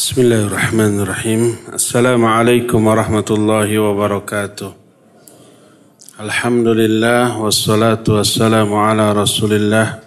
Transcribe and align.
Bismillahirrahmanirrahim. 0.00 1.60
Assalamualaikum 1.76 2.80
warahmatullahi 2.88 3.76
wabarakatuh. 3.76 4.72
Alhamdulillah 6.16 7.36
wassalatu 7.36 8.16
wassalamu 8.16 8.80
ala 8.80 9.12
Rasulillah 9.12 10.00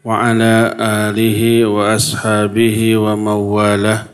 wa 0.00 0.24
ala 0.24 0.72
alihi 1.12 1.68
wa 1.68 1.92
ashabihi 1.92 2.96
wa 2.96 3.12
mawalah 3.12 4.08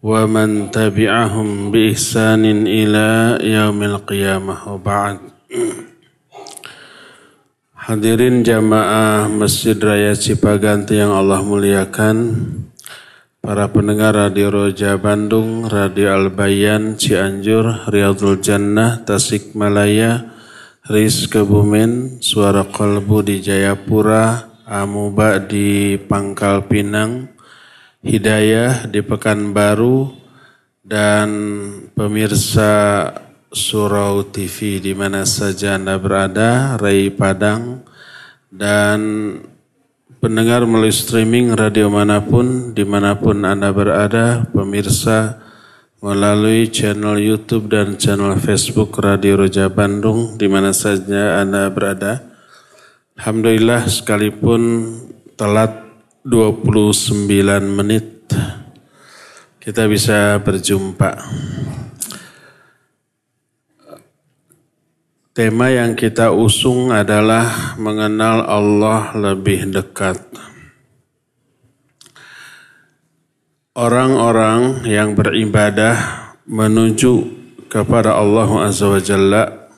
wa 0.00 0.24
man 0.24 0.72
tabi'ahum 0.72 1.68
bi 1.68 1.92
ihsanin 1.92 2.64
ila 2.64 3.36
yaumil 3.44 4.00
qiyamah 4.08 4.64
wa 4.64 4.80
ba'd. 4.80 5.20
Hadirin 7.76 8.40
jamaah 8.40 9.28
Masjid 9.28 9.76
Raya 9.76 10.16
Cipaganti 10.16 10.96
yang 10.96 11.12
Allah 11.12 11.44
muliakan, 11.44 12.16
Para 13.40 13.72
pendengar 13.72 14.20
Radio 14.20 14.52
Roja 14.52 15.00
Bandung, 15.00 15.64
Radio 15.64 16.12
Albayan, 16.12 17.00
Cianjur, 17.00 17.88
Riyadul 17.88 18.44
Jannah, 18.44 19.00
Tasikmalaya, 19.00 20.36
Riz 20.84 21.24
Kebumen, 21.24 22.20
Suara 22.20 22.68
Kolbu 22.68 23.24
di 23.24 23.40
Jayapura, 23.40 24.60
Amuba 24.68 25.40
di 25.40 25.96
Pangkal 25.96 26.68
Pinang, 26.68 27.32
Hidayah 28.04 28.84
di 28.84 29.00
Pekanbaru, 29.00 30.12
dan 30.84 31.28
pemirsa 31.96 33.08
Surau 33.48 34.28
TV 34.28 34.84
di 34.84 34.92
mana 34.92 35.24
saja 35.24 35.80
Anda 35.80 35.96
berada, 35.96 36.76
Ray 36.76 37.08
Padang, 37.08 37.88
dan 38.52 39.00
pendengar 40.20 40.68
melalui 40.68 40.92
streaming 40.92 41.56
radio 41.56 41.88
mana 41.88 42.20
pun, 42.20 42.76
di 42.76 42.84
mana 42.84 43.16
pun 43.16 43.40
Anda 43.48 43.72
berada, 43.72 44.44
pemirsa 44.52 45.40
melalui 46.04 46.68
channel 46.68 47.16
YouTube 47.16 47.72
dan 47.72 47.96
channel 47.96 48.36
Facebook 48.36 48.92
Radio 49.00 49.40
Roja 49.40 49.72
Bandung, 49.72 50.36
di 50.36 50.44
mana 50.44 50.76
saja 50.76 51.40
Anda 51.40 51.72
berada. 51.72 52.20
Alhamdulillah 53.16 53.88
sekalipun 53.88 54.92
telat 55.40 55.88
29 56.28 57.32
menit, 57.64 58.28
kita 59.56 59.88
bisa 59.88 60.36
berjumpa. 60.44 61.16
Tema 65.30 65.70
yang 65.70 65.94
kita 65.94 66.34
usung 66.34 66.90
adalah 66.90 67.78
mengenal 67.78 68.42
Allah 68.50 69.14
lebih 69.14 69.70
dekat. 69.70 70.18
Orang-orang 73.78 74.82
yang 74.90 75.14
beribadah 75.14 75.94
menuju 76.50 77.30
kepada 77.70 78.18
Allah 78.18 78.50
Azza 78.66 78.90
wa 78.90 78.98
Jalla 78.98 79.70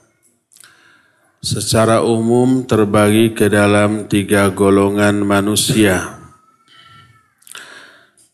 secara 1.44 2.00
umum 2.00 2.64
terbagi 2.64 3.36
ke 3.36 3.52
dalam 3.52 4.08
tiga 4.08 4.48
golongan 4.48 5.20
manusia. 5.20 6.16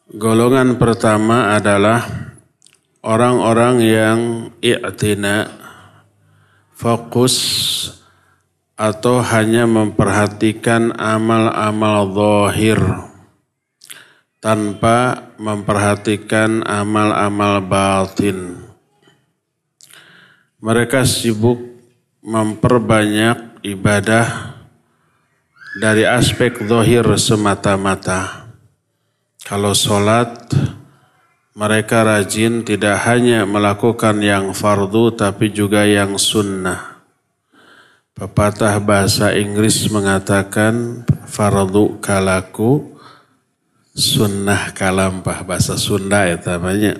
Golongan 0.06 0.78
pertama 0.78 1.58
adalah 1.58 2.06
orang-orang 3.02 3.76
yang 3.82 4.18
i'tina 4.62 5.66
fokus 6.78 7.34
atau 8.78 9.18
hanya 9.18 9.66
memperhatikan 9.66 10.94
amal-amal 10.94 12.06
zahir 12.14 12.78
tanpa 14.38 15.26
memperhatikan 15.42 16.62
amal-amal 16.62 17.58
batin. 17.66 18.62
Mereka 20.62 21.02
sibuk 21.02 21.58
memperbanyak 22.22 23.58
ibadah 23.66 24.54
dari 25.82 26.06
aspek 26.06 26.62
zahir 26.62 27.02
semata-mata. 27.18 28.46
Kalau 29.42 29.74
sholat, 29.74 30.50
mereka 31.58 32.06
rajin 32.06 32.62
tidak 32.62 33.02
hanya 33.02 33.42
melakukan 33.42 34.22
yang 34.22 34.54
fardu 34.54 35.18
tapi 35.18 35.50
juga 35.50 35.82
yang 35.82 36.14
sunnah. 36.14 37.02
Pepatah 38.14 38.78
bahasa 38.78 39.34
Inggris 39.34 39.90
mengatakan 39.90 41.02
fardu 41.26 41.98
kalaku 41.98 42.94
sunnah 43.90 44.70
kalampah 44.70 45.42
bahasa 45.42 45.74
Sunda 45.74 46.30
ya 46.30 46.38
namanya. 46.38 46.94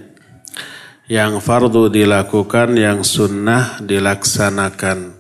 Yang 1.07 1.41
fardu 1.41 1.89
dilakukan, 1.89 2.75
yang 2.77 3.01
sunnah 3.07 3.81
dilaksanakan. 3.81 5.17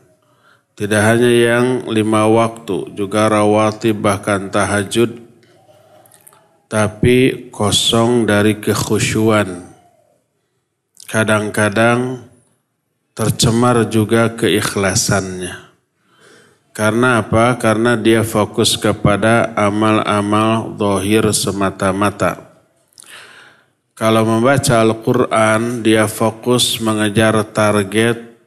Tidak 0.75 1.03
hanya 1.03 1.31
yang 1.31 1.67
lima 1.89 2.29
waktu, 2.29 2.93
juga 2.93 3.31
rawatib 3.31 4.03
bahkan 4.03 4.53
tahajud 4.53 5.28
tapi 6.69 7.49
kosong 7.49 8.29
dari 8.29 8.61
kekhusyuan. 8.61 9.65
Kadang-kadang 11.09 12.29
tercemar 13.17 13.89
juga 13.89 14.37
keikhlasannya. 14.37 15.73
Karena 16.77 17.25
apa? 17.25 17.57
Karena 17.57 17.97
dia 17.97 18.23
fokus 18.23 18.77
kepada 18.77 19.51
amal-amal 19.57 20.77
dohir 20.77 21.27
semata-mata. 21.33 22.47
Kalau 23.99 24.23
membaca 24.23 24.79
Al-Quran, 24.79 25.83
dia 25.83 26.07
fokus 26.07 26.79
mengejar 26.79 27.35
target 27.51 28.39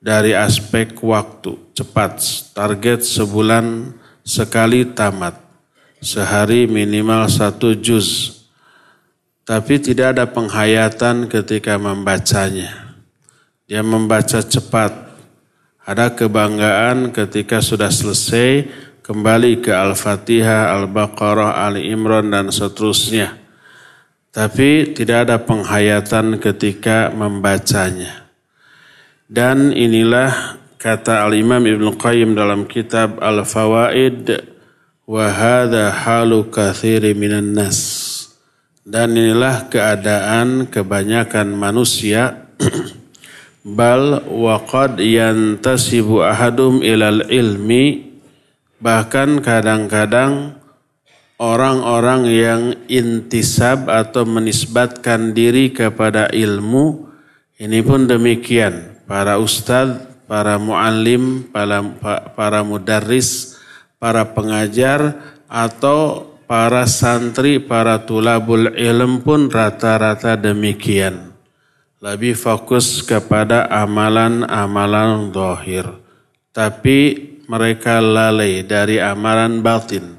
dari 0.00 0.32
aspek 0.32 0.96
waktu, 1.04 1.52
cepat. 1.76 2.16
Target 2.56 3.04
sebulan 3.04 3.92
sekali 4.24 4.88
tamat 4.88 5.45
sehari 6.00 6.68
minimal 6.68 7.28
satu 7.30 7.76
juz. 7.76 8.40
Tapi 9.46 9.78
tidak 9.78 10.18
ada 10.18 10.26
penghayatan 10.26 11.30
ketika 11.30 11.78
membacanya. 11.78 12.98
Dia 13.70 13.82
membaca 13.82 14.42
cepat. 14.42 15.06
Ada 15.86 16.18
kebanggaan 16.18 17.14
ketika 17.14 17.62
sudah 17.62 17.94
selesai 17.94 18.66
kembali 19.06 19.62
ke 19.62 19.70
Al-Fatihah, 19.70 20.74
Al-Baqarah, 20.74 21.62
Ali 21.62 21.94
Imran 21.94 22.26
dan 22.34 22.50
seterusnya. 22.50 23.38
Tapi 24.34 24.98
tidak 24.98 25.30
ada 25.30 25.38
penghayatan 25.38 26.42
ketika 26.42 27.14
membacanya. 27.14 28.26
Dan 29.30 29.70
inilah 29.70 30.58
kata 30.74 31.22
Al-Imam 31.22 31.62
Ibn 31.62 31.94
Qayyim 31.94 32.34
dalam 32.34 32.66
kitab 32.66 33.22
Al-Fawaid 33.22 34.55
Wahada 35.06 35.94
halu 35.94 36.50
kathiri 36.50 37.14
minan 37.14 37.54
nas. 37.54 37.78
Dan 38.82 39.14
inilah 39.14 39.70
keadaan 39.70 40.66
kebanyakan 40.66 41.54
manusia. 41.54 42.50
Bal 43.62 44.26
waqad 44.26 44.98
yantasibu 44.98 46.26
ahadum 46.26 46.82
ilal 46.82 47.22
ilmi. 47.30 48.18
Bahkan 48.82 49.46
kadang-kadang 49.46 50.58
orang-orang 51.38 52.22
yang 52.26 52.62
intisab 52.90 53.86
atau 53.86 54.26
menisbatkan 54.26 55.30
diri 55.30 55.70
kepada 55.70 56.34
ilmu. 56.34 57.14
Ini 57.62 57.78
pun 57.86 58.10
demikian. 58.10 59.06
Para 59.06 59.38
ustadz, 59.38 60.26
para 60.26 60.58
muallim, 60.58 61.46
para, 61.54 61.78
para 62.34 62.66
mudarris, 62.66 63.55
para 64.06 64.22
pengajar 64.22 65.18
atau 65.50 66.30
para 66.46 66.86
santri, 66.86 67.58
para 67.58 68.06
tulabul 68.06 68.70
ilm 68.78 69.18
pun 69.18 69.50
rata-rata 69.50 70.38
demikian. 70.38 71.34
Lebih 71.98 72.38
fokus 72.38 73.02
kepada 73.02 73.66
amalan-amalan 73.66 75.34
dohir. 75.34 75.90
Tapi 76.54 77.18
mereka 77.50 77.98
lalai 77.98 78.62
dari 78.62 79.02
amalan 79.02 79.58
batin. 79.58 80.14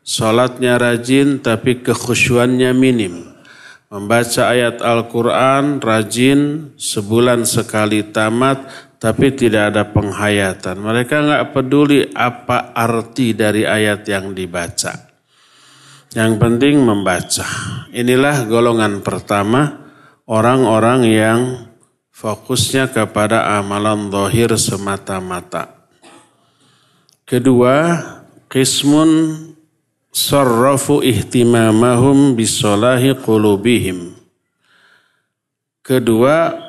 Salatnya 0.00 0.80
rajin 0.80 1.36
tapi 1.36 1.84
kekhusyuannya 1.84 2.72
minim. 2.72 3.20
Membaca 3.92 4.48
ayat 4.48 4.80
Al-Quran 4.80 5.84
rajin 5.84 6.72
sebulan 6.80 7.44
sekali 7.44 8.00
tamat 8.00 8.85
tapi 8.96 9.32
tidak 9.36 9.74
ada 9.74 9.82
penghayatan. 9.92 10.80
Mereka 10.80 11.14
nggak 11.26 11.44
peduli 11.52 12.08
apa 12.16 12.72
arti 12.72 13.36
dari 13.36 13.68
ayat 13.68 14.04
yang 14.08 14.32
dibaca. 14.32 15.12
Yang 16.16 16.32
penting 16.40 16.80
membaca. 16.80 17.44
Inilah 17.92 18.48
golongan 18.48 19.04
pertama 19.04 19.84
orang-orang 20.24 21.00
yang 21.04 21.40
fokusnya 22.08 22.88
kepada 22.88 23.60
amalan 23.60 24.08
dohir 24.08 24.56
semata-mata. 24.56 25.76
Kedua, 27.28 28.00
kismun 28.48 29.36
sarrafu 30.08 31.04
ihtimamahum 31.04 32.32
bisolahi 32.32 33.12
qulubihim. 33.20 34.16
Kedua, 35.84 36.65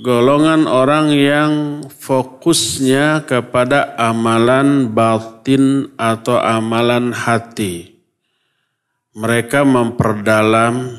golongan 0.00 0.64
orang 0.64 1.12
yang 1.12 1.52
fokusnya 1.92 3.28
kepada 3.28 3.92
amalan 4.00 4.88
batin 4.88 5.92
atau 6.00 6.40
amalan 6.40 7.12
hati. 7.12 8.00
Mereka 9.12 9.68
memperdalam 9.68 10.96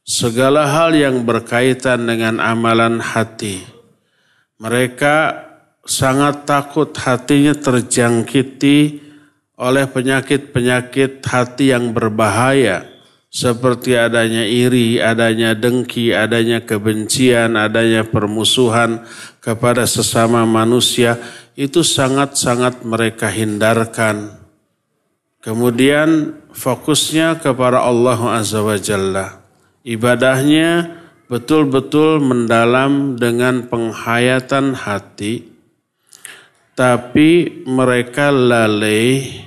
segala 0.00 0.64
hal 0.72 0.96
yang 0.96 1.28
berkaitan 1.28 2.08
dengan 2.08 2.40
amalan 2.40 3.04
hati. 3.04 3.60
Mereka 4.56 5.44
sangat 5.84 6.48
takut 6.48 6.96
hatinya 6.96 7.52
terjangkiti 7.52 9.04
oleh 9.60 9.84
penyakit-penyakit 9.84 11.20
hati 11.20 11.76
yang 11.76 11.92
berbahaya 11.92 12.93
seperti 13.34 13.98
adanya 13.98 14.46
iri, 14.46 15.02
adanya 15.02 15.58
dengki, 15.58 16.14
adanya 16.14 16.62
kebencian, 16.62 17.58
adanya 17.58 18.06
permusuhan 18.06 19.02
kepada 19.42 19.90
sesama 19.90 20.46
manusia, 20.46 21.18
itu 21.58 21.82
sangat-sangat 21.82 22.86
mereka 22.86 23.26
hindarkan. 23.26 24.38
Kemudian 25.42 26.38
fokusnya 26.54 27.42
kepada 27.42 27.82
Allah 27.82 28.38
Azza 28.38 28.62
wa 28.62 28.78
Jalla. 28.78 29.42
Ibadahnya 29.82 31.02
betul-betul 31.26 32.22
mendalam 32.22 33.18
dengan 33.18 33.66
penghayatan 33.66 34.78
hati, 34.78 35.42
tapi 36.78 37.60
mereka 37.66 38.30
lalai 38.30 39.42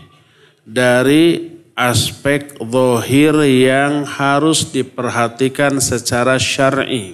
dari 0.68 1.57
aspek 1.78 2.58
zahir 2.58 3.38
yang 3.46 4.02
harus 4.10 4.74
diperhatikan 4.74 5.78
secara 5.78 6.42
syar'i. 6.42 7.14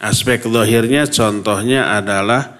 Aspek 0.00 0.48
zahirnya 0.48 1.04
contohnya 1.04 1.92
adalah 1.92 2.56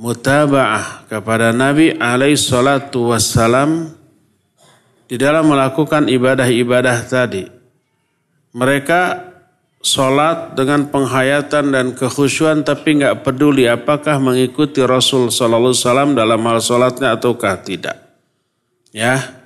mutaba'ah 0.00 1.06
kepada 1.06 1.52
Nabi 1.52 1.92
alaihi 2.00 2.40
salatu 2.40 3.12
wassalam 3.12 3.92
di 5.04 5.20
dalam 5.20 5.52
melakukan 5.52 6.08
ibadah-ibadah 6.08 6.98
tadi. 7.04 7.44
Mereka 8.56 9.32
sholat 9.84 10.56
dengan 10.56 10.88
penghayatan 10.88 11.76
dan 11.76 11.86
kekhusyuan 11.92 12.64
tapi 12.64 13.00
nggak 13.00 13.20
peduli 13.20 13.68
apakah 13.68 14.16
mengikuti 14.16 14.80
Rasul 14.80 15.28
Sallallahu 15.28 15.76
Alaihi 15.76 15.84
Wasallam 15.84 16.10
dalam 16.16 16.40
hal 16.40 16.58
sholatnya 16.64 17.08
ataukah 17.20 17.60
tidak. 17.60 17.96
Ya, 18.92 19.41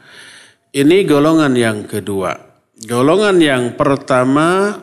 ini 0.77 1.09
golongan 1.09 1.57
yang 1.57 1.89
kedua. 1.89 2.37
Golongan 2.77 3.41
yang 3.41 3.65
pertama 3.81 4.77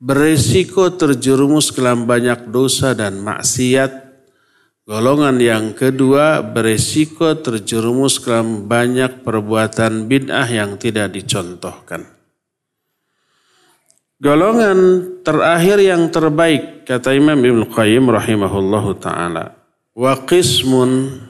beresiko 0.00 0.88
terjerumus 0.88 1.68
ke 1.68 1.84
dalam 1.84 2.08
banyak 2.08 2.48
dosa 2.48 2.96
dan 2.96 3.20
maksiat. 3.20 4.00
Golongan 4.88 5.36
yang 5.36 5.76
kedua 5.76 6.40
beresiko 6.40 7.36
terjerumus 7.36 8.16
ke 8.16 8.32
dalam 8.32 8.64
banyak 8.64 9.20
perbuatan 9.20 10.08
bid'ah 10.08 10.48
yang 10.48 10.80
tidak 10.80 11.12
dicontohkan. 11.12 12.08
Golongan 14.16 14.78
terakhir 15.20 15.76
yang 15.84 16.08
terbaik 16.08 16.88
kata 16.88 17.12
Imam 17.12 17.36
Ibn 17.36 17.68
Qayyim 17.68 18.08
rahimahullahu 18.08 18.96
taala. 18.96 19.52
Wa 19.92 20.24
qismun 20.24 21.20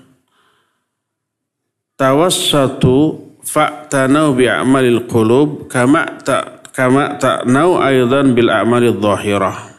tawassatu 1.99 3.24
fa'tanau 3.45 4.33
bi'amalil 4.33 5.05
qulub 5.05 5.69
kama 5.69 6.21
ta 6.25 6.65
kama 6.75 7.21
ta'nau 7.23 7.79
aidan 7.79 8.35
bil 8.35 8.51
a'malil 8.51 8.99
dhahirah. 8.99 9.77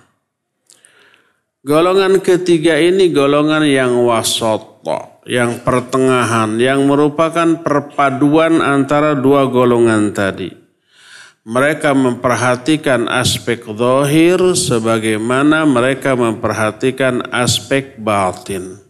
Golongan 1.65 2.21
ketiga 2.21 2.77
ini 2.77 3.09
golongan 3.09 3.65
yang 3.65 3.97
wasat, 4.05 4.85
yang 5.25 5.65
pertengahan, 5.65 6.61
yang 6.61 6.85
merupakan 6.85 7.65
perpaduan 7.65 8.61
antara 8.61 9.17
dua 9.17 9.49
golongan 9.49 10.13
tadi. 10.13 10.53
Mereka 11.45 11.93
memperhatikan 11.93 13.09
aspek 13.09 13.65
zahir 13.65 14.37
sebagaimana 14.53 15.65
mereka 15.65 16.13
memperhatikan 16.13 17.33
aspek 17.33 17.97
batin. 17.97 18.84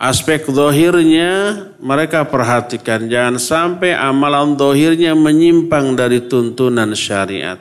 Aspek 0.00 0.48
dohirnya 0.48 1.60
mereka 1.76 2.24
perhatikan. 2.24 3.04
Jangan 3.04 3.36
sampai 3.36 3.92
amalan 3.92 4.56
dohirnya 4.56 5.12
menyimpang 5.12 5.92
dari 5.92 6.24
tuntunan 6.24 6.96
syariat. 6.96 7.60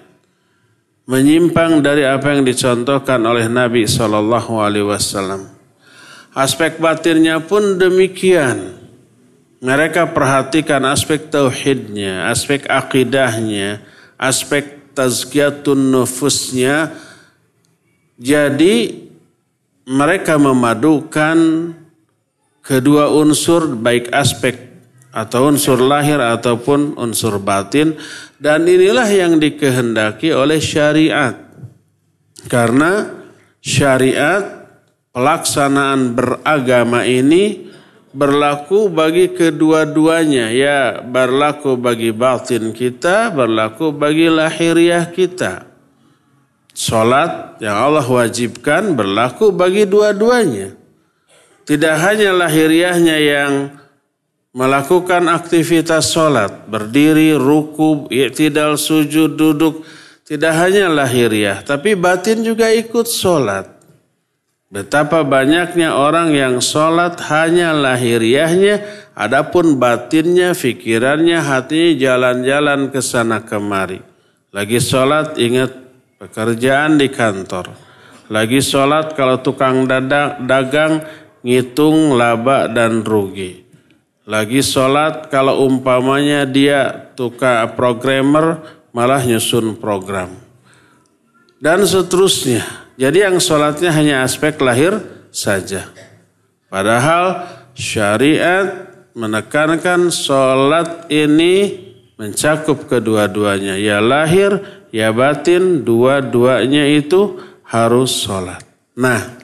Menyimpang 1.03 1.83
dari 1.83 2.07
apa 2.07 2.31
yang 2.31 2.47
dicontohkan 2.47 3.19
oleh 3.27 3.51
Nabi 3.51 3.83
Wasallam. 3.83 5.51
Aspek 6.31 6.79
batinnya 6.79 7.43
pun 7.43 7.75
demikian. 7.75 8.79
Mereka 9.59 10.15
perhatikan 10.15 10.87
aspek 10.87 11.27
tauhidnya, 11.27 12.31
aspek 12.31 12.63
akidahnya, 12.71 13.83
aspek 14.15 14.95
tazkiyatun 14.95 15.91
nufusnya. 15.91 16.95
Jadi 18.15 19.03
mereka 19.83 20.39
memadukan 20.39 21.75
kedua 22.69 23.09
unsur 23.09 23.73
baik 23.73 24.13
aspek 24.13 24.69
atau 25.09 25.49
unsur 25.49 25.81
lahir 25.81 26.21
ataupun 26.21 26.93
unsur 27.01 27.41
batin 27.41 27.97
dan 28.37 28.69
inilah 28.69 29.09
yang 29.09 29.41
dikehendaki 29.41 30.29
oleh 30.29 30.61
syariat. 30.61 31.33
Karena 32.45 33.09
syariat 33.57 34.69
pelaksanaan 35.09 36.13
beragama 36.13 37.09
ini 37.09 37.73
berlaku 38.13 38.93
bagi 38.93 39.33
kedua-duanya. 39.33 40.53
Ya 40.53 41.01
berlaku 41.01 41.73
bagi 41.73 42.13
batin 42.13 42.69
kita 42.69 43.33
berlaku 43.33 43.89
bagi 43.89 44.29
lahiriah 44.29 45.09
kita. 45.09 45.65
Salat 46.77 47.59
yang 47.59 47.75
Allah 47.75 48.05
wajibkan 48.05 48.93
berlaku 48.93 49.51
bagi 49.51 49.83
dua-duanya 49.89 50.79
tidak 51.69 52.01
hanya 52.01 52.33
lahiriahnya 52.33 53.17
yang 53.21 53.53
melakukan 54.57 55.29
aktivitas 55.29 56.09
sholat, 56.09 56.65
berdiri, 56.65 57.37
ruku, 57.37 58.09
i'tidal, 58.09 58.73
sujud, 58.73 59.37
duduk, 59.37 59.85
tidak 60.25 60.57
hanya 60.57 60.89
lahiriah, 60.89 61.61
tapi 61.61 61.93
batin 61.93 62.41
juga 62.41 62.73
ikut 62.73 63.05
sholat. 63.05 63.69
Betapa 64.73 65.21
banyaknya 65.21 65.93
orang 65.93 66.33
yang 66.33 66.57
sholat 66.57 67.21
hanya 67.29 67.69
lahiriahnya, 67.73 68.81
adapun 69.13 69.77
batinnya, 69.77 70.57
pikirannya, 70.57 71.37
hatinya 71.37 71.97
jalan-jalan 72.01 72.89
ke 72.89 73.01
sana 73.01 73.45
kemari. 73.45 74.01
Lagi 74.49 74.81
sholat 74.81 75.37
ingat 75.37 75.69
pekerjaan 76.17 76.97
di 76.97 77.13
kantor. 77.13 77.73
Lagi 78.29 78.61
sholat 78.61 79.17
kalau 79.17 79.41
tukang 79.41 79.89
dagang 79.89 81.01
ngitung 81.45 82.15
laba 82.15 82.67
dan 82.67 83.03
rugi. 83.03 83.65
Lagi 84.29 84.61
sholat 84.61 85.33
kalau 85.33 85.65
umpamanya 85.65 86.45
dia 86.45 87.09
tukar 87.17 87.73
programmer 87.73 88.61
malah 88.93 89.25
nyusun 89.25 89.73
program. 89.81 90.29
Dan 91.57 91.83
seterusnya. 91.83 92.63
Jadi 92.99 93.25
yang 93.25 93.41
sholatnya 93.41 93.89
hanya 93.89 94.15
aspek 94.21 94.59
lahir 94.61 94.95
saja. 95.33 95.89
Padahal 96.69 97.49
syariat 97.73 98.91
menekankan 99.17 100.13
sholat 100.13 101.09
ini 101.09 101.89
mencakup 102.19 102.85
kedua-duanya. 102.85 103.79
Ya 103.79 104.03
lahir, 104.03 104.83
ya 104.91 105.09
batin, 105.15 105.87
dua-duanya 105.87 106.85
itu 106.91 107.39
harus 107.63 108.11
sholat. 108.13 108.61
Nah, 108.99 109.38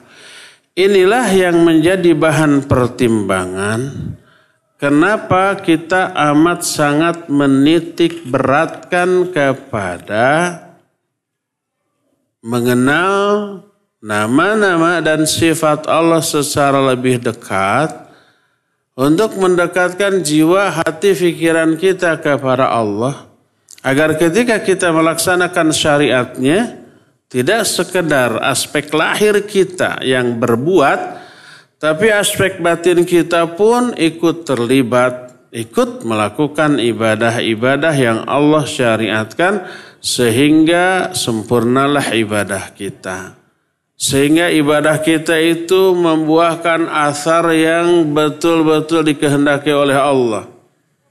Inilah 0.76 1.32
yang 1.32 1.64
menjadi 1.64 2.12
bahan 2.12 2.68
pertimbangan 2.68 4.12
kenapa 4.76 5.56
kita 5.56 6.12
amat 6.12 6.68
sangat 6.68 7.32
menitik 7.32 8.28
beratkan 8.28 9.32
kepada 9.32 10.60
mengenal 12.44 13.64
nama-nama 14.04 15.00
dan 15.00 15.24
sifat 15.24 15.88
Allah 15.88 16.20
secara 16.20 16.92
lebih 16.92 17.24
dekat 17.24 17.96
untuk 18.92 19.32
mendekatkan 19.40 20.20
jiwa, 20.20 20.76
hati, 20.76 21.16
pikiran 21.16 21.80
kita 21.80 22.20
kepada 22.20 22.68
Allah 22.68 23.24
agar 23.80 24.12
ketika 24.20 24.60
kita 24.60 24.92
melaksanakan 24.92 25.72
syariatnya 25.72 26.85
tidak 27.26 27.66
sekedar 27.66 28.38
aspek 28.42 28.90
lahir 28.94 29.42
kita 29.44 30.02
yang 30.06 30.38
berbuat, 30.38 31.26
tapi 31.76 32.10
aspek 32.10 32.62
batin 32.62 33.02
kita 33.02 33.58
pun 33.58 33.92
ikut 33.98 34.46
terlibat 34.46 35.26
ikut 35.56 36.04
melakukan 36.04 36.76
ibadah-ibadah 36.76 37.94
yang 37.96 38.18
Allah 38.28 38.68
syariatkan 38.68 39.64
sehingga 40.04 41.16
sempurnalah 41.16 42.12
ibadah 42.12 42.76
kita. 42.76 43.40
Sehingga 43.96 44.52
ibadah 44.52 45.00
kita 45.00 45.40
itu 45.40 45.96
membuahkan 45.96 46.84
asar 47.08 47.48
yang 47.56 48.12
betul-betul 48.12 49.00
dikehendaki 49.08 49.72
oleh 49.72 49.96
Allah. 49.96 50.44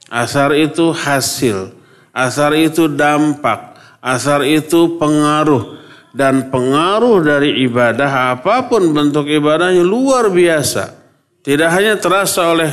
Asar 0.05 0.53
itu 0.53 0.93
hasil, 0.93 1.73
asar 2.13 2.53
itu 2.53 2.85
dampak, 2.85 3.73
asar 4.05 4.45
itu 4.45 5.01
pengaruh. 5.01 5.81
Dan 6.15 6.47
pengaruh 6.47 7.19
dari 7.19 7.59
ibadah 7.67 8.39
apa 8.39 8.71
pun 8.71 8.95
bentuk 8.95 9.27
ibadahnya 9.27 9.83
luar 9.83 10.31
biasa. 10.31 10.95
Tidak 11.43 11.69
hanya 11.75 11.99
terasa 11.99 12.55
oleh 12.55 12.71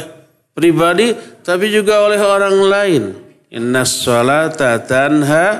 pribadi 0.55 1.11
tapi 1.43 1.67
juga 1.75 2.07
oleh 2.07 2.23
orang 2.23 2.57
lain. 2.63 3.03
Inna 3.51 3.83
salata 3.83 4.79
tanha 4.87 5.59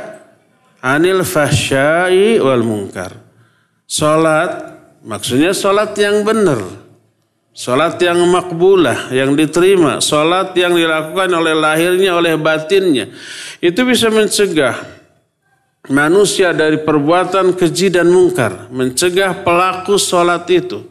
anil 0.79 1.27
fahsyai 1.27 2.39
wal 2.39 2.63
munkar. 2.63 3.19
Salat 3.83 4.79
maksudnya 5.03 5.51
salat 5.51 5.99
yang 5.99 6.23
benar. 6.23 6.63
Salat 7.53 8.01
yang 8.01 8.17
makbulah, 8.31 9.13
yang 9.13 9.37
diterima. 9.37 10.01
Salat 10.01 10.57
yang 10.57 10.73
dilakukan 10.73 11.29
oleh 11.29 11.53
lahirnya, 11.53 12.17
oleh 12.17 12.39
batinnya. 12.41 13.13
Itu 13.61 13.85
bisa 13.85 14.09
mencegah 14.09 15.02
manusia 15.91 16.55
dari 16.55 16.83
perbuatan 16.83 17.57
keji 17.57 17.91
dan 17.91 18.13
mungkar. 18.13 18.69
Mencegah 18.71 19.43
pelaku 19.43 19.99
salat 19.99 20.47
itu 20.53 20.85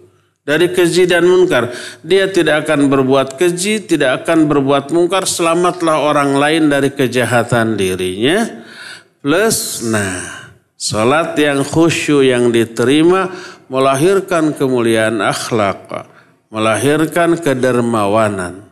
dari 0.44 0.72
keji 0.74 1.08
dan 1.08 1.24
mungkar. 1.24 1.72
Dia 2.04 2.28
tidak 2.28 2.68
akan 2.68 2.90
berbuat 2.90 3.40
keji, 3.40 3.88
tidak 3.88 4.26
akan 4.26 4.50
berbuat 4.50 4.92
mungkar. 4.92 5.24
Selamatlah 5.24 6.02
orang 6.02 6.36
lain 6.36 6.68
dari 6.68 6.92
kejahatan 6.92 7.78
dirinya. 7.80 8.64
Plus, 9.22 9.86
nah 9.86 10.42
Salat 10.82 11.38
yang 11.38 11.62
khusyuk 11.62 12.26
yang 12.26 12.50
diterima 12.50 13.30
melahirkan 13.70 14.50
kemuliaan 14.50 15.22
akhlak, 15.22 16.10
melahirkan 16.50 17.38
kedermawanan, 17.38 18.66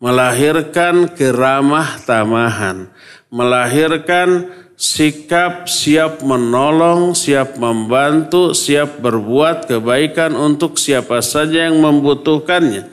melahirkan 0.00 1.12
keramah 1.12 2.00
tamahan, 2.08 2.88
melahirkan 3.28 4.48
sikap 4.80 5.68
siap 5.68 6.24
menolong, 6.24 7.12
siap 7.12 7.60
membantu, 7.60 8.56
siap 8.56 9.04
berbuat 9.04 9.68
kebaikan 9.68 10.32
untuk 10.32 10.80
siapa 10.80 11.20
saja 11.20 11.68
yang 11.68 11.84
membutuhkannya. 11.84 12.88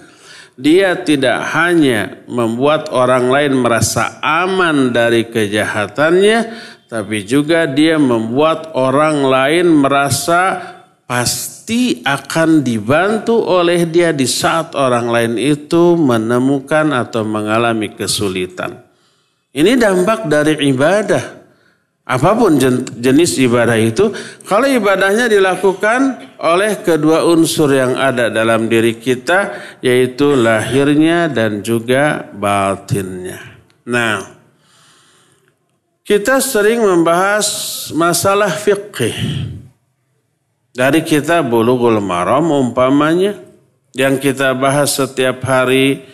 Dia 0.59 0.99
tidak 0.99 1.47
hanya 1.55 2.27
membuat 2.27 2.91
orang 2.91 3.31
lain 3.31 3.63
merasa 3.63 4.19
aman 4.19 4.91
dari 4.91 5.31
kejahatannya, 5.31 6.39
tapi 6.91 7.23
juga 7.23 7.63
dia 7.63 7.95
membuat 7.95 8.75
orang 8.75 9.23
lain 9.23 9.71
merasa 9.71 10.75
pasti 11.07 12.03
akan 12.03 12.67
dibantu 12.67 13.39
oleh 13.39 13.87
dia 13.87 14.11
di 14.11 14.27
saat 14.27 14.75
orang 14.75 15.07
lain 15.07 15.33
itu 15.39 15.95
menemukan 15.95 16.91
atau 16.91 17.23
mengalami 17.23 17.95
kesulitan. 17.95 18.83
Ini 19.55 19.79
dampak 19.79 20.27
dari 20.27 20.59
ibadah. 20.67 21.46
Apa 22.07 22.39
pun 22.39 22.55
jenis 22.95 23.35
ibadah 23.35 23.75
itu, 23.75 24.15
kalau 24.47 24.63
ibadahnya 24.63 25.27
dilakukan 25.27 26.31
oleh 26.39 26.79
kedua 26.79 27.27
unsur 27.27 27.67
yang 27.67 27.99
ada 27.99 28.31
dalam 28.31 28.71
diri 28.71 28.95
kita, 28.95 29.51
yaitu 29.83 30.31
lahirnya 30.39 31.27
dan 31.27 31.59
juga 31.59 32.23
batinnya. 32.31 33.59
Nah, 33.83 34.23
kita 36.07 36.39
sering 36.39 36.79
membahas 36.79 37.47
masalah 37.91 38.55
fikih. 38.55 39.51
Dari 40.71 41.03
kita 41.03 41.43
bulughul 41.43 41.99
maram 41.99 42.55
umpamanya 42.55 43.35
yang 43.91 44.15
kita 44.15 44.55
bahas 44.55 44.95
setiap 44.95 45.43
hari 45.43 46.07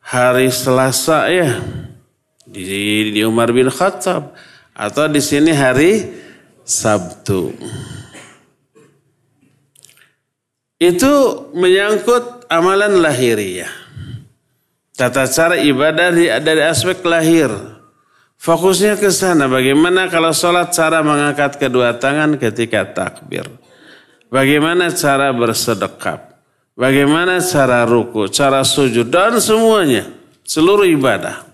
hari 0.00 0.48
Selasa 0.48 1.28
ya 1.28 1.60
di, 2.46 3.10
di 3.10 3.20
Umar 3.26 3.50
bin 3.50 3.66
Khattab 3.66 4.32
atau 4.76 5.08
di 5.08 5.24
sini 5.24 5.56
hari 5.56 6.04
Sabtu. 6.60 7.56
Itu 10.76 11.48
menyangkut 11.56 12.52
amalan 12.52 13.00
lahiriah. 13.00 13.72
Tata 14.92 15.24
cara 15.24 15.56
ibadah 15.56 16.12
dari 16.40 16.62
aspek 16.64 17.00
lahir 17.04 17.48
Fokusnya 18.36 19.00
ke 19.00 19.08
sana. 19.08 19.48
Bagaimana 19.48 20.12
kalau 20.12 20.30
sholat 20.30 20.70
cara 20.70 21.00
mengangkat 21.00 21.56
kedua 21.56 21.96
tangan 21.96 22.36
ketika 22.36 22.84
takbir. 22.84 23.48
Bagaimana 24.28 24.92
cara 24.92 25.32
bersedekap. 25.32 26.36
Bagaimana 26.76 27.40
cara 27.40 27.88
ruku, 27.88 28.28
cara 28.28 28.60
sujud, 28.60 29.08
dan 29.08 29.40
semuanya. 29.40 30.12
Seluruh 30.44 30.84
ibadah. 30.84 31.48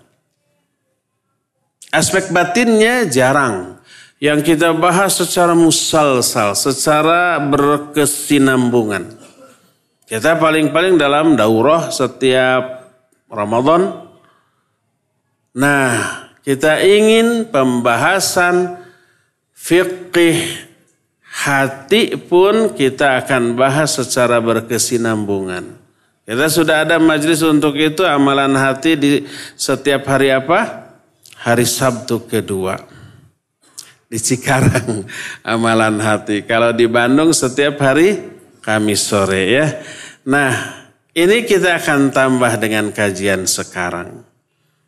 Aspek 1.93 2.33
batinnya 2.33 3.05
jarang. 3.05 3.77
Yang 4.17 4.55
kita 4.55 4.73
bahas 4.73 5.19
secara 5.19 5.53
musalsal, 5.53 6.57
secara 6.57 7.37
berkesinambungan. 7.37 9.13
Kita 10.09 10.39
paling-paling 10.39 10.97
dalam 10.97 11.37
daurah 11.37 11.93
setiap 11.93 12.87
Ramadan. 13.29 14.09
Nah, 15.53 15.91
kita 16.41 16.81
ingin 16.81 17.51
pembahasan 17.51 18.79
fikih 19.53 20.39
hati 21.23 22.15
pun 22.15 22.73
kita 22.73 23.21
akan 23.21 23.53
bahas 23.53 23.95
secara 23.99 24.39
berkesinambungan. 24.39 25.77
Kita 26.23 26.47
sudah 26.47 26.87
ada 26.87 26.95
majlis 26.97 27.43
untuk 27.43 27.75
itu 27.75 28.07
amalan 28.07 28.55
hati 28.55 28.95
di 28.95 29.11
setiap 29.59 30.07
hari 30.07 30.31
apa? 30.31 30.82
Hari 31.43 31.67
Sabtu 31.67 32.23
kedua. 32.23 32.79
Di 34.07 34.15
Cikarang 34.15 35.03
amalan 35.53 35.99
hati. 35.99 36.47
Kalau 36.47 36.71
di 36.71 36.87
Bandung 36.87 37.35
setiap 37.35 37.83
hari 37.83 38.31
Kamis 38.63 39.03
sore 39.03 39.51
ya. 39.51 39.67
Nah 40.23 40.55
ini 41.11 41.43
kita 41.43 41.83
akan 41.83 42.15
tambah 42.15 42.55
dengan 42.55 42.95
kajian 42.95 43.43
sekarang. 43.43 44.23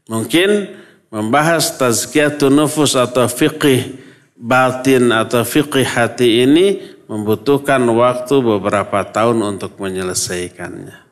Mungkin 0.08 0.80
membahas 1.12 1.76
tazkiyatun 1.76 2.56
nufus 2.56 2.96
atau 2.96 3.28
fiqih 3.28 4.00
batin 4.40 5.12
atau 5.12 5.44
fiqih 5.44 5.84
hati 5.84 6.48
ini 6.48 6.96
membutuhkan 7.12 7.84
waktu 7.84 8.36
beberapa 8.40 9.04
tahun 9.04 9.44
untuk 9.44 9.76
menyelesaikannya. 9.78 11.04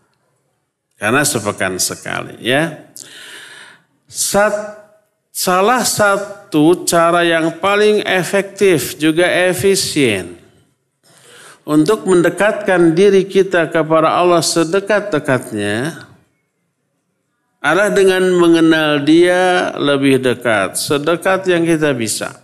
Karena 0.96 1.22
sepekan 1.28 1.76
sekali 1.84 2.40
ya. 2.40 2.96
Sat, 4.08 4.83
salah 5.34 5.82
satu 5.82 6.86
cara 6.86 7.26
yang 7.26 7.58
paling 7.58 8.06
efektif 8.06 8.94
juga 9.02 9.26
efisien 9.26 10.38
untuk 11.66 12.06
mendekatkan 12.06 12.94
diri 12.94 13.26
kita 13.26 13.66
kepada 13.74 14.14
Allah 14.14 14.46
sedekat-dekatnya 14.46 16.06
adalah 17.64 17.90
dengan 17.90 18.22
mengenal 18.36 19.02
dia 19.02 19.72
lebih 19.80 20.20
dekat, 20.20 20.76
sedekat 20.76 21.48
yang 21.48 21.64
kita 21.64 21.96
bisa. 21.96 22.44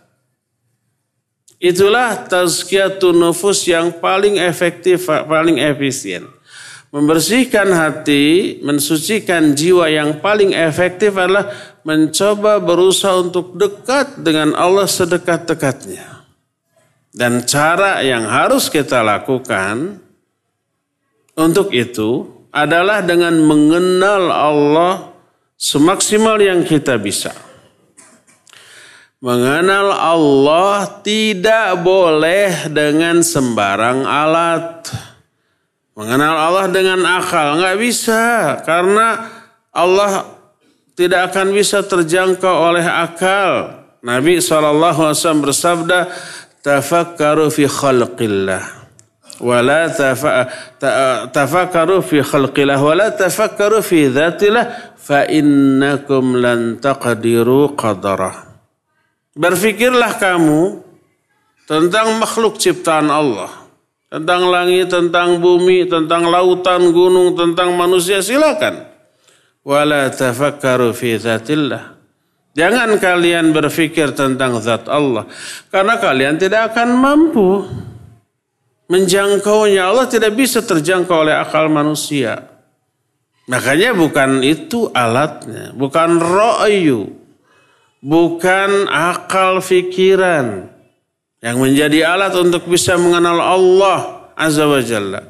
Itulah 1.60 2.24
tazkiyatun 2.24 3.20
nufus 3.20 3.68
yang 3.68 3.92
paling 4.00 4.40
efektif, 4.40 5.12
paling 5.12 5.60
efisien. 5.60 6.24
Membersihkan 6.90 7.70
hati, 7.70 8.58
mensucikan 8.64 9.54
jiwa 9.54 9.92
yang 9.92 10.24
paling 10.24 10.56
efektif 10.56 11.14
adalah 11.14 11.52
mencoba 11.84 12.60
berusaha 12.60 13.20
untuk 13.20 13.56
dekat 13.56 14.20
dengan 14.20 14.56
Allah 14.56 14.88
sedekat-dekatnya. 14.88 16.28
Dan 17.10 17.44
cara 17.44 18.06
yang 18.06 18.30
harus 18.30 18.70
kita 18.70 19.02
lakukan 19.02 19.98
untuk 21.34 21.74
itu 21.74 22.40
adalah 22.54 23.02
dengan 23.02 23.34
mengenal 23.42 24.30
Allah 24.30 24.94
semaksimal 25.58 26.38
yang 26.40 26.62
kita 26.64 26.96
bisa. 27.02 27.34
Mengenal 29.20 29.92
Allah 29.92 31.04
tidak 31.04 31.84
boleh 31.84 32.72
dengan 32.72 33.20
sembarang 33.20 34.08
alat. 34.08 34.88
Mengenal 35.92 36.36
Allah 36.40 36.68
dengan 36.72 37.04
akal 37.04 37.60
nggak 37.60 37.78
bisa 37.84 38.24
karena 38.64 39.28
Allah 39.76 40.39
tidak 41.00 41.32
akan 41.32 41.56
bisa 41.56 41.80
terjangkau 41.80 42.52
oleh 42.52 42.84
akal. 42.84 43.80
Nabi 44.04 44.44
SAW 44.44 45.16
bersabda, 45.40 46.12
tafakkaru 46.60 47.48
fi 47.48 47.72
khalqillah. 47.72 48.76
wala 49.40 49.88
tafakkaru 51.32 52.04
fi 52.04 52.20
khalqillah 52.20 52.76
wala 52.76 53.08
tafakkaru 53.16 53.80
fi 53.80 54.12
dzatillah 54.12 55.00
fa 55.00 55.24
innakum 55.24 56.36
lan 56.36 56.84
taqdiru 56.84 57.80
qadarah. 57.80 58.60
Berfikirlah 59.40 60.20
kamu 60.20 60.84
tentang 61.64 62.20
makhluk 62.20 62.60
ciptaan 62.60 63.08
Allah, 63.08 63.48
tentang 64.12 64.52
langit, 64.52 64.92
tentang 64.92 65.40
bumi, 65.40 65.88
tentang 65.88 66.28
lautan, 66.28 66.92
gunung, 66.92 67.40
tentang 67.40 67.72
manusia 67.80 68.20
silakan. 68.20 68.89
Wala 69.64 70.08
tafakkaru 70.10 70.96
fi 70.96 71.20
dzatillah. 71.20 72.00
Jangan 72.58 72.98
kalian 72.98 73.54
berfikir 73.54 74.12
tentang 74.18 74.58
zat 74.60 74.90
Allah 74.90 75.30
karena 75.70 76.02
kalian 76.02 76.36
tidak 76.42 76.74
akan 76.74 76.98
mampu 76.98 77.64
menjangkaunya. 78.90 79.88
Allah 79.88 80.10
tidak 80.10 80.34
bisa 80.34 80.60
terjangkau 80.66 81.24
oleh 81.24 81.38
akal 81.38 81.70
manusia. 81.70 82.42
Makanya 83.50 83.98
bukan 83.98 84.46
itu 84.46 84.94
alatnya, 84.94 85.74
bukan 85.74 86.22
ro'yu, 86.22 87.10
bukan 88.02 88.86
akal 88.90 89.58
fikiran 89.62 90.70
yang 91.42 91.58
menjadi 91.58 92.14
alat 92.14 92.36
untuk 92.38 92.70
bisa 92.70 92.94
mengenal 93.00 93.42
Allah 93.42 94.30
Azza 94.38 94.70
wa 94.70 94.82
Jalla. 94.84 95.22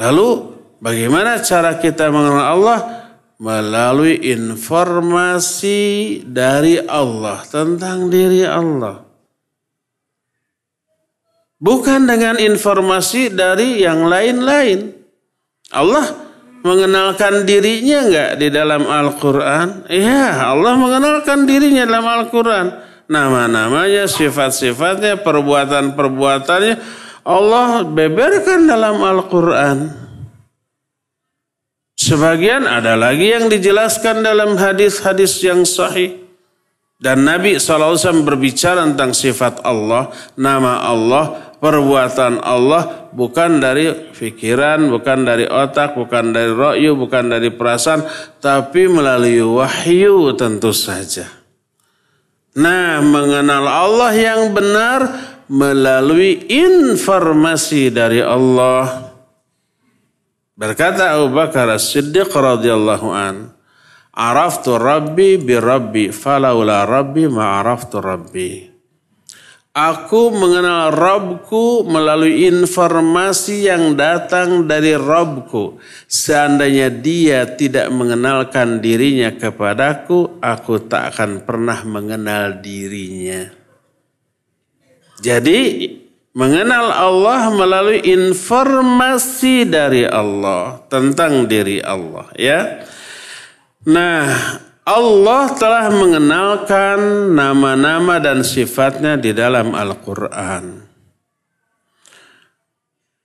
Lalu 0.00 0.28
bagaimana 0.80 1.42
cara 1.44 1.76
kita 1.76 2.08
mengenal 2.08 2.46
Allah? 2.56 2.78
Melalui 3.36 4.16
informasi 4.32 6.20
dari 6.24 6.80
Allah 6.80 7.44
tentang 7.44 8.08
diri 8.08 8.48
Allah. 8.48 9.04
Bukan 11.56 12.08
dengan 12.08 12.40
informasi 12.40 13.32
dari 13.32 13.80
yang 13.84 14.08
lain-lain. 14.08 14.92
Allah 15.72 16.26
mengenalkan 16.64 17.44
dirinya 17.44 18.08
enggak 18.08 18.30
di 18.40 18.48
dalam 18.52 18.82
Al-Quran? 18.88 19.88
Iya, 19.88 20.52
Allah 20.52 20.74
mengenalkan 20.76 21.44
dirinya 21.44 21.84
dalam 21.84 22.08
Al-Quran. 22.08 22.66
Nama-namanya, 23.06 24.10
sifat-sifatnya, 24.10 25.22
perbuatan-perbuatannya 25.22 26.74
Allah 27.26 27.82
beberkan 27.82 28.70
dalam 28.70 29.02
Al-Quran. 29.02 30.05
Sebagian 32.06 32.70
ada 32.70 32.94
lagi 32.94 33.34
yang 33.34 33.50
dijelaskan 33.50 34.22
dalam 34.22 34.54
hadis-hadis 34.54 35.42
yang 35.42 35.66
sahih. 35.66 36.22
Dan 37.02 37.26
Nabi 37.26 37.58
SAW 37.58 38.22
berbicara 38.22 38.86
tentang 38.86 39.10
sifat 39.10 39.66
Allah, 39.66 40.14
nama 40.38 40.86
Allah, 40.86 41.58
perbuatan 41.58 42.38
Allah 42.46 43.10
bukan 43.10 43.58
dari 43.58 43.90
pikiran, 44.14 44.86
bukan 44.86 45.26
dari 45.26 45.50
otak, 45.50 45.98
bukan 45.98 46.30
dari 46.30 46.54
ro'yu, 46.54 46.94
bukan 46.94 47.26
dari 47.26 47.50
perasaan, 47.50 48.06
tapi 48.38 48.86
melalui 48.86 49.42
wahyu 49.42 50.30
tentu 50.38 50.70
saja. 50.70 51.26
Nah, 52.54 53.02
mengenal 53.02 53.66
Allah 53.66 54.14
yang 54.14 54.54
benar 54.54 55.10
melalui 55.50 56.48
informasi 56.48 57.90
dari 57.90 58.22
Allah. 58.22 59.05
Berkata 60.56 61.12
Abu 61.20 61.36
Bakar 61.36 61.68
As-Siddiq 61.68 62.32
radhiyallahu 62.32 63.12
an, 63.12 63.52
"Araftu 64.16 64.80
Rabbi 64.80 65.36
bi 65.36 65.52
Rabbi, 65.60 66.08
falaula 66.08 66.88
Rabbi 66.88 67.28
ma 67.28 67.60
araftu 67.60 68.00
Rabbi." 68.00 68.72
Aku 69.76 70.32
mengenal 70.32 70.88
Robku 70.88 71.84
melalui 71.84 72.48
informasi 72.48 73.68
yang 73.68 73.92
datang 73.92 74.64
dari 74.64 74.96
Robku. 74.96 75.76
Seandainya 76.08 76.88
dia 76.88 77.44
tidak 77.44 77.92
mengenalkan 77.92 78.80
dirinya 78.80 79.36
kepadaku, 79.36 80.40
aku 80.40 80.80
tak 80.88 81.12
akan 81.12 81.44
pernah 81.44 81.84
mengenal 81.84 82.64
dirinya. 82.64 83.52
Jadi 85.20 85.60
mengenal 86.36 86.92
Allah 86.92 87.48
melalui 87.48 88.04
informasi 88.04 89.64
dari 89.64 90.04
Allah 90.04 90.84
tentang 90.92 91.48
diri 91.48 91.80
Allah 91.80 92.28
ya. 92.36 92.84
Nah, 93.88 94.28
Allah 94.84 95.44
telah 95.56 95.88
mengenalkan 95.88 97.32
nama-nama 97.32 98.20
dan 98.20 98.44
sifatnya 98.44 99.16
di 99.16 99.32
dalam 99.32 99.72
Al-Quran. 99.72 100.84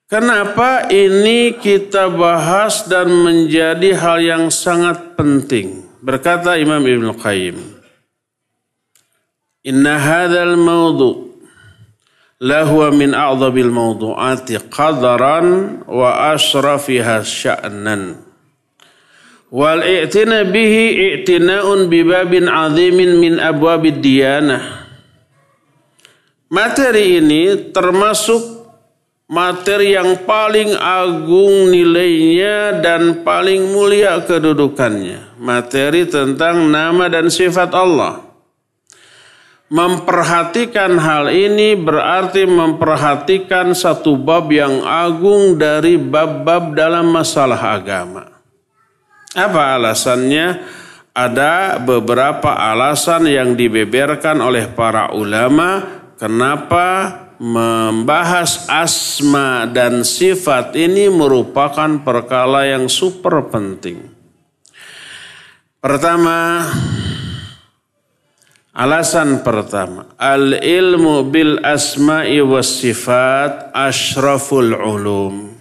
Kenapa 0.08 0.92
ini 0.92 1.56
kita 1.56 2.12
bahas 2.12 2.84
dan 2.88 3.08
menjadi 3.08 3.96
hal 3.96 4.18
yang 4.20 4.46
sangat 4.52 5.16
penting? 5.16 5.88
Berkata 6.04 6.60
Imam 6.60 6.84
Ibn 6.84 7.16
Qayyim. 7.16 7.58
Inna 9.72 9.96
hadal 9.96 10.60
mawdu' 10.60 11.31
lahuwa 12.42 12.90
min 12.90 13.14
a'zabil 13.14 13.70
mawdu'ati 13.70 14.58
qadaran 14.74 15.80
wa 15.86 16.34
asrafiha 16.34 17.22
sya'nan. 17.22 18.18
Wal 19.54 19.86
i'tina 19.86 20.42
bihi 20.48 21.22
i'tina'un 21.22 21.86
bibabin 21.86 22.50
azimin 22.50 23.22
min 23.22 23.34
abwabid 23.38 24.02
diyanah. 24.02 24.82
Materi 26.52 27.22
ini 27.22 27.72
termasuk 27.72 28.42
materi 29.32 29.96
yang 29.96 30.28
paling 30.28 30.76
agung 30.76 31.72
nilainya 31.72 32.84
dan 32.84 33.24
paling 33.24 33.72
mulia 33.72 34.20
kedudukannya. 34.24 35.40
Materi 35.40 36.10
tentang 36.10 36.68
nama 36.68 37.08
dan 37.08 37.32
sifat 37.32 37.72
Allah. 37.72 38.31
Memperhatikan 39.72 41.00
hal 41.00 41.32
ini 41.32 41.80
berarti 41.80 42.44
memperhatikan 42.44 43.72
satu 43.72 44.20
bab 44.20 44.52
yang 44.52 44.84
agung 44.84 45.56
dari 45.56 45.96
bab-bab 45.96 46.76
dalam 46.76 47.08
masalah 47.08 47.80
agama. 47.80 48.28
Apa 49.32 49.80
alasannya? 49.80 50.60
Ada 51.16 51.80
beberapa 51.80 52.52
alasan 52.52 53.32
yang 53.32 53.56
dibeberkan 53.56 54.44
oleh 54.44 54.68
para 54.68 55.16
ulama 55.16 55.84
kenapa 56.20 56.88
membahas 57.40 58.68
asma 58.68 59.68
dan 59.72 60.04
sifat 60.04 60.76
ini 60.76 61.08
merupakan 61.08 62.00
perkala 62.04 62.68
yang 62.68 62.92
super 62.92 63.44
penting. 63.48 64.08
Pertama, 65.82 66.68
alasan 68.76 69.44
pertama, 69.44 70.08
al 70.16 70.58
ilmu 70.60 71.28
bil 71.28 71.60
asma'i 71.64 72.40
was 72.44 72.82
sifat 72.82 73.72
ashraful 73.76 74.76
ulum. 74.76 75.52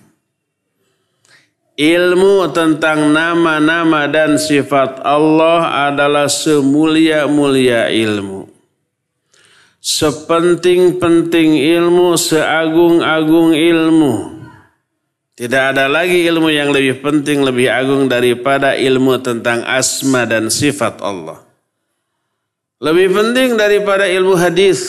Ilmu 1.80 2.52
tentang 2.52 3.08
nama-nama 3.08 4.04
dan 4.04 4.36
sifat 4.36 5.00
Allah 5.00 5.88
adalah 5.88 6.28
semulia-mulia 6.28 7.88
ilmu. 7.88 8.44
Sepenting-penting 9.80 11.56
ilmu, 11.56 12.20
seagung-agung 12.20 13.56
ilmu. 13.56 14.12
Tidak 15.40 15.72
ada 15.72 15.88
lagi 15.88 16.28
ilmu 16.28 16.52
yang 16.52 16.68
lebih 16.68 17.00
penting, 17.00 17.40
lebih 17.40 17.72
agung 17.72 18.12
daripada 18.12 18.76
ilmu 18.76 19.16
tentang 19.24 19.64
asma 19.64 20.28
dan 20.28 20.52
sifat 20.52 21.00
Allah. 21.00 21.49
Lebih 22.80 23.12
penting 23.12 23.60
daripada 23.60 24.08
ilmu 24.08 24.40
hadis, 24.40 24.80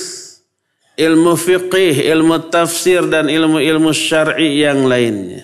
ilmu 0.96 1.36
fiqih, 1.36 2.08
ilmu 2.08 2.48
tafsir 2.48 3.04
dan 3.12 3.28
ilmu-ilmu 3.28 3.92
syar'i 3.92 4.64
yang 4.64 4.88
lainnya. 4.88 5.44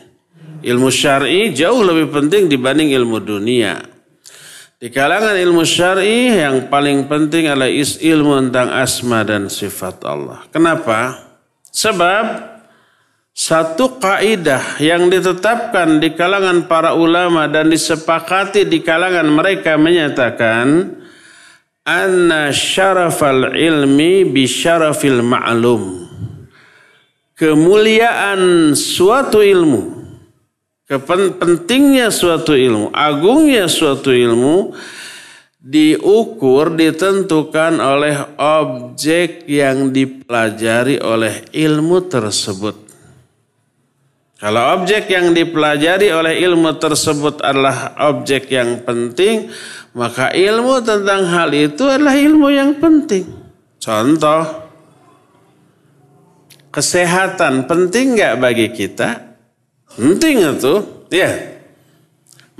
Ilmu 0.63 0.87
syar'i 0.87 1.51
jauh 1.51 1.83
lebih 1.83 2.07
penting 2.07 2.47
dibanding 2.47 2.95
ilmu 2.95 3.19
dunia. 3.19 3.83
Di 4.79 4.87
kalangan 4.87 5.35
ilmu 5.35 5.67
syar'i 5.67 6.39
yang 6.39 6.71
paling 6.71 7.11
penting 7.11 7.51
adalah 7.51 7.67
ilmu 7.67 8.31
tentang 8.47 8.71
asma 8.79 9.27
dan 9.27 9.51
sifat 9.51 10.07
Allah. 10.07 10.47
Kenapa? 10.47 11.19
Sebab 11.67 12.25
satu 13.35 13.99
kaidah 13.99 14.79
yang 14.79 15.11
ditetapkan 15.11 15.99
di 15.99 16.15
kalangan 16.15 16.63
para 16.63 16.95
ulama 16.95 17.43
dan 17.51 17.67
disepakati 17.67 18.63
di 18.63 18.79
kalangan 18.79 19.27
mereka 19.27 19.75
menyatakan 19.75 20.95
anna 21.87 22.51
syarafal 22.51 23.55
ilmi 23.55 24.27
bi 24.27 24.43
syarafil 24.43 25.23
ma'lum. 25.23 26.11
Kemuliaan 27.39 28.75
suatu 28.75 29.39
ilmu 29.39 29.97
pentingnya 30.87 32.07
suatu 32.07 32.55
ilmu, 32.55 32.95
agungnya 32.95 33.67
suatu 33.67 34.15
ilmu 34.15 34.71
diukur 35.59 36.79
ditentukan 36.79 37.83
oleh 37.83 38.15
objek 38.39 39.43
yang 39.51 39.91
dipelajari 39.91 41.03
oleh 41.03 41.43
ilmu 41.51 42.07
tersebut. 42.07 42.86
Kalau 44.37 44.77
objek 44.77 45.09
yang 45.09 45.33
dipelajari 45.33 46.13
oleh 46.13 46.37
ilmu 46.45 46.77
tersebut 46.77 47.41
adalah 47.41 47.97
objek 48.05 48.53
yang 48.53 48.85
penting, 48.85 49.49
maka 49.97 50.29
ilmu 50.29 50.77
tentang 50.85 51.25
hal 51.25 51.49
itu 51.57 51.81
adalah 51.89 52.13
ilmu 52.13 52.53
yang 52.53 52.77
penting. 52.77 53.25
Contoh, 53.81 54.45
kesehatan 56.69 57.65
penting 57.65 58.13
nggak 58.13 58.35
bagi 58.37 58.69
kita? 58.77 59.25
Penting 59.97 60.53
itu, 60.53 60.73
ya. 61.09 61.33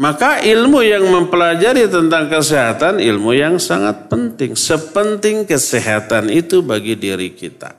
Maka 0.02 0.42
ilmu 0.42 0.82
yang 0.82 1.06
mempelajari 1.06 1.86
tentang 1.86 2.26
kesehatan 2.26 2.98
ilmu 2.98 3.38
yang 3.38 3.62
sangat 3.62 4.10
penting. 4.10 4.58
Sepenting 4.58 5.46
kesehatan 5.46 6.34
itu 6.34 6.66
bagi 6.66 6.98
diri 6.98 7.38
kita. 7.38 7.78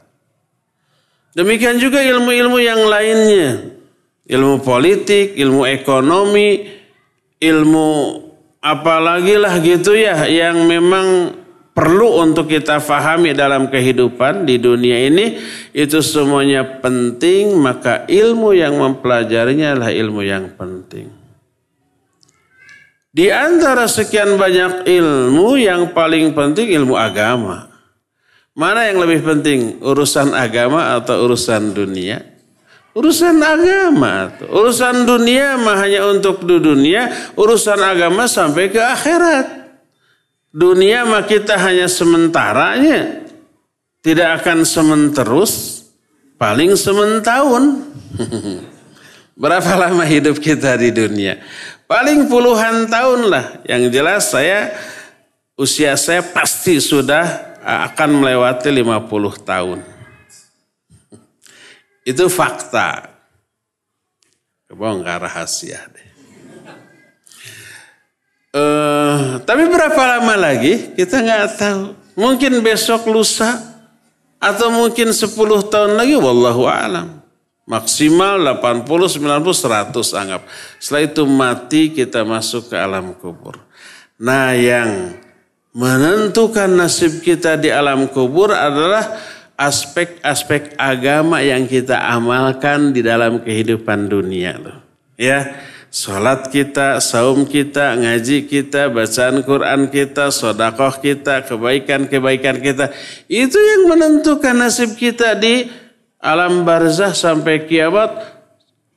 Demikian 1.35 1.83
juga 1.83 2.03
ilmu-ilmu 2.03 2.59
yang 2.59 2.83
lainnya 2.87 3.78
ilmu 4.29 4.61
politik, 4.61 5.35
ilmu 5.35 5.65
ekonomi, 5.65 6.69
ilmu 7.41 7.91
apalagi 8.61 9.41
lah 9.41 9.57
gitu 9.65 9.97
ya 9.97 10.29
yang 10.29 10.69
memang 10.69 11.33
perlu 11.73 12.27
untuk 12.27 12.51
kita 12.51 12.83
fahami 12.83 13.33
dalam 13.33 13.71
kehidupan 13.71 14.43
di 14.43 14.59
dunia 14.59 15.07
ini 15.07 15.39
itu 15.71 16.03
semuanya 16.03 16.83
penting 16.83 17.55
maka 17.55 18.03
ilmu 18.11 18.51
yang 18.51 18.77
mempelajarinya 18.77 19.79
adalah 19.79 19.93
ilmu 19.95 20.23
yang 20.27 20.51
penting. 20.59 21.07
Di 23.09 23.33
antara 23.33 23.89
sekian 23.89 24.37
banyak 24.37 24.85
ilmu 24.85 25.57
yang 25.57 25.91
paling 25.97 26.37
penting 26.37 26.69
ilmu 26.77 26.95
agama. 26.95 27.67
Mana 28.59 28.91
yang 28.91 28.99
lebih 28.99 29.23
penting 29.23 29.79
urusan 29.79 30.35
agama 30.35 30.99
atau 30.99 31.31
urusan 31.31 31.79
dunia? 31.79 32.38
Urusan 32.97 33.37
agama. 33.45 34.33
Urusan 34.49 35.05
dunia 35.05 35.61
mah 35.61 35.77
hanya 35.85 36.09
untuk 36.09 36.45
di 36.45 36.57
dunia. 36.57 37.33
Urusan 37.37 37.79
agama 37.85 38.25
sampai 38.25 38.73
ke 38.73 38.81
akhirat. 38.81 39.47
Dunia 40.49 41.05
mah 41.05 41.29
kita 41.29 41.61
hanya 41.61 41.87
sementaranya. 41.87 43.29
Tidak 44.01 44.29
akan 44.41 44.65
sementerus. 44.65 45.85
Paling 46.41 46.73
sementahun. 46.79 47.85
Berapa 49.43 49.73
lama 49.79 50.03
hidup 50.03 50.43
kita 50.43 50.75
di 50.81 50.91
dunia? 50.91 51.39
Paling 51.87 52.27
puluhan 52.27 52.89
tahun 52.91 53.21
lah. 53.31 53.45
Yang 53.69 53.83
jelas 53.95 54.23
saya 54.33 54.75
usia 55.59 55.95
saya 55.99 56.23
pasti 56.23 56.79
sudah 56.83 57.59
akan 57.63 58.23
melewati 58.23 58.71
50 58.71 59.09
tahun. 59.45 59.98
Itu 62.09 62.33
fakta. 62.33 63.21
Kebongkar 64.65 65.21
rahasia 65.21 65.85
deh. 65.93 66.09
Uh, 68.49 69.37
tapi 69.45 69.69
berapa 69.69 70.17
lama 70.17 70.33
lagi 70.41 70.97
kita 70.97 71.21
nggak 71.21 71.45
tahu. 71.61 71.83
Mungkin 72.17 72.65
besok 72.65 73.13
lusa 73.13 73.61
atau 74.41 74.73
mungkin 74.73 75.13
10 75.13 75.37
tahun 75.69 76.01
lagi 76.01 76.17
wallahu 76.17 76.65
alam. 76.65 77.21
Maksimal 77.69 78.41
80, 78.41 79.21
90, 79.21 79.93
100 80.01 80.17
anggap. 80.17 80.43
Setelah 80.81 81.03
itu 81.05 81.23
mati 81.29 81.83
kita 81.93 82.25
masuk 82.25 82.73
ke 82.73 82.77
alam 82.81 83.13
kubur. 83.13 83.61
Nah 84.17 84.57
yang 84.57 85.13
menentukan 85.77 86.73
nasib 86.73 87.21
kita 87.21 87.61
di 87.61 87.69
alam 87.69 88.09
kubur 88.09 88.57
adalah 88.57 89.05
aspek-aspek 89.59 90.79
agama 90.79 91.43
yang 91.43 91.67
kita 91.67 91.99
amalkan 91.99 92.95
di 92.95 93.03
dalam 93.03 93.43
kehidupan 93.43 94.07
dunia 94.07 94.55
loh. 94.55 94.79
Ya, 95.19 95.59
sholat 95.91 96.55
kita, 96.55 97.03
saum 97.03 97.43
kita, 97.43 97.99
ngaji 97.99 98.47
kita, 98.47 98.87
bacaan 98.87 99.43
Quran 99.43 99.91
kita, 99.91 100.31
sodakoh 100.31 101.03
kita, 101.03 101.43
kebaikan-kebaikan 101.43 102.63
kita. 102.63 102.95
Itu 103.27 103.59
yang 103.59 103.91
menentukan 103.91 104.55
nasib 104.55 104.95
kita 104.95 105.35
di 105.35 105.67
alam 106.23 106.63
barzah 106.63 107.11
sampai 107.11 107.67
kiamat. 107.67 108.39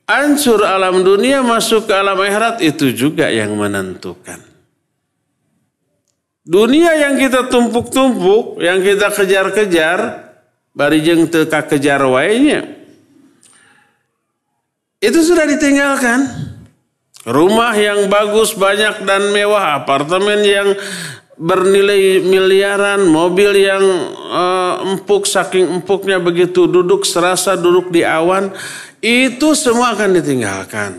Ancur 0.06 0.62
alam 0.62 1.02
dunia 1.02 1.42
masuk 1.42 1.90
ke 1.90 1.94
alam 1.94 2.18
akhirat 2.22 2.62
itu 2.62 2.94
juga 2.94 3.26
yang 3.34 3.58
menentukan. 3.58 4.38
Dunia 6.42 6.98
yang 6.98 7.18
kita 7.18 7.46
tumpuk-tumpuk, 7.50 8.58
yang 8.62 8.82
kita 8.82 9.14
kejar-kejar, 9.14 10.21
barijeng 10.72 11.28
teka 11.28 11.64
kejar 11.68 12.00
wainya. 12.04 12.64
Itu 15.02 15.20
sudah 15.20 15.44
ditinggalkan. 15.48 16.50
Rumah 17.22 17.74
yang 17.78 18.10
bagus, 18.10 18.50
banyak 18.58 19.06
dan 19.06 19.30
mewah, 19.30 19.78
apartemen 19.78 20.42
yang 20.42 20.74
bernilai 21.38 22.18
miliaran, 22.18 23.06
mobil 23.06 23.62
yang 23.62 23.82
uh, 24.26 24.82
empuk 24.90 25.30
saking 25.30 25.82
empuknya 25.82 26.18
begitu 26.18 26.66
duduk 26.66 27.06
serasa 27.06 27.54
duduk 27.54 27.94
di 27.94 28.02
awan, 28.02 28.50
itu 28.98 29.54
semua 29.54 29.94
akan 29.94 30.18
ditinggalkan. 30.18 30.98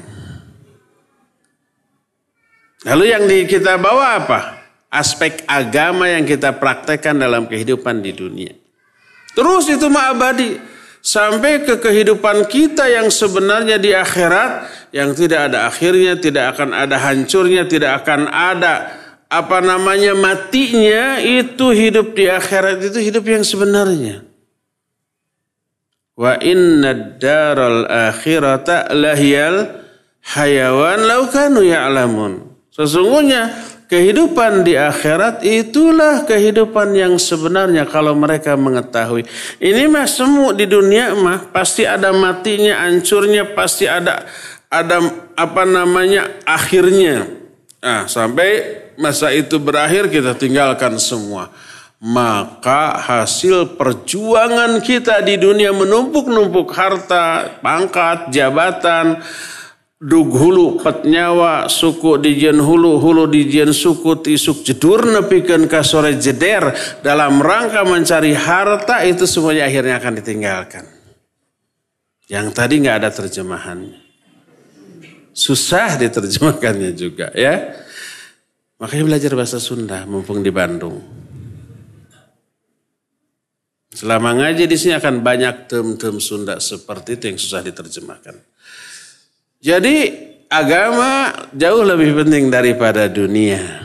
Lalu 2.87 3.03
yang 3.07 3.23
di, 3.27 3.43
kita 3.47 3.75
bawa 3.79 4.23
apa? 4.23 4.39
Aspek 4.91 5.43
agama 5.47 6.07
yang 6.07 6.23
kita 6.23 6.55
praktekkan 6.55 7.19
dalam 7.19 7.51
kehidupan 7.51 7.99
di 7.99 8.11
dunia. 8.15 8.62
Terus 9.33 9.65
itu 9.69 9.89
mah 9.89 10.13
abadi. 10.13 10.57
Sampai 11.03 11.67
ke 11.67 11.83
kehidupan 11.83 12.47
kita 12.47 12.87
yang 12.87 13.11
sebenarnya 13.11 13.75
di 13.75 13.91
akhirat. 13.91 14.71
Yang 14.93 15.25
tidak 15.25 15.51
ada 15.51 15.67
akhirnya, 15.67 16.13
tidak 16.15 16.55
akan 16.55 16.69
ada 16.71 16.95
hancurnya, 17.01 17.65
tidak 17.65 18.05
akan 18.05 18.29
ada 18.29 18.93
apa 19.27 19.57
namanya 19.59 20.13
matinya. 20.13 21.17
Itu 21.19 21.73
hidup 21.73 22.13
di 22.13 22.29
akhirat 22.29 22.79
itu 22.93 22.99
hidup 23.01 23.25
yang 23.25 23.41
sebenarnya. 23.41 24.21
Wa 26.13 26.37
inna 26.37 27.17
daral 27.17 27.89
akhirata 27.89 28.93
lahiyal 28.93 29.81
hayawan 30.21 31.09
laukanu 31.09 31.65
ya'lamun. 31.65 32.53
Sesungguhnya 32.69 33.49
Kehidupan 33.93 34.65
di 34.65 34.73
akhirat 34.73 35.45
itulah 35.45 36.25
kehidupan 36.25 36.97
yang 36.97 37.13
sebenarnya 37.21 37.85
kalau 37.85 38.17
mereka 38.17 38.57
mengetahui. 38.57 39.21
Ini 39.61 39.85
mah 39.85 40.09
semua 40.09 40.49
di 40.49 40.65
dunia 40.65 41.13
mah 41.13 41.53
pasti 41.53 41.85
ada 41.85 42.09
matinya, 42.09 42.81
hancurnya, 42.89 43.53
pasti 43.53 43.85
ada 43.85 44.25
ada 44.73 44.97
apa 45.37 45.69
namanya 45.69 46.25
akhirnya. 46.41 47.29
Nah, 47.85 48.09
sampai 48.09 48.81
masa 48.97 49.29
itu 49.29 49.61
berakhir 49.61 50.09
kita 50.09 50.33
tinggalkan 50.41 50.97
semua. 50.97 51.53
Maka 52.01 52.97
hasil 52.97 53.77
perjuangan 53.77 54.81
kita 54.81 55.21
di 55.21 55.37
dunia 55.37 55.69
menumpuk-numpuk 55.69 56.73
harta, 56.73 57.61
pangkat, 57.61 58.33
jabatan, 58.33 59.21
dug 60.03 60.35
hulu 60.35 60.83
pet 60.83 61.07
nyawa 61.07 61.71
suku 61.71 62.19
dijen 62.19 62.59
hulu 62.59 62.99
hulu 62.99 63.31
dijen 63.31 63.71
suku 63.71 64.19
tisuk 64.19 64.67
jedur 64.67 65.07
nepikan 65.07 65.63
kasore 65.71 66.19
jeder. 66.19 66.75
Dalam 66.99 67.39
rangka 67.39 67.87
mencari 67.87 68.35
harta 68.35 69.07
itu 69.07 69.23
semuanya 69.23 69.71
akhirnya 69.71 69.95
akan 70.03 70.13
ditinggalkan. 70.19 70.85
Yang 72.27 72.47
tadi 72.51 72.73
nggak 72.83 72.97
ada 72.99 73.09
terjemahannya 73.09 74.03
susah 75.33 75.97
diterjemahkannya 75.97 76.93
juga 76.93 77.33
ya. 77.33 77.73
Makanya 78.77 79.03
belajar 79.09 79.31
bahasa 79.33 79.57
Sunda 79.57 80.05
mumpung 80.05 80.45
di 80.45 80.53
Bandung. 80.53 81.01
Selama 83.93 84.33
ngaji 84.33 84.65
di 84.65 84.77
sini 84.77 84.97
akan 84.97 85.21
banyak 85.21 85.69
tem-tem 85.69 86.17
Sunda 86.17 86.57
seperti 86.57 87.17
itu 87.17 87.23
yang 87.29 87.37
susah 87.37 87.61
diterjemahkan 87.61 88.52
jadi 89.63 90.11
agama 90.51 91.31
jauh 91.55 91.87
lebih 91.87 92.19
penting 92.19 92.51
daripada 92.51 93.07
dunia. 93.07 93.79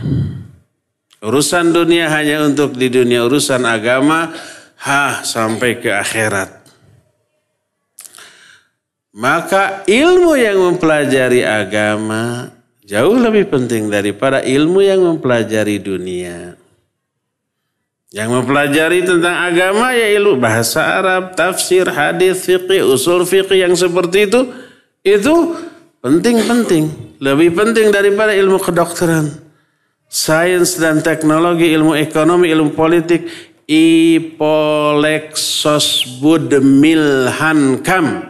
Urusan 1.23 1.71
dunia 1.71 2.11
hanya 2.11 2.43
untuk 2.47 2.75
di 2.75 2.91
dunia, 2.91 3.23
urusan 3.23 3.63
agama 3.63 4.35
ha 4.83 5.23
sampai 5.23 5.79
ke 5.79 5.91
akhirat. 5.95 6.51
Maka 9.15 9.83
ilmu 9.87 10.35
yang 10.39 10.59
mempelajari 10.59 11.43
agama 11.43 12.55
jauh 12.87 13.15
lebih 13.19 13.47
penting 13.47 13.87
daripada 13.87 14.43
ilmu 14.43 14.83
yang 14.83 15.03
mempelajari 15.03 15.79
dunia. 15.79 16.55
Yang 18.09 18.29
mempelajari 18.35 19.05
tentang 19.05 19.37
agama 19.47 19.93
ya 19.93 20.11
ilmu 20.17 20.41
bahasa 20.41 20.97
Arab, 20.97 21.37
tafsir, 21.37 21.87
hadis, 21.87 22.41
fikih, 22.47 22.83
usul 22.83 23.23
fikih 23.29 23.69
yang 23.69 23.75
seperti 23.77 24.31
itu 24.31 24.49
itu 25.17 25.57
penting-penting, 26.05 27.17
lebih 27.23 27.57
penting 27.57 27.89
daripada 27.89 28.37
ilmu 28.37 28.61
kedokteran, 28.61 29.33
sains 30.05 30.77
dan 30.77 31.01
teknologi, 31.01 31.73
ilmu 31.73 31.97
ekonomi, 31.97 32.53
ilmu 32.53 32.77
politik. 32.77 33.49
Ipolexos 33.69 35.45
Budmilhankam. 36.25 38.25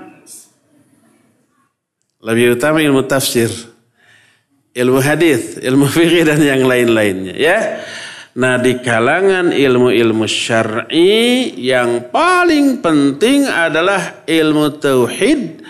Lebih 2.18 2.58
utama 2.58 2.82
ilmu 2.82 3.06
tafsir. 3.06 3.46
Ilmu 4.74 4.98
hadis, 4.98 5.62
ilmu 5.62 5.86
fikih 5.86 6.26
dan 6.26 6.42
yang 6.42 6.66
lain-lainnya 6.66 7.38
ya. 7.38 7.86
Nah 8.34 8.58
di 8.58 8.82
kalangan 8.82 9.54
ilmu-ilmu 9.54 10.26
syar'i 10.26 11.54
yang 11.54 12.10
paling 12.10 12.82
penting 12.82 13.46
adalah 13.46 14.26
ilmu 14.26 14.74
tauhid. 14.78 15.62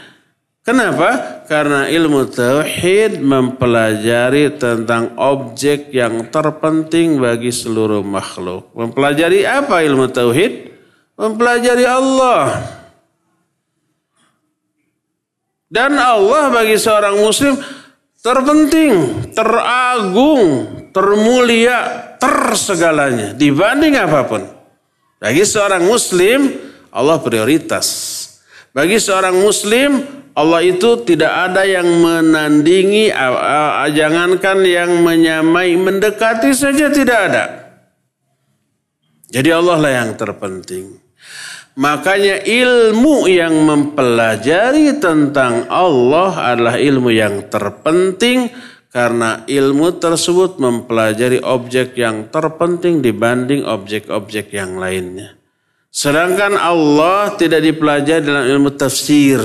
Kenapa? 0.69 1.41
Karena 1.49 1.89
ilmu 1.89 2.29
tauhid 2.29 3.25
mempelajari 3.25 4.53
tentang 4.61 5.17
objek 5.17 5.89
yang 5.97 6.29
terpenting 6.29 7.17
bagi 7.17 7.49
seluruh 7.49 8.05
makhluk. 8.05 8.69
Mempelajari 8.77 9.49
apa 9.49 9.81
ilmu 9.81 10.13
tauhid? 10.13 10.69
Mempelajari 11.17 11.89
Allah. 11.89 12.61
Dan 15.73 15.97
Allah 15.97 16.53
bagi 16.53 16.77
seorang 16.77 17.17
muslim 17.17 17.57
terpenting, 18.21 19.25
teragung, 19.33 20.45
termulia, 20.93 22.13
tersegalanya 22.21 23.33
dibanding 23.33 23.97
apa 23.97 24.21
pun. 24.29 24.45
Bagi 25.17 25.49
seorang 25.49 25.89
muslim, 25.89 26.61
Allah 26.93 27.17
prioritas. 27.25 28.18
Bagi 28.79 29.03
seorang 29.03 29.43
muslim, 29.43 30.07
Allah 30.39 30.63
itu 30.63 31.03
tidak 31.03 31.51
ada 31.51 31.67
yang 31.67 31.83
menandingi, 31.99 33.11
jangankan 33.91 34.63
yang 34.63 35.03
menyamai, 35.03 35.75
mendekati 35.75 36.55
saja 36.55 36.87
tidak 36.87 37.19
ada. 37.27 37.45
Jadi 39.35 39.51
Allah 39.51 39.83
lah 39.83 39.93
yang 39.99 40.15
terpenting. 40.15 40.95
Makanya 41.79 42.43
ilmu 42.43 43.27
yang 43.27 43.55
mempelajari 43.67 44.99
tentang 45.03 45.67
Allah 45.71 46.55
adalah 46.55 46.79
ilmu 46.79 47.11
yang 47.11 47.51
terpenting 47.51 48.51
karena 48.95 49.47
ilmu 49.47 49.99
tersebut 49.99 50.59
mempelajari 50.59 51.39
objek 51.43 51.99
yang 51.99 52.31
terpenting 52.31 52.99
dibanding 52.99 53.63
objek-objek 53.63 54.55
yang 54.55 54.79
lainnya. 54.79 55.38
Sedangkan 55.99 56.55
Allah 56.55 57.35
tidak 57.35 57.59
dipelajari 57.59 58.23
dalam 58.23 58.47
ilmu 58.47 58.71
tafsir, 58.79 59.43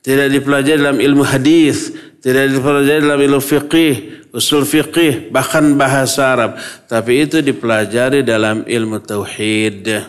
tidak 0.00 0.32
dipelajari 0.32 0.80
dalam 0.80 0.96
ilmu 0.96 1.28
hadis, 1.28 1.92
tidak 2.24 2.56
dipelajari 2.56 3.04
dalam 3.04 3.20
ilmu 3.20 3.42
fiqih, 3.44 4.24
usul 4.32 4.64
fiqih, 4.64 5.28
bahkan 5.28 5.76
bahasa 5.76 6.32
Arab. 6.32 6.56
Tapi 6.88 7.28
itu 7.28 7.44
dipelajari 7.44 8.24
dalam 8.24 8.64
ilmu 8.64 8.96
tauhid 9.04 10.00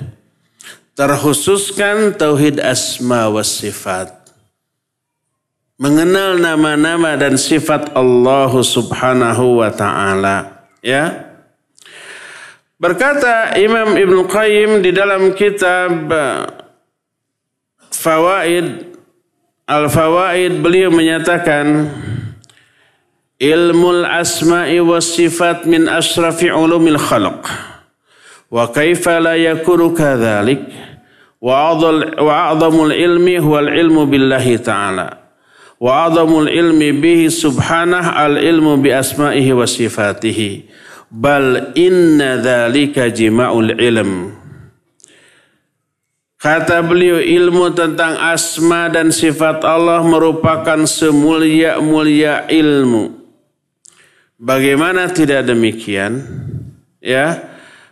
terkhususkan 1.02 2.14
tauhid 2.14 2.62
asma 2.62 3.32
wa 3.32 3.42
sifat. 3.42 4.12
Mengenal 5.82 6.38
nama-nama 6.38 7.18
dan 7.18 7.42
sifat 7.42 7.98
Allah 7.98 8.54
Subhanahu 8.54 9.66
wa 9.66 9.74
taala, 9.74 10.70
ya. 10.86 11.31
Berkata 12.82 13.54
Imam 13.62 13.94
Ibn 13.94 14.26
Qayyim 14.26 14.82
di 14.82 14.90
dalam 14.90 15.38
kitab 15.38 16.10
eh, 16.10 16.50
Fawaid 17.94 18.90
Al-Fawaid 19.70 20.66
beliau 20.66 20.90
menyatakan 20.90 21.94
Ilmul 23.38 24.02
asma'i 24.02 24.82
was 24.82 25.14
sifat 25.14 25.70
min 25.70 25.86
asrafi 25.86 26.50
ulumil 26.50 26.98
khalq. 26.98 27.46
Wa 28.50 28.74
kaifa 28.74 29.22
la 29.22 29.38
yakunu 29.38 29.94
kadhalik? 29.94 30.66
Wa 31.38 31.78
a'zamul 31.78 32.94
ilmi 32.94 33.38
huwal 33.38 33.70
ilmu 33.70 34.10
billahi 34.10 34.58
ta'ala. 34.62 35.22
Wa 35.82 36.10
azamul 36.10 36.50
ilmi 36.50 36.94
bihi 36.98 37.34
subhanah 37.34 38.14
al 38.14 38.38
ilmu 38.38 38.78
bi 38.78 38.94
asma'ihi 38.94 39.54
wa 39.54 39.66
sifatihi. 39.66 40.70
Bal 41.12 41.76
inna 41.76 42.40
dhalika 42.40 43.12
jima'ul 43.12 43.76
ilm. 43.76 44.32
Kata 46.40 46.80
beliau 46.82 47.20
ilmu 47.20 47.76
tentang 47.76 48.16
asma 48.18 48.88
dan 48.88 49.12
sifat 49.12 49.62
Allah 49.62 50.02
merupakan 50.08 50.88
semulia-mulia 50.88 52.48
ilmu. 52.48 53.14
Bagaimana 54.40 55.12
tidak 55.12 55.46
demikian? 55.52 56.26
Ya. 56.98 57.46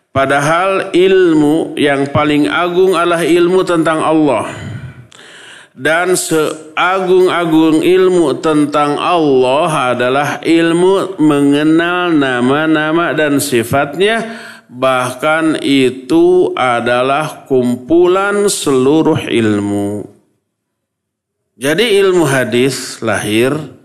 Padahal 0.10 0.90
ilmu 0.96 1.78
yang 1.78 2.10
paling 2.10 2.50
agung 2.50 2.98
adalah 2.98 3.22
ilmu 3.22 3.62
tentang 3.68 4.02
Allah. 4.02 4.69
Dan 5.80 6.20
seagung-agung 6.20 7.80
ilmu 7.80 8.36
tentang 8.44 9.00
Allah 9.00 9.96
adalah 9.96 10.30
ilmu 10.44 11.16
mengenal 11.24 12.12
nama-nama 12.12 13.16
dan 13.16 13.40
sifatnya. 13.40 14.44
Bahkan 14.68 15.64
itu 15.64 16.52
adalah 16.52 17.48
kumpulan 17.48 18.52
seluruh 18.52 19.24
ilmu. 19.24 20.04
Jadi 21.56 21.96
ilmu 22.04 22.28
hadis 22.28 23.00
lahir 23.00 23.79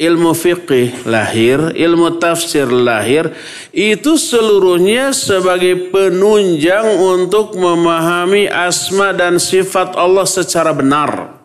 ilmu 0.00 0.32
fiqih 0.32 1.04
lahir, 1.04 1.76
ilmu 1.76 2.16
tafsir 2.16 2.64
lahir, 2.72 3.28
itu 3.68 4.16
seluruhnya 4.16 5.12
sebagai 5.12 5.92
penunjang 5.92 6.88
untuk 6.96 7.52
memahami 7.52 8.48
asma 8.48 9.12
dan 9.12 9.36
sifat 9.36 9.92
Allah 10.00 10.24
secara 10.24 10.72
benar. 10.72 11.36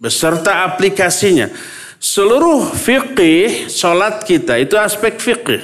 Beserta 0.00 0.64
aplikasinya. 0.64 1.52
Seluruh 2.00 2.72
fiqih, 2.72 3.68
sholat 3.68 4.24
kita, 4.24 4.56
itu 4.56 4.80
aspek 4.80 5.20
fiqih. 5.20 5.60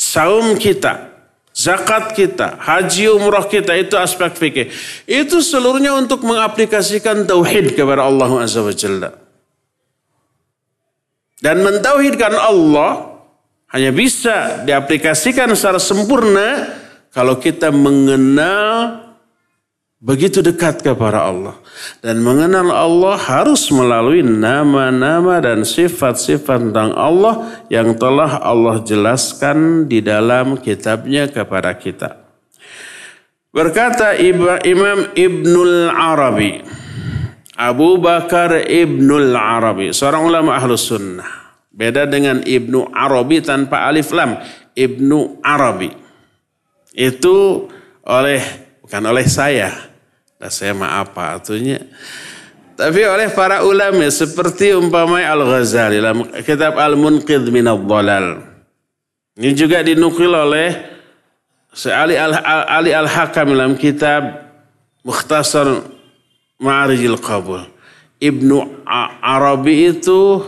Saum 0.00 0.56
kita, 0.56 1.12
zakat 1.52 2.16
kita, 2.16 2.56
haji 2.56 3.12
umrah 3.12 3.44
kita, 3.44 3.76
itu 3.76 3.96
aspek 4.00 4.32
fikih. 4.32 4.66
Itu 5.04 5.44
seluruhnya 5.44 5.92
untuk 5.96 6.24
mengaplikasikan 6.24 7.28
tauhid 7.28 7.76
kepada 7.76 8.08
Allah 8.08 8.28
Azza 8.40 8.64
wa. 8.64 8.72
Dan 11.40 11.64
mentauhidkan 11.64 12.36
Allah 12.36 13.16
hanya 13.72 13.90
bisa 13.90 14.60
diaplikasikan 14.68 15.48
secara 15.56 15.80
sempurna 15.80 16.68
kalau 17.10 17.40
kita 17.40 17.72
mengenal 17.72 19.08
begitu 20.00 20.40
dekat 20.40 20.84
kepada 20.84 21.28
Allah. 21.28 21.56
Dan 22.04 22.20
mengenal 22.20 22.72
Allah 22.72 23.16
harus 23.16 23.68
melalui 23.72 24.24
nama-nama 24.24 25.40
dan 25.40 25.64
sifat-sifat 25.64 26.72
tentang 26.72 26.92
Allah 26.92 27.64
yang 27.72 27.96
telah 27.96 28.40
Allah 28.40 28.84
jelaskan 28.84 29.88
di 29.88 30.04
dalam 30.04 30.60
kitabnya 30.60 31.28
kepada 31.28 31.72
kita. 31.76 32.20
Berkata 33.50 34.14
Imam 34.62 35.10
Ibnul 35.10 35.90
Arabi, 35.90 36.62
Abu 37.60 38.00
Bakar 38.00 38.64
Ibnul 38.64 39.36
Arabi, 39.36 39.92
seorang 39.92 40.24
ulama 40.24 40.56
ahlu 40.56 40.80
sunnah. 40.80 41.28
Beda 41.68 42.08
dengan 42.08 42.40
Ibnu 42.40 42.88
Arabi 42.88 43.44
tanpa 43.44 43.84
alif 43.84 44.10
lam. 44.16 44.40
Ibnu 44.72 45.44
Arabi. 45.44 45.92
Itu 46.96 47.68
oleh, 48.08 48.40
bukan 48.80 49.02
oleh 49.04 49.28
saya. 49.28 49.70
Nah, 50.40 50.48
saya 50.48 50.72
maaf 50.72 51.12
apa 51.12 51.36
artinya. 51.36 51.76
Tapi 52.80 53.00
oleh 53.04 53.28
para 53.36 53.60
ulama 53.60 54.08
seperti 54.08 54.72
umpamai 54.72 55.28
Al-Ghazali 55.28 56.00
dalam 56.00 56.32
kitab 56.40 56.80
Al-Munqidh 56.80 57.52
min 57.52 57.68
Al-Dhalal. 57.68 58.40
Ini 59.36 59.52
juga 59.52 59.84
dinukil 59.84 60.32
oleh 60.32 60.80
Ali 61.92 62.90
Al-Hakam 62.96 63.52
dalam 63.52 63.76
kitab 63.76 64.48
Mukhtasar 65.04 65.99
Ma'arijil 66.60 67.16
Qabul. 67.16 67.64
Ibnu 68.20 68.84
Arabi 69.24 69.96
itu 69.96 70.44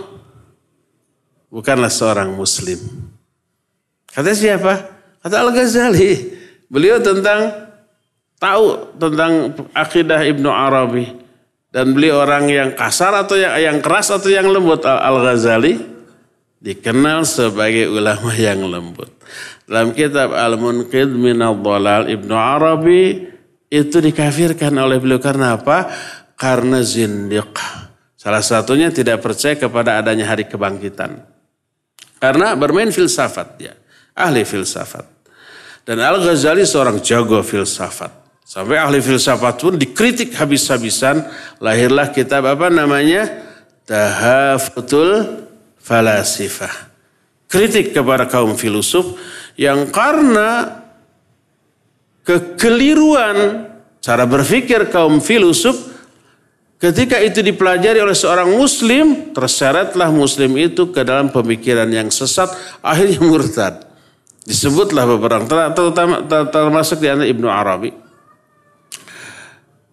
bukanlah 1.48 1.88
seorang 1.88 2.36
muslim. 2.36 2.76
Kata 4.12 4.36
siapa? 4.36 4.92
Kata 5.24 5.40
Al-Ghazali. 5.40 6.12
Beliau 6.68 7.00
tentang 7.00 7.72
tahu 8.36 8.92
tentang 9.00 9.56
akidah 9.72 10.20
Ibnu 10.20 10.52
Arabi 10.52 11.08
dan 11.72 11.96
beliau 11.96 12.20
orang 12.20 12.52
yang 12.52 12.70
kasar 12.76 13.16
atau 13.16 13.40
yang, 13.40 13.56
yang 13.56 13.78
keras 13.80 14.12
atau 14.12 14.28
yang 14.28 14.52
lembut 14.52 14.84
Al-Ghazali 14.84 15.80
dikenal 16.60 17.24
sebagai 17.24 17.88
ulama 17.88 18.36
yang 18.36 18.60
lembut. 18.68 19.08
Dalam 19.64 19.96
kitab 19.96 20.36
Al-Munqidh 20.36 21.16
min 21.16 21.40
Ibnu 21.40 22.34
Arabi 22.36 23.31
itu 23.72 24.04
dikafirkan 24.04 24.76
oleh 24.76 25.00
beliau 25.00 25.16
karena 25.16 25.56
apa? 25.56 25.88
Karena 26.36 26.84
zindiq. 26.84 27.56
Salah 28.20 28.44
satunya 28.44 28.92
tidak 28.92 29.24
percaya 29.24 29.56
kepada 29.56 29.96
adanya 29.96 30.28
hari 30.28 30.44
kebangkitan. 30.44 31.24
Karena 32.20 32.52
bermain 32.52 32.92
filsafat 32.92 33.56
dia. 33.56 33.72
Ahli 34.12 34.44
filsafat. 34.44 35.08
Dan 35.88 36.04
Al-Ghazali 36.04 36.68
seorang 36.68 37.00
jago 37.00 37.40
filsafat. 37.40 38.12
Sampai 38.44 38.76
ahli 38.76 39.00
filsafat 39.00 39.64
pun 39.64 39.74
dikritik 39.80 40.36
habis-habisan. 40.36 41.24
Lahirlah 41.56 42.12
kitab 42.12 42.44
apa 42.44 42.68
namanya? 42.68 43.48
tahafutul 43.88 45.42
falasifah. 45.80 46.92
Kritik 47.48 47.96
kepada 47.96 48.28
kaum 48.28 48.54
filosof 48.54 49.16
yang 49.56 49.88
karena 49.90 50.81
kekeliruan 52.22 53.68
cara 54.02 54.26
berpikir 54.26 54.90
kaum 54.90 55.22
filosof 55.22 55.78
ketika 56.82 57.22
itu 57.22 57.38
dipelajari 57.38 58.02
oleh 58.02 58.18
seorang 58.18 58.50
muslim 58.50 59.30
terseretlah 59.30 60.10
muslim 60.10 60.50
itu 60.58 60.90
ke 60.90 61.06
dalam 61.06 61.30
pemikiran 61.30 61.86
yang 61.86 62.10
sesat 62.10 62.50
akhirnya 62.82 63.22
murtad. 63.22 63.86
Disebutlah 64.42 65.06
beberapa 65.06 65.70
terutama 65.70 66.26
termasuk 66.26 66.98
di 66.98 67.06
antara 67.06 67.30
Ibnu 67.30 67.46
Arabi. 67.46 67.94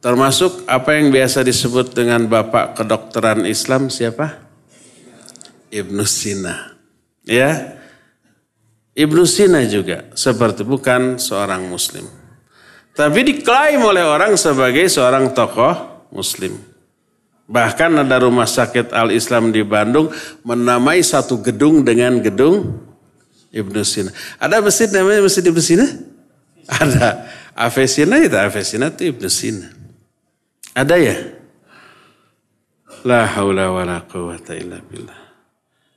Termasuk 0.02 0.66
apa 0.66 0.98
yang 0.98 1.14
biasa 1.14 1.46
disebut 1.46 1.94
dengan 1.94 2.26
bapak 2.26 2.82
kedokteran 2.82 3.46
Islam 3.46 3.94
siapa? 3.94 4.42
Ibnu 5.70 6.02
Sina. 6.02 6.74
Ya 7.30 7.78
Ibnu 8.98 9.22
Sina 9.30 9.62
juga 9.70 10.10
seperti 10.18 10.66
bukan 10.66 11.22
seorang 11.22 11.70
muslim 11.70 12.19
tapi 13.00 13.24
diklaim 13.24 13.80
oleh 13.80 14.04
orang 14.04 14.36
sebagai 14.36 14.92
seorang 14.92 15.32
tokoh 15.32 16.04
muslim. 16.12 16.60
Bahkan 17.48 18.04
ada 18.04 18.20
rumah 18.20 18.44
sakit 18.44 18.92
Al-Islam 18.92 19.56
di 19.56 19.64
Bandung 19.64 20.12
menamai 20.44 21.00
satu 21.00 21.40
gedung 21.40 21.88
dengan 21.88 22.20
gedung 22.20 22.76
Ibnu 23.56 23.82
Sina. 23.88 24.12
Ada 24.36 24.60
masjid 24.60 24.92
namanya 24.92 25.24
Masjid 25.24 25.48
Ibnu 25.48 25.64
Sina? 25.64 25.88
Ada. 26.68 27.24
Avesina 27.56 28.20
itu 28.20 28.36
Avesina 28.36 28.92
itu 28.92 29.16
Ibnu 29.16 29.30
Sina. 29.32 29.72
Ada 30.76 30.96
ya? 31.00 31.16
La 33.08 33.26
haula 33.32 33.72
wa 33.72 33.88
la 33.88 34.04
quwata 34.04 34.54
illa 34.60 34.78
billah. 34.84 35.20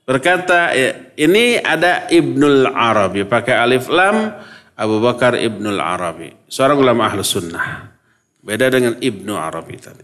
Berkata, 0.03 0.75
ya, 0.75 1.15
ini 1.15 1.55
ada 1.59 2.07
Ibnul 2.11 2.67
Arabi 2.71 3.23
pakai 3.23 3.55
alif 3.55 3.87
lam 3.87 4.35
Abu 4.73 4.97
Bakar 4.97 5.37
Ibnul 5.37 5.77
Arabi. 5.77 6.33
Seorang 6.49 6.77
ulama 6.81 7.05
ahlu 7.09 7.21
sunnah. 7.21 7.93
Beda 8.43 8.67
dengan 8.67 8.97
Ibnu 8.99 9.33
Arabi 9.37 9.75
tadi. 9.79 10.03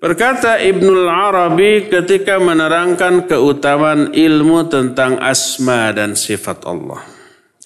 Berkata 0.00 0.56
Ibnul 0.56 1.04
Arabi 1.12 1.92
ketika 1.92 2.40
menerangkan 2.40 3.28
keutamaan 3.28 4.16
ilmu 4.16 4.64
tentang 4.72 5.20
asma 5.20 5.92
dan 5.92 6.16
sifat 6.16 6.64
Allah. 6.64 7.04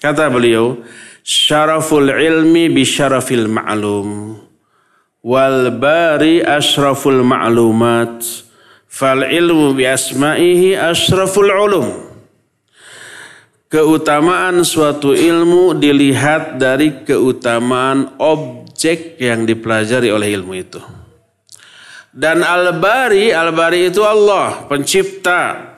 Kata 0.03 0.27
beliau, 0.27 0.83
syaraful 1.23 2.11
ilmi 2.11 2.67
bi 2.75 2.83
syarafil 2.83 3.47
ma'lum. 3.47 4.35
Wal 5.23 5.71
bari 5.79 6.43
ashraful 6.43 7.23
ma'lumat. 7.23 8.27
Fal 8.91 9.23
ilmu 9.23 9.79
bi 9.79 9.87
asma'ihi 9.87 10.75
ashraful 10.75 11.49
ulum. 11.55 12.14
Keutamaan 13.75 14.63
suatu 14.63 15.19
ilmu 15.19 15.75
dilihat 15.75 16.63
dari 16.63 17.03
keutamaan 17.03 18.15
objek 18.23 19.19
yang 19.19 19.43
dipelajari 19.43 20.15
oleh 20.15 20.31
ilmu 20.31 20.55
itu. 20.55 20.79
Dan 22.15 22.47
Al-Bari, 22.47 23.35
Al-Bari 23.35 23.91
itu 23.91 24.07
Allah, 24.07 24.71
pencipta. 24.71 25.75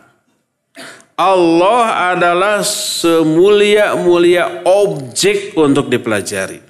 Allah 1.17 2.13
adalah 2.13 2.61
semulia-mulia 2.61 4.69
objek 4.69 5.57
untuk 5.57 5.89
dipelajari. 5.89 6.61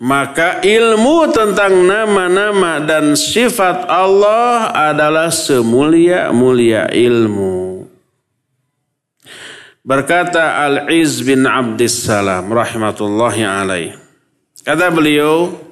Maka 0.00 0.64
ilmu 0.64 1.28
tentang 1.28 1.84
nama-nama 1.84 2.80
dan 2.80 3.12
sifat 3.12 3.92
Allah 3.92 4.72
adalah 4.72 5.28
semulia-mulia 5.28 6.88
ilmu. 6.96 7.75
Berkata 9.86 10.66
Al-Iz 10.66 11.22
bin 11.22 11.46
Abdissalam 11.46 12.50
rahmatullahi 12.50 13.46
alaih. 13.46 13.94
Kata 14.66 14.90
beliau, 14.90 15.62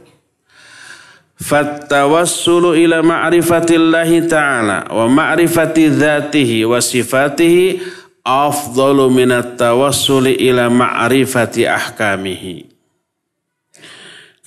Fattawassulu 1.34 2.78
ila 2.78 3.02
ma'rifatillahi 3.02 4.30
ta'ala 4.30 4.86
wa 4.86 5.10
ma'rifati 5.10 5.90
dhatihi 5.90 6.62
wa 6.62 6.78
sifatihi 6.78 7.82
afdalu 8.22 9.10
minat 9.10 9.58
tawassuli 9.58 10.38
ila 10.46 10.70
ma'rifati 10.70 11.66
ahkamihi. 11.66 12.70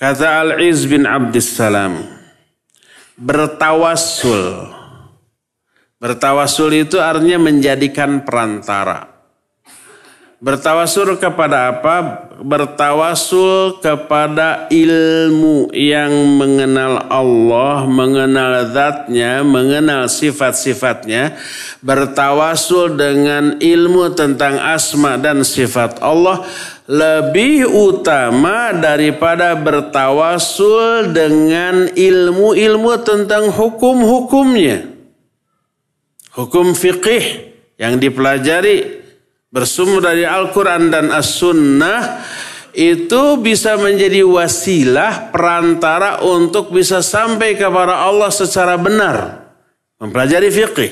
Kata 0.00 0.48
Al-Iz 0.48 0.88
bin 0.88 1.04
Abdissalam, 1.04 2.08
bertawassul. 3.20 4.72
Bertawassul 6.00 6.88
itu 6.88 6.96
artinya 6.96 7.36
menjadikan 7.36 8.24
perantara 8.24 9.17
Bertawasul 10.38 11.18
kepada 11.18 11.66
apa? 11.66 12.30
Bertawasul 12.38 13.82
kepada 13.82 14.70
ilmu 14.70 15.66
yang 15.74 16.14
mengenal 16.38 17.10
Allah, 17.10 17.82
mengenal 17.90 18.70
zatnya, 18.70 19.42
mengenal 19.42 20.06
sifat-sifatnya. 20.06 21.34
Bertawasul 21.82 22.94
dengan 22.94 23.58
ilmu 23.58 24.14
tentang 24.14 24.62
asma 24.62 25.18
dan 25.18 25.42
sifat 25.42 25.98
Allah 25.98 26.46
lebih 26.86 27.66
utama 27.66 28.70
daripada 28.78 29.58
bertawasul 29.58 31.10
dengan 31.10 31.90
ilmu-ilmu 31.90 32.94
tentang 33.02 33.50
hukum-hukumnya. 33.50 34.86
Hukum 36.38 36.78
fikih 36.78 37.50
yang 37.74 37.98
dipelajari 37.98 38.98
bersumber 39.48 40.12
dari 40.12 40.24
Al-Quran 40.28 40.92
dan 40.92 41.08
As-Sunnah 41.12 42.24
itu 42.76 43.40
bisa 43.40 43.74
menjadi 43.80 44.22
wasilah 44.22 45.32
perantara 45.34 46.22
untuk 46.22 46.70
bisa 46.70 47.02
sampai 47.02 47.56
kepada 47.58 48.06
Allah 48.06 48.30
secara 48.30 48.78
benar. 48.78 49.48
Mempelajari 49.98 50.46
fiqih, 50.52 50.90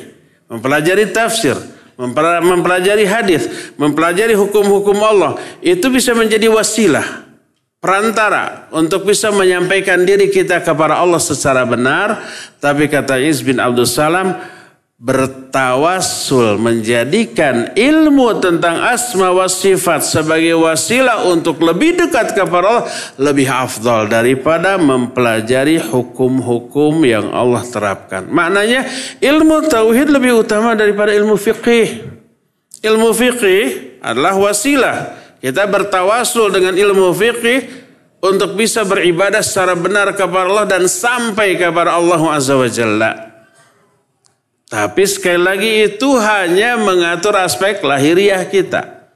mempelajari 0.51 1.15
tafsir, 1.15 1.55
mempelajari 1.95 3.07
hadis, 3.07 3.73
mempelajari 3.79 4.35
hukum-hukum 4.35 4.99
Allah. 4.99 5.39
Itu 5.63 5.93
bisa 5.95 6.11
menjadi 6.11 6.51
wasilah 6.51 7.07
perantara 7.79 8.67
untuk 8.75 9.07
bisa 9.07 9.31
menyampaikan 9.31 10.03
diri 10.03 10.27
kita 10.27 10.59
kepada 10.67 10.99
Allah 10.99 11.23
secara 11.23 11.63
benar. 11.63 12.19
Tapi 12.59 12.91
kata 12.91 13.23
Iz 13.23 13.47
bin 13.47 13.63
Abdul 13.63 13.87
Salam, 13.87 14.35
bertawassul 14.97 16.57
menjadikan 16.57 17.77
ilmu 17.77 18.41
tentang 18.41 18.81
asma 18.81 19.29
wa 19.29 19.45
sifat 19.45 20.01
sebagai 20.01 20.57
wasilah 20.57 21.29
untuk 21.29 21.61
lebih 21.61 22.01
dekat 22.01 22.33
kepada 22.33 22.65
Allah 22.65 22.85
lebih 23.21 23.45
afdal 23.45 24.09
daripada 24.09 24.81
mempelajari 24.81 25.77
hukum-hukum 25.85 27.05
yang 27.05 27.29
Allah 27.29 27.61
terapkan. 27.69 28.25
Maknanya 28.25 28.89
ilmu 29.21 29.69
tauhid 29.69 30.09
lebih 30.09 30.41
utama 30.41 30.73
daripada 30.73 31.13
ilmu 31.13 31.37
fiqih. 31.37 32.17
Ilmu 32.81 33.13
fiqih 33.13 34.01
adalah 34.01 34.33
wasilah. 34.41 34.97
Kita 35.45 35.69
bertawasul 35.69 36.57
dengan 36.57 36.73
ilmu 36.73 37.13
fiqih 37.13 37.85
untuk 38.25 38.57
bisa 38.57 38.81
beribadah 38.89 39.45
secara 39.45 39.77
benar 39.77 40.17
kepada 40.17 40.49
Allah 40.49 40.65
dan 40.65 40.89
sampai 40.89 41.61
kepada 41.61 42.01
Allah 42.01 42.21
Azza 42.33 42.57
wa 42.57 42.65
Jalla. 42.65 43.36
Tapi 44.67 45.07
sekali 45.07 45.39
lagi 45.39 45.71
itu 45.87 46.19
hanya 46.19 46.75
mengatur 46.75 47.39
aspek 47.39 47.79
lahiriah 47.87 48.43
kita. 48.51 49.07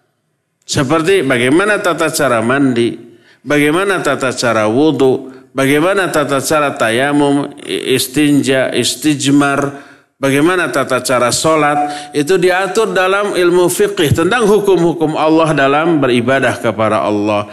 Seperti 0.63 1.27
bagaimana 1.27 1.83
tata 1.83 2.07
cara 2.07 2.39
mandi, 2.39 2.95
bagaimana 3.43 3.99
tata 3.99 4.31
cara 4.31 4.71
wudhu, 4.71 5.27
bagaimana 5.51 6.07
tata 6.07 6.39
cara 6.39 6.71
tayamum, 6.79 7.51
istinja, 7.67 8.71
istijmar, 8.71 9.83
bagaimana 10.23 10.71
tata 10.71 11.03
cara 11.03 11.35
sholat. 11.35 12.15
Itu 12.15 12.38
diatur 12.38 12.94
dalam 12.94 13.35
ilmu 13.35 13.67
fikih 13.67 14.15
tentang 14.15 14.46
hukum-hukum 14.46 15.19
Allah 15.19 15.51
dalam 15.51 15.98
beribadah 15.98 16.63
kepada 16.63 17.03
Allah. 17.03 17.51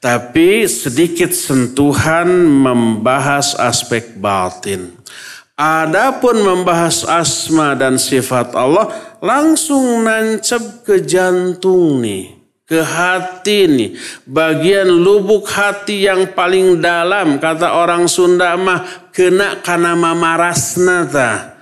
Tapi 0.00 0.64
sedikit 0.64 1.36
sentuhan 1.36 2.28
membahas 2.48 3.52
aspek 3.60 4.16
batin. 4.16 4.93
Adapun 5.54 6.42
membahas 6.42 7.06
asma 7.06 7.78
dan 7.78 7.94
sifat 7.94 8.58
Allah 8.58 8.90
langsung 9.22 10.02
nancep 10.02 10.82
ke 10.82 11.06
jantung 11.06 12.02
nih, 12.02 12.34
ke 12.66 12.82
hati 12.82 13.70
nih. 13.70 13.90
Bagian 14.26 14.90
lubuk 14.90 15.46
hati 15.46 16.10
yang 16.10 16.34
paling 16.34 16.82
dalam 16.82 17.38
kata 17.38 17.70
orang 17.70 18.10
Sunda 18.10 18.58
mah 18.58 19.06
kena 19.14 19.62
karena 19.62 19.94
mamarasna 19.94 21.06
ta. 21.06 21.54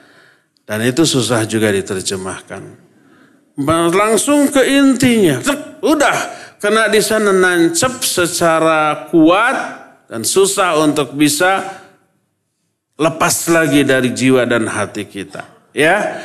Dan 0.64 0.88
itu 0.88 1.05
susah 1.05 1.45
juga 1.45 1.68
diterjemahkan. 1.68 2.64
Langsung 3.93 4.49
ke 4.49 4.72
intinya. 4.72 5.36
Udah 5.84 6.16
kena 6.57 6.88
di 6.88 7.05
sana 7.05 7.28
nancep 7.28 8.01
secara 8.01 9.12
kuat 9.12 9.57
dan 10.09 10.24
susah 10.24 10.80
untuk 10.80 11.12
bisa 11.12 11.82
lepas 13.03 13.50
lagi 13.50 13.82
dari 13.82 14.14
jiwa 14.14 14.46
dan 14.46 14.70
hati 14.70 15.03
kita. 15.03 15.42
Ya, 15.74 16.22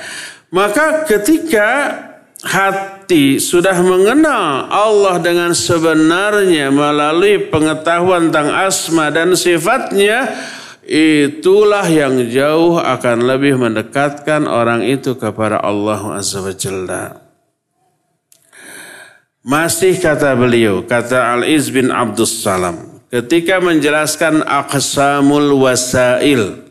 maka 0.53 1.09
ketika 1.09 1.97
hati 2.45 3.41
sudah 3.41 3.81
mengenal 3.81 4.69
Allah 4.69 5.17
dengan 5.17 5.57
sebenarnya 5.57 6.69
melalui 6.69 7.49
pengetahuan 7.49 8.29
tentang 8.29 8.53
asma 8.53 9.09
dan 9.09 9.33
sifatnya, 9.33 10.37
itulah 10.85 11.83
yang 11.89 12.29
jauh 12.29 12.77
akan 12.77 13.25
lebih 13.25 13.57
mendekatkan 13.57 14.45
orang 14.45 14.85
itu 14.85 15.17
kepada 15.17 15.57
Allah 15.59 16.21
Azza 16.21 16.39
wa 16.43 16.53
Jalla. 16.53 17.05
Masih 19.47 19.95
kata 19.95 20.35
beliau, 20.35 20.83
kata 20.83 21.39
Al-Iz 21.39 21.71
bin 21.71 21.87
Abdus 21.87 22.43
Salam, 22.43 22.99
ketika 23.07 23.63
menjelaskan 23.63 24.43
aqsamul 24.43 25.55
wasail, 25.63 26.66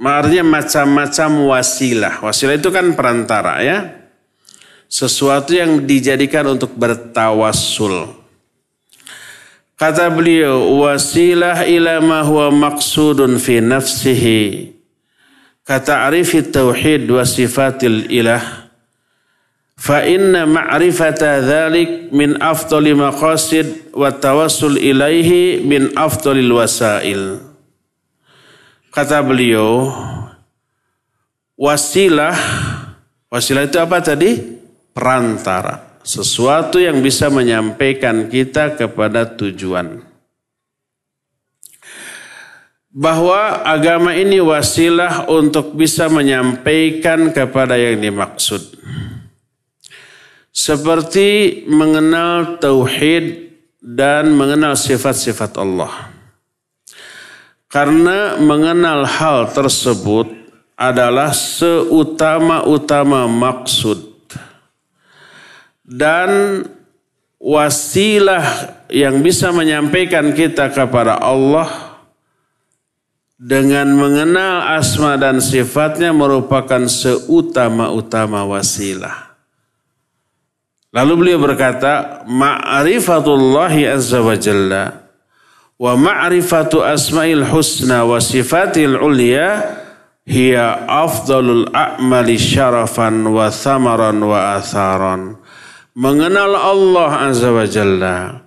Artinya 0.00 0.56
macam-macam 0.60 1.30
wasilah. 1.52 2.24
Wasilah 2.24 2.56
itu 2.56 2.72
kan 2.72 2.96
perantara 2.96 3.60
ya. 3.60 4.08
Sesuatu 4.88 5.52
yang 5.52 5.84
dijadikan 5.84 6.48
untuk 6.48 6.72
bertawassul. 6.72 8.16
Kata 9.76 10.08
beliau, 10.12 10.80
wasilah 10.84 11.68
ila 11.68 12.00
ma 12.00 12.20
huwa 12.24 12.48
maqsudun 12.52 13.36
fi 13.36 13.60
nafsihi. 13.60 14.72
Kata 15.64 16.08
arifi 16.08 16.48
tauhid 16.48 17.08
wa 17.08 17.24
sifatil 17.24 18.08
ilah. 18.08 18.72
Fa 19.80 20.04
inna 20.04 20.44
ma'rifata 20.44 21.40
dhalik 21.40 22.12
min 22.12 22.36
afdali 22.36 22.92
maqasid 22.92 23.92
wa 23.96 24.12
tawassul 24.12 24.76
ilaihi 24.76 25.64
min 25.64 25.92
afdalil 25.96 26.60
wasail. 26.60 27.49
Kata 28.90 29.22
beliau, 29.22 29.86
wasilah, 31.54 32.34
wasilah 33.30 33.64
itu 33.70 33.78
apa 33.78 34.02
tadi? 34.02 34.58
Perantara 34.90 35.90
sesuatu 36.00 36.80
yang 36.80 37.04
bisa 37.04 37.28
menyampaikan 37.28 38.28
kita 38.28 38.76
kepada 38.76 39.28
tujuan. 39.28 40.02
Bahwa 42.90 43.62
agama 43.62 44.18
ini 44.18 44.42
wasilah 44.42 45.30
untuk 45.30 45.78
bisa 45.78 46.10
menyampaikan 46.10 47.30
kepada 47.30 47.78
yang 47.78 48.02
dimaksud. 48.02 48.74
Seperti 50.50 51.62
mengenal 51.70 52.58
tauhid 52.58 53.54
dan 53.78 54.34
mengenal 54.34 54.74
sifat-sifat 54.74 55.54
Allah. 55.62 56.09
Karena 57.70 58.34
mengenal 58.34 59.06
hal 59.06 59.54
tersebut 59.54 60.26
adalah 60.74 61.30
seutama-utama 61.30 63.30
maksud 63.30 64.10
dan 65.86 66.62
wasilah 67.38 68.74
yang 68.90 69.22
bisa 69.22 69.54
menyampaikan 69.54 70.34
kita 70.34 70.74
kepada 70.74 71.22
Allah 71.22 71.94
dengan 73.38 73.86
mengenal 73.94 74.76
asma 74.76 75.14
dan 75.14 75.38
sifatnya 75.38 76.10
merupakan 76.10 76.90
seutama-utama 76.90 78.50
wasilah. 78.50 79.30
Lalu 80.90 81.12
beliau 81.14 81.38
berkata, 81.38 82.26
ma'rifatullahi 82.26 83.94
azza 83.94 84.18
wa 84.18 84.34
jalla 84.34 85.09
wa 85.80 85.96
ma'rifatu 85.96 86.84
asma'il 86.84 87.40
husna 87.48 88.04
wa 88.04 88.20
sifatil 88.20 89.00
ulia 89.00 89.80
hiya 90.28 90.84
afdalul 90.84 91.72
a'mali 91.72 92.36
syarafan 92.36 93.24
wa 93.24 93.48
thamaran 93.48 94.20
wa 94.20 94.60
atharan. 94.60 95.40
Mengenal 95.96 96.52
Allah 96.52 97.32
Azza 97.32 97.48
wa 97.48 97.64
Jalla, 97.64 98.39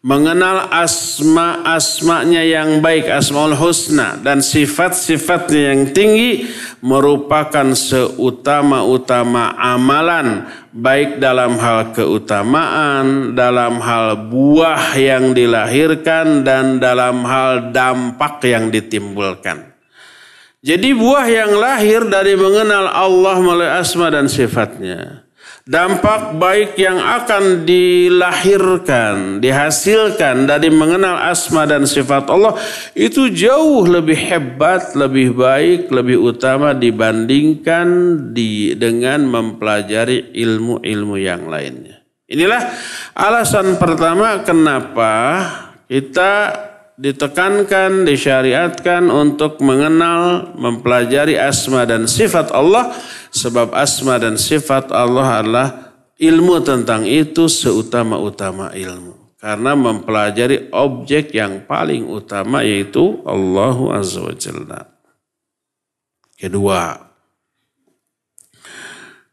mengenal 0.00 0.72
asma-asmanya 0.72 2.40
yang 2.40 2.80
baik, 2.80 3.04
asmaul 3.12 3.52
husna 3.52 4.16
dan 4.24 4.40
sifat-sifatnya 4.40 5.76
yang 5.76 5.82
tinggi 5.92 6.48
merupakan 6.80 7.76
seutama-utama 7.76 9.52
amalan 9.60 10.48
baik 10.72 11.20
dalam 11.20 11.60
hal 11.60 11.92
keutamaan, 11.92 13.36
dalam 13.36 13.76
hal 13.84 14.32
buah 14.32 14.96
yang 14.96 15.36
dilahirkan 15.36 16.48
dan 16.48 16.80
dalam 16.80 17.20
hal 17.28 17.68
dampak 17.68 18.40
yang 18.48 18.72
ditimbulkan. 18.72 19.68
Jadi 20.60 20.92
buah 20.92 21.24
yang 21.28 21.52
lahir 21.56 22.04
dari 22.08 22.36
mengenal 22.36 22.88
Allah 22.88 23.36
melalui 23.40 23.68
asma 23.68 24.12
dan 24.12 24.28
sifatnya 24.28 25.19
dampak 25.70 26.34
baik 26.34 26.74
yang 26.74 26.98
akan 26.98 27.62
dilahirkan, 27.62 29.38
dihasilkan 29.38 30.50
dari 30.50 30.66
mengenal 30.66 31.30
asma 31.30 31.62
dan 31.62 31.86
sifat 31.86 32.26
Allah 32.26 32.58
itu 32.98 33.30
jauh 33.30 33.86
lebih 33.86 34.18
hebat, 34.18 34.98
lebih 34.98 35.30
baik, 35.30 35.86
lebih 35.94 36.18
utama 36.18 36.74
dibandingkan 36.74 37.86
di, 38.34 38.74
dengan 38.74 39.22
mempelajari 39.30 40.34
ilmu-ilmu 40.34 41.14
yang 41.22 41.46
lainnya. 41.46 42.02
Inilah 42.26 42.74
alasan 43.14 43.78
pertama 43.78 44.42
kenapa 44.42 45.14
kita 45.86 46.69
ditekankan, 47.00 48.04
disyariatkan 48.04 49.08
untuk 49.08 49.56
mengenal, 49.64 50.52
mempelajari 50.52 51.40
asma 51.40 51.88
dan 51.88 52.04
sifat 52.04 52.52
Allah. 52.52 52.92
Sebab 53.32 53.72
asma 53.72 54.20
dan 54.20 54.36
sifat 54.36 54.92
Allah 54.92 55.40
adalah 55.40 55.68
ilmu 56.20 56.60
tentang 56.60 57.08
itu 57.08 57.48
seutama-utama 57.48 58.76
ilmu. 58.76 59.16
Karena 59.40 59.72
mempelajari 59.72 60.68
objek 60.68 61.32
yang 61.32 61.64
paling 61.64 62.04
utama 62.04 62.60
yaitu 62.60 63.24
Allah 63.24 63.76
Azza 63.96 64.20
wa 64.20 64.36
Jalla. 64.36 64.80
Kedua, 66.36 66.92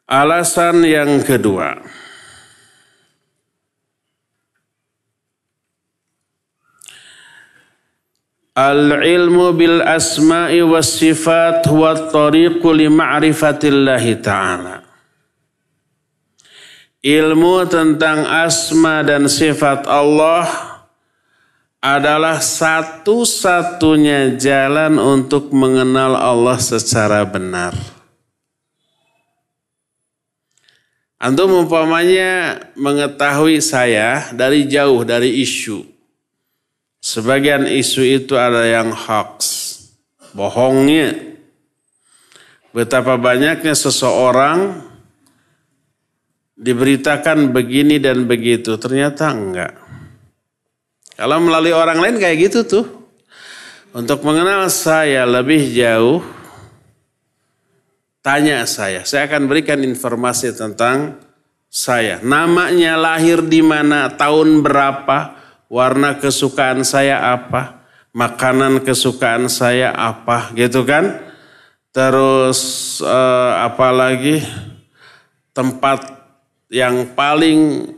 alasan 0.08 0.88
yang 0.88 1.20
kedua. 1.28 1.97
Al-ilmu 8.58 9.54
bil 9.54 9.86
asma'i 9.86 10.66
was 10.66 10.98
sifat 10.98 11.70
huwa 11.70 11.94
tariqu 12.10 12.74
li 12.74 12.90
ma'rifatillahi 12.90 14.18
ta'ala. 14.18 14.82
Ilmu 17.06 17.70
tentang 17.70 18.26
asma 18.26 19.06
dan 19.06 19.30
sifat 19.30 19.86
Allah 19.86 20.50
adalah 21.78 22.42
satu-satunya 22.42 24.42
jalan 24.42 24.98
untuk 24.98 25.54
mengenal 25.54 26.18
Allah 26.18 26.58
secara 26.58 27.30
benar. 27.30 27.78
Antum 31.22 31.62
umpamanya 31.62 32.58
mengetahui 32.74 33.62
saya 33.62 34.34
dari 34.34 34.66
jauh 34.66 35.06
dari 35.06 35.46
isu 35.46 35.97
Sebagian 37.08 37.72
isu 37.72 38.04
itu 38.04 38.36
ada 38.36 38.68
yang 38.68 38.92
hoax, 38.92 39.40
bohongnya. 40.36 41.16
Betapa 42.76 43.16
banyaknya 43.16 43.72
seseorang 43.72 44.84
diberitakan 46.60 47.56
begini 47.56 48.04
dan 48.04 48.28
begitu, 48.28 48.76
ternyata 48.76 49.32
enggak. 49.32 49.80
Kalau 51.16 51.40
melalui 51.40 51.72
orang 51.72 52.04
lain 52.04 52.20
kayak 52.20 52.52
gitu 52.52 52.68
tuh. 52.68 52.86
Untuk 53.96 54.28
mengenal 54.28 54.68
saya 54.68 55.24
lebih 55.24 55.64
jauh, 55.72 56.20
tanya 58.20 58.68
saya. 58.68 59.08
Saya 59.08 59.32
akan 59.32 59.48
berikan 59.48 59.80
informasi 59.80 60.52
tentang 60.52 61.24
saya. 61.72 62.20
Namanya 62.20 63.00
lahir 63.00 63.48
di 63.48 63.64
mana, 63.64 64.12
tahun 64.12 64.60
berapa, 64.60 65.37
warna 65.68 66.20
kesukaan 66.20 66.84
saya 66.84 67.36
apa, 67.36 67.84
makanan 68.16 68.84
kesukaan 68.84 69.52
saya 69.52 69.92
apa, 69.94 70.52
gitu 70.56 70.84
kan? 70.88 71.20
Terus 71.92 72.60
eh, 73.04 73.52
apalagi 73.64 74.44
tempat 75.56 76.18
yang 76.70 77.16
paling 77.16 77.90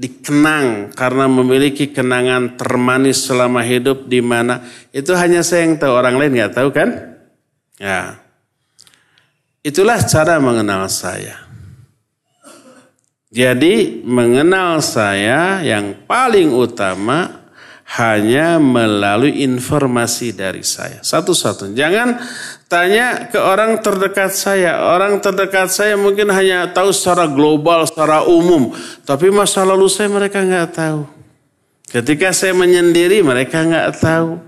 dikenang 0.00 0.96
karena 0.96 1.28
memiliki 1.28 1.92
kenangan 1.92 2.56
termanis 2.56 3.28
selama 3.28 3.60
hidup 3.60 4.08
di 4.08 4.24
mana 4.24 4.64
itu 4.96 5.12
hanya 5.12 5.44
saya 5.44 5.68
yang 5.68 5.76
tahu 5.76 5.92
orang 5.92 6.16
lain 6.16 6.32
nggak 6.40 6.56
tahu 6.56 6.72
kan? 6.72 7.20
Ya, 7.80 8.20
itulah 9.64 10.00
cara 10.04 10.36
mengenal 10.36 10.88
saya. 10.88 11.49
Jadi 13.30 14.02
mengenal 14.02 14.82
saya 14.82 15.62
yang 15.62 16.02
paling 16.02 16.50
utama 16.50 17.46
hanya 17.94 18.58
melalui 18.58 19.46
informasi 19.46 20.34
dari 20.34 20.66
saya. 20.66 20.98
Satu-satu. 20.98 21.70
Jangan 21.70 22.18
tanya 22.66 23.30
ke 23.30 23.38
orang 23.38 23.78
terdekat 23.78 24.34
saya. 24.34 24.82
Orang 24.82 25.22
terdekat 25.22 25.70
saya 25.70 25.94
mungkin 25.94 26.26
hanya 26.34 26.74
tahu 26.74 26.90
secara 26.90 27.30
global, 27.30 27.86
secara 27.86 28.26
umum. 28.26 28.74
Tapi 29.06 29.30
masa 29.30 29.62
lalu 29.62 29.86
saya 29.86 30.10
mereka 30.10 30.42
nggak 30.42 30.70
tahu. 30.74 31.06
Ketika 31.86 32.34
saya 32.34 32.50
menyendiri 32.54 33.22
mereka 33.22 33.62
nggak 33.62 33.94
tahu. 33.98 34.42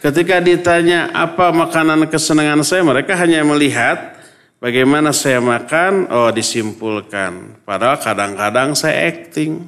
Ketika 0.00 0.38
ditanya 0.38 1.10
apa 1.12 1.50
makanan 1.50 2.06
kesenangan 2.08 2.62
saya, 2.62 2.86
mereka 2.86 3.18
hanya 3.18 3.42
melihat 3.42 4.19
bagaimana 4.60 5.10
saya 5.10 5.40
makan, 5.42 6.06
oh 6.12 6.30
disimpulkan. 6.30 7.64
Padahal 7.66 7.98
kadang-kadang 7.98 8.76
saya 8.78 9.08
acting. 9.10 9.66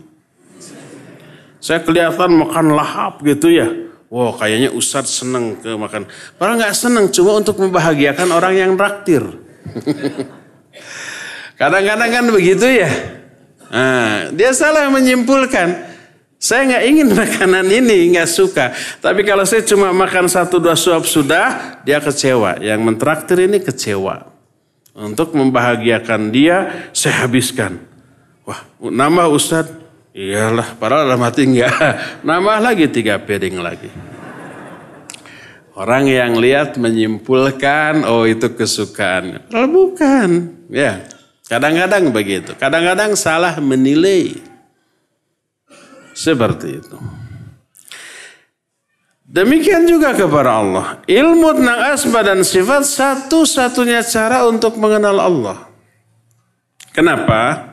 Saya 1.59 1.83
kelihatan 1.83 2.37
makan 2.37 2.77
lahap 2.77 3.23
gitu 3.25 3.51
ya. 3.51 3.71
Wow 4.13 4.37
kayaknya 4.37 4.69
Ustadz 4.77 5.25
seneng 5.25 5.57
ke 5.57 5.73
makan. 5.73 6.05
Padahal 6.37 6.61
nggak 6.61 6.77
seneng 6.77 7.09
cuma 7.09 7.33
untuk 7.33 7.57
membahagiakan 7.57 8.29
orang 8.29 8.55
yang 8.61 8.73
traktir. 8.77 9.25
Kadang-kadang 11.61 12.11
kan 12.11 12.25
begitu 12.29 12.67
ya. 12.67 12.91
Nah, 13.73 14.29
dia 14.35 14.51
salah 14.53 14.91
menyimpulkan. 14.91 15.95
Saya 16.43 16.67
nggak 16.75 16.85
ingin 16.91 17.09
makanan 17.23 17.67
ini, 17.71 18.13
nggak 18.13 18.27
suka. 18.27 18.75
Tapi 18.99 19.23
kalau 19.23 19.47
saya 19.47 19.63
cuma 19.63 19.95
makan 19.95 20.27
satu 20.27 20.59
dua 20.59 20.75
suap 20.75 21.07
sudah, 21.07 21.79
dia 21.87 22.03
kecewa. 22.03 22.59
Yang 22.59 22.81
mentraktir 22.83 23.47
ini 23.47 23.63
kecewa. 23.63 24.32
Untuk 24.93 25.33
membahagiakan 25.33 26.29
dia, 26.29 26.89
saya 26.93 27.25
habiskan. 27.25 27.81
Wah, 28.45 28.61
nama 28.79 29.25
Ustadz 29.31 29.83
Iyalah, 30.13 30.77
padahal 30.77 31.09
dalam 31.09 31.25
hati 31.25 31.49
enggak. 31.49 31.73
Nama 32.29 32.61
lagi 32.61 32.85
tiga 32.93 33.17
piring 33.17 33.65
lagi. 33.65 33.89
Orang 35.73 36.05
yang 36.05 36.37
lihat 36.37 36.77
menyimpulkan, 36.77 38.05
oh 38.05 38.29
itu 38.29 38.53
kesukaan. 38.53 39.49
Kalau 39.49 39.69
bukan, 39.73 40.53
ya. 40.69 41.01
Kadang-kadang 41.49 42.13
begitu. 42.13 42.53
Kadang-kadang 42.61 43.17
salah 43.17 43.57
menilai. 43.57 44.37
Seperti 46.13 46.77
itu. 46.77 46.97
Demikian 49.33 49.89
juga 49.89 50.13
kepada 50.13 50.61
Allah. 50.61 51.01
Ilmu 51.09 51.57
tentang 51.57 51.81
asma 51.97 52.21
dan 52.21 52.45
sifat 52.45 52.85
satu-satunya 52.85 54.05
cara 54.05 54.45
untuk 54.45 54.77
mengenal 54.77 55.17
Allah. 55.17 55.73
Kenapa? 56.93 57.73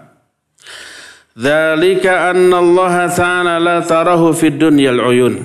Dzalika 1.35 2.31
anna 2.31 2.63
Allah 2.63 2.95
ta'ala 3.11 3.55
la 3.59 3.77
tarahu 3.83 4.31
fid 4.31 4.55
dunyal 4.55 5.03
uyun 5.03 5.43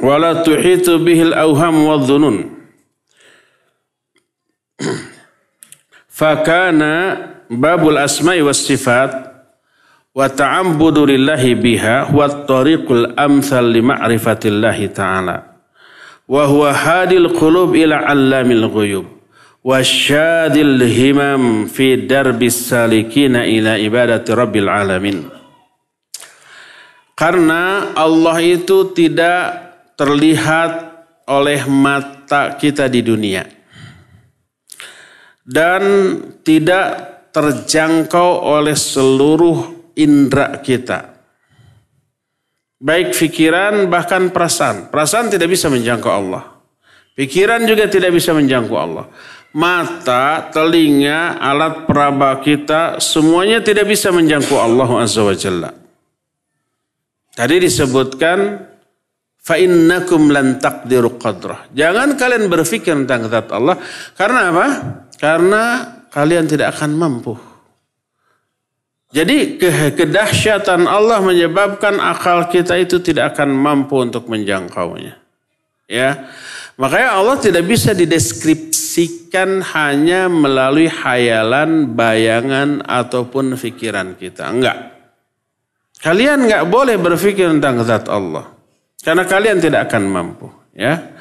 wa 0.00 0.16
la 0.16 0.40
tuhitu 0.40 0.96
bihil 0.96 1.36
awham 1.36 1.84
wadh-dhunun. 1.84 2.56
Fakana 6.08 6.92
babul 7.52 8.00
asma'i 8.00 8.40
was 8.40 8.64
sifat 8.64 9.33
wa 10.14 10.30
ta'ambudu 10.30 11.10
lillahi 11.10 11.58
biha 11.58 12.14
wa 12.14 12.30
tariqul 12.46 13.18
amsal 13.18 13.66
li 13.66 13.82
ma'rifatillahi 13.82 14.94
ta'ala. 14.94 15.36
Wa 16.30 16.46
huwa 16.46 16.70
hadil 16.70 17.34
qulub 17.34 17.74
ila 17.74 18.06
allamil 18.06 18.70
ghuyub. 18.70 19.06
Wa 19.64 19.82
syadil 19.82 20.78
himam 20.86 21.66
fi 21.66 21.98
darbis 21.98 22.70
salikina 22.70 23.42
ila 23.44 23.74
ibadati 23.74 24.30
rabbil 24.32 24.70
alamin. 24.70 25.26
Karena 27.18 27.94
Allah 27.98 28.38
itu 28.42 28.94
tidak 28.94 29.38
terlihat 29.98 30.94
oleh 31.26 31.64
mata 31.66 32.54
kita 32.54 32.86
di 32.86 33.00
dunia. 33.02 33.46
Dan 35.44 35.82
tidak 36.40 37.12
terjangkau 37.34 38.46
oleh 38.46 38.72
seluruh 38.78 39.73
indera 39.98 40.58
kita. 40.60 41.14
Baik 42.78 43.16
pikiran 43.16 43.88
bahkan 43.88 44.28
perasaan. 44.28 44.92
Perasaan 44.92 45.32
tidak 45.32 45.48
bisa 45.48 45.72
menjangkau 45.72 46.12
Allah. 46.12 46.42
Pikiran 47.14 47.62
juga 47.64 47.86
tidak 47.88 48.12
bisa 48.12 48.34
menjangkau 48.34 48.76
Allah 48.76 49.06
mata, 49.54 50.50
telinga, 50.50 51.38
alat 51.38 51.86
peraba 51.86 52.42
kita 52.42 52.98
semuanya 52.98 53.62
tidak 53.62 53.86
bisa 53.86 54.10
menjangkau 54.10 54.58
Allah 54.58 54.90
Azza 55.00 55.22
wa 55.22 55.34
Jalla. 55.34 55.70
Tadi 57.34 57.56
disebutkan 57.62 58.38
fa 59.38 59.54
innakum 59.58 60.30
lan 60.30 60.58
taqdiru 60.58 61.18
qadrah. 61.18 61.70
Jangan 61.74 62.18
kalian 62.18 62.50
berpikir 62.50 62.94
tentang 63.06 63.30
zat 63.30 63.50
Allah 63.54 63.78
karena 64.18 64.40
apa? 64.50 64.66
Karena 65.18 65.62
kalian 66.10 66.46
tidak 66.50 66.74
akan 66.78 66.90
mampu. 66.94 67.34
Jadi 69.14 69.62
kedahsyatan 69.94 70.90
Allah 70.90 71.22
menyebabkan 71.22 72.02
akal 72.02 72.50
kita 72.50 72.74
itu 72.74 72.98
tidak 72.98 73.38
akan 73.38 73.54
mampu 73.54 74.02
untuk 74.02 74.26
menjangkaunya. 74.26 75.14
Ya. 75.86 76.26
Makanya 76.74 77.22
Allah 77.22 77.38
tidak 77.38 77.62
bisa 77.70 77.94
dideskripsikan 77.94 79.62
hanya 79.70 80.26
melalui 80.26 80.90
hayalan, 80.90 81.94
bayangan, 81.94 82.82
ataupun 82.82 83.54
pikiran 83.54 84.18
kita. 84.18 84.50
Enggak. 84.50 84.78
Kalian 86.02 86.50
enggak 86.50 86.66
boleh 86.66 86.98
berpikir 86.98 87.46
tentang 87.54 87.86
zat 87.86 88.10
Allah. 88.10 88.50
Karena 88.98 89.22
kalian 89.22 89.62
tidak 89.62 89.94
akan 89.94 90.02
mampu. 90.10 90.50
Ya. 90.74 91.14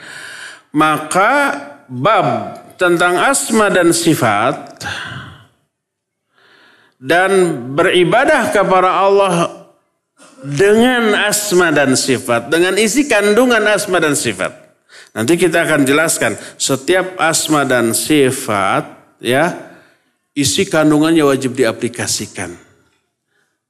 Maka 0.73 1.53
bab 1.85 2.57
tentang 2.81 3.21
asma 3.21 3.69
dan 3.69 3.93
sifat 3.93 4.81
dan 7.03 7.31
beribadah 7.75 8.55
kepada 8.55 9.03
Allah 9.03 9.35
dengan 10.39 11.11
asma 11.27 11.75
dan 11.75 11.99
sifat, 11.99 12.47
dengan 12.47 12.79
isi 12.79 13.03
kandungan 13.11 13.63
asma 13.67 13.99
dan 13.99 14.15
sifat 14.15 14.63
Nanti 15.13 15.37
kita 15.37 15.61
akan 15.61 15.85
jelaskan 15.85 16.33
setiap 16.57 17.21
asma 17.21 17.61
dan 17.69 17.93
sifat 17.93 19.13
ya 19.21 19.53
isi 20.33 20.65
kandungannya 20.65 21.21
wajib 21.21 21.53
diaplikasikan. 21.53 22.49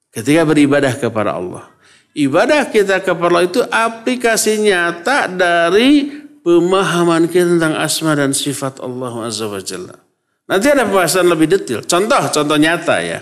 Ketika 0.08 0.48
beribadah 0.48 0.96
kepada 0.96 1.36
Allah. 1.36 1.68
Ibadah 2.14 2.70
kita 2.70 3.04
kepada 3.04 3.28
Allah 3.28 3.50
itu 3.50 3.60
aplikasi 3.60 4.62
nyata 4.62 5.28
dari 5.28 6.24
pemahaman 6.46 7.28
kita 7.28 7.58
tentang 7.58 7.76
asma 7.76 8.16
dan 8.16 8.32
sifat 8.32 8.80
Allah 8.80 9.28
Azza 9.28 9.50
wa. 9.50 10.03
Nanti 10.44 10.68
ada 10.68 10.84
pembahasan 10.84 11.28
lebih 11.28 11.48
detail. 11.48 11.82
Contoh, 11.88 12.24
contoh 12.32 12.58
nyata 12.60 13.00
ya. 13.00 13.20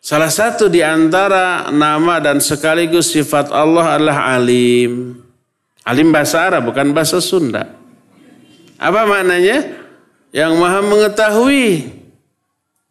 Salah 0.00 0.32
satu 0.32 0.72
di 0.72 0.80
antara 0.80 1.68
nama 1.68 2.22
dan 2.24 2.40
sekaligus 2.40 3.12
sifat 3.12 3.52
Allah 3.52 4.00
adalah 4.00 4.32
alim. 4.32 5.18
Alim 5.84 6.08
bahasa 6.08 6.40
Arab 6.40 6.72
bukan 6.72 6.94
bahasa 6.96 7.20
Sunda. 7.20 7.68
Apa 8.80 9.04
maknanya? 9.04 9.76
Yang 10.32 10.52
maha 10.56 10.80
mengetahui. 10.80 12.00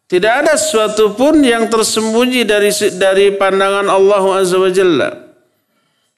Tidak 0.06 0.32
ada 0.44 0.54
sesuatu 0.54 1.14
pun 1.18 1.40
yang 1.42 1.66
tersembunyi 1.66 2.46
dari 2.46 2.70
dari 2.94 3.34
pandangan 3.34 3.90
Allah 3.90 4.24
Azza. 4.38 4.58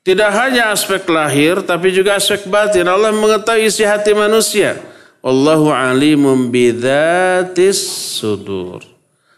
Tidak 0.02 0.30
hanya 0.34 0.74
aspek 0.74 1.06
lahir 1.08 1.62
tapi 1.62 1.94
juga 1.94 2.18
aspek 2.18 2.44
batin. 2.50 2.84
Allah 2.84 3.14
mengetahui 3.14 3.70
isi 3.70 3.86
hati 3.86 4.12
manusia. 4.12 4.91
Allahu 5.22 5.70
alimum 5.70 6.50
bidzatis 6.50 7.78
sudur. 8.18 8.82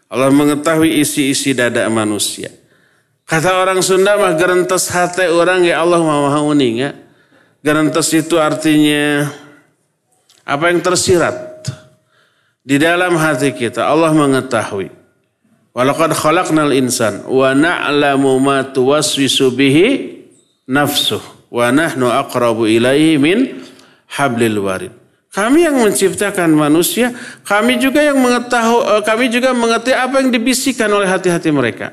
Allah 0.08 0.32
mengetahui 0.32 1.04
isi-isi 1.04 1.52
dada 1.52 1.84
manusia. 1.92 2.48
Kata 3.28 3.60
orang 3.60 3.84
Sunda 3.84 4.16
mah 4.16 4.32
gerentes 4.36 4.88
hati 4.88 5.28
orang 5.28 5.64
ya 5.64 5.84
Allah 5.84 6.00
maha 6.00 6.40
uning 6.40 6.88
ya. 6.88 6.90
Garantas 7.60 8.12
itu 8.16 8.36
artinya 8.40 9.28
apa 10.44 10.68
yang 10.72 10.80
tersirat 10.80 11.68
di 12.64 12.80
dalam 12.80 13.16
hati 13.20 13.52
kita. 13.52 13.84
Allah 13.84 14.12
mengetahui. 14.12 14.88
Walaqad 15.76 16.16
khalaqnal 16.16 16.72
insan 16.76 17.28
wa 17.28 17.52
na'lamu 17.52 18.40
ma 18.40 18.62
tuwaswisu 18.64 19.52
bihi 19.52 19.88
nafsuh 20.64 21.20
wa 21.52 21.68
nahnu 21.74 22.08
aqrabu 22.08 22.64
ilaihi 22.70 23.20
min 23.20 23.60
hablil 24.08 24.64
warid. 24.64 25.03
Kami 25.34 25.66
yang 25.66 25.74
menciptakan 25.82 26.54
manusia, 26.54 27.10
kami 27.42 27.74
juga 27.82 27.98
yang 27.98 28.22
mengetahui, 28.22 28.82
eh, 28.86 29.02
kami 29.02 29.24
juga 29.34 29.50
mengetahui 29.50 29.98
apa 29.98 30.16
yang 30.22 30.30
dibisikkan 30.30 30.86
oleh 30.86 31.10
hati-hati 31.10 31.50
mereka. 31.50 31.90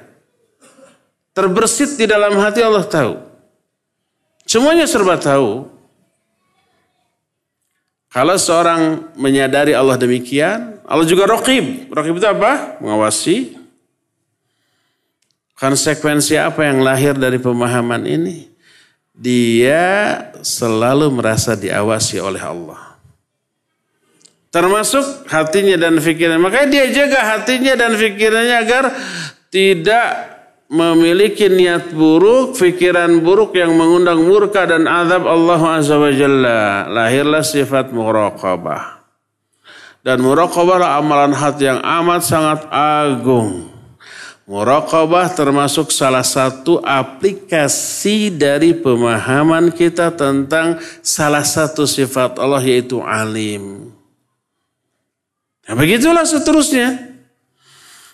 Terbersit 1.34 1.98
di 1.98 2.06
dalam 2.06 2.38
hati 2.38 2.62
Allah 2.62 2.86
tahu. 2.86 3.18
Semuanya 4.46 4.86
serba 4.86 5.18
tahu. 5.18 5.66
Kalau 8.12 8.36
seorang 8.36 9.10
menyadari 9.16 9.72
Allah 9.74 9.96
demikian, 9.98 10.78
Allah 10.86 11.08
juga 11.08 11.26
rokib. 11.26 11.89
Rokib 11.89 12.20
itu 12.20 12.28
apa? 12.28 12.78
Mengawasi. 12.84 13.58
Konsekuensi 15.56 16.36
apa 16.36 16.68
yang 16.68 16.84
lahir 16.84 17.16
dari 17.16 17.39
pemahaman 17.39 18.04
ini? 18.04 18.52
dia 19.22 20.18
selalu 20.42 21.14
merasa 21.14 21.54
diawasi 21.54 22.18
oleh 22.18 22.42
Allah. 22.42 22.91
Termasuk 24.52 25.32
hatinya 25.32 25.80
dan 25.80 25.95
pikirannya. 25.95 26.43
Makanya 26.43 26.68
dia 26.68 26.86
jaga 26.91 27.24
hatinya 27.24 27.72
dan 27.80 27.95
pikirannya 27.95 28.56
agar 28.68 28.84
tidak 29.47 30.08
memiliki 30.68 31.47
niat 31.47 31.95
buruk, 31.95 32.60
pikiran 32.60 33.24
buruk 33.24 33.56
yang 33.56 33.72
mengundang 33.80 34.28
murka 34.28 34.68
dan 34.68 34.91
azab 34.91 35.24
Allah 35.24 35.62
Azza 35.80 35.95
wa 35.95 36.12
Jalla. 36.12 36.84
Lahirlah 36.91 37.47
sifat 37.47 37.95
muraqabah. 37.95 38.99
Dan 40.04 40.20
muraqabah 40.20 40.99
amalan 40.99 41.32
hati 41.32 41.72
yang 41.72 41.80
amat 41.80 42.20
sangat 42.20 42.68
agung. 42.76 43.72
Muraqabah 44.52 45.32
termasuk 45.32 45.95
salah 45.95 46.28
satu 46.28 46.84
aplikasi 46.84 48.36
dari 48.36 48.76
pemahaman 48.76 49.72
kita 49.72 50.12
tentang 50.12 50.76
salah 50.99 51.47
satu 51.47 51.88
sifat 51.88 52.36
Allah 52.36 52.60
yaitu 52.60 52.99
alim. 52.99 53.95
Nah, 55.68 55.76
begitulah 55.78 56.26
seterusnya. 56.26 57.12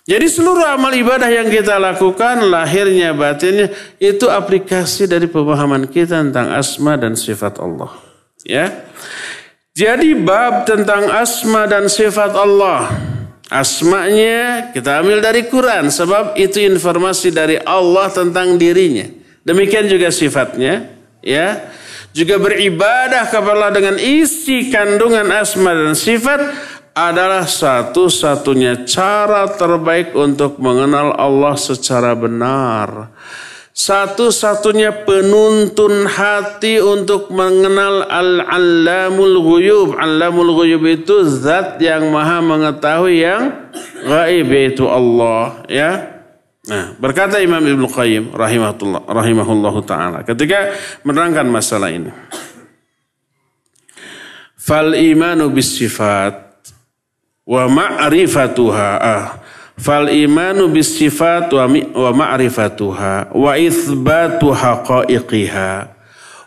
Jadi 0.08 0.28
seluruh 0.32 0.64
amal 0.64 0.96
ibadah 0.96 1.28
yang 1.28 1.52
kita 1.52 1.76
lakukan, 1.76 2.48
lahirnya, 2.48 3.12
batinnya, 3.12 3.76
itu 4.00 4.32
aplikasi 4.32 5.04
dari 5.04 5.28
pemahaman 5.28 5.84
kita 5.84 6.24
tentang 6.24 6.56
asma 6.56 6.96
dan 6.96 7.20
sifat 7.20 7.60
Allah. 7.60 7.92
Ya, 8.48 8.88
Jadi 9.76 10.16
bab 10.16 10.64
tentang 10.64 11.12
asma 11.12 11.68
dan 11.68 11.92
sifat 11.92 12.32
Allah 12.34 12.88
Asma'nya 13.48 14.76
kita 14.76 15.00
ambil 15.00 15.24
dari 15.24 15.48
Quran 15.48 15.88
sebab 15.88 16.36
itu 16.36 16.60
informasi 16.60 17.32
dari 17.32 17.56
Allah 17.64 18.12
tentang 18.12 18.60
dirinya. 18.60 19.08
Demikian 19.48 19.88
juga 19.88 20.12
sifatnya, 20.12 20.92
ya. 21.24 21.72
Juga 22.12 22.36
beribadah 22.42 23.30
kepada 23.30 23.56
Allah 23.56 23.72
dengan 23.72 23.96
isi 24.02 24.68
kandungan 24.68 25.32
asma 25.32 25.72
dan 25.72 25.96
sifat 25.96 26.40
adalah 26.98 27.46
satu-satunya 27.46 28.90
cara 28.90 29.46
terbaik 29.54 30.18
untuk 30.18 30.58
mengenal 30.58 31.14
Allah 31.14 31.54
secara 31.54 32.18
benar 32.18 33.14
satu-satunya 33.78 35.06
penuntun 35.06 36.10
hati 36.10 36.82
untuk 36.82 37.30
mengenal 37.30 38.10
al-allamul 38.10 39.38
ghuyub. 39.38 39.90
Allamul 40.02 40.58
ghuyub 40.58 40.82
itu 40.90 41.30
zat 41.30 41.78
yang 41.78 42.10
maha 42.10 42.42
mengetahui 42.42 43.22
yang 43.22 43.70
gaib 44.02 44.50
yaitu 44.50 44.90
Allah. 44.90 45.62
Ya. 45.70 45.92
Nah, 46.66 46.98
berkata 46.98 47.38
Imam 47.38 47.62
Ibnu 47.62 47.86
Qayyim 47.86 48.34
rahimahullah 48.34 49.06
rahimahullahu 49.06 49.80
taala 49.86 50.26
ketika 50.26 50.74
menerangkan 51.06 51.46
masalah 51.46 51.94
ini. 51.94 52.10
Fal 54.58 54.98
imanu 54.98 55.54
bis 55.54 55.78
sifat 55.78 56.47
wa 57.48 57.64
ma'rifatuha 57.72 58.90
ah, 59.00 59.24
fal 59.80 60.12
imanu 60.12 60.68
bis 60.68 61.00
sifat 61.00 61.48
wa, 61.56 61.64
wa 61.96 62.12
ma'rifatuha 62.12 63.32
wa 63.32 63.56
ithbatu 63.56 64.52
haqaiqiha 64.52 65.88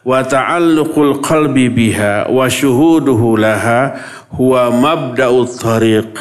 wa 0.05 0.21
ta'alluqul 0.25 1.25
qalbi 1.25 1.73
biha 1.73 2.29
wa 2.29 2.45
syuhuduhu 2.53 3.41
laha 3.41 3.97
huwa 4.37 4.69
mabda'ut 4.69 5.57
tariq 5.57 6.13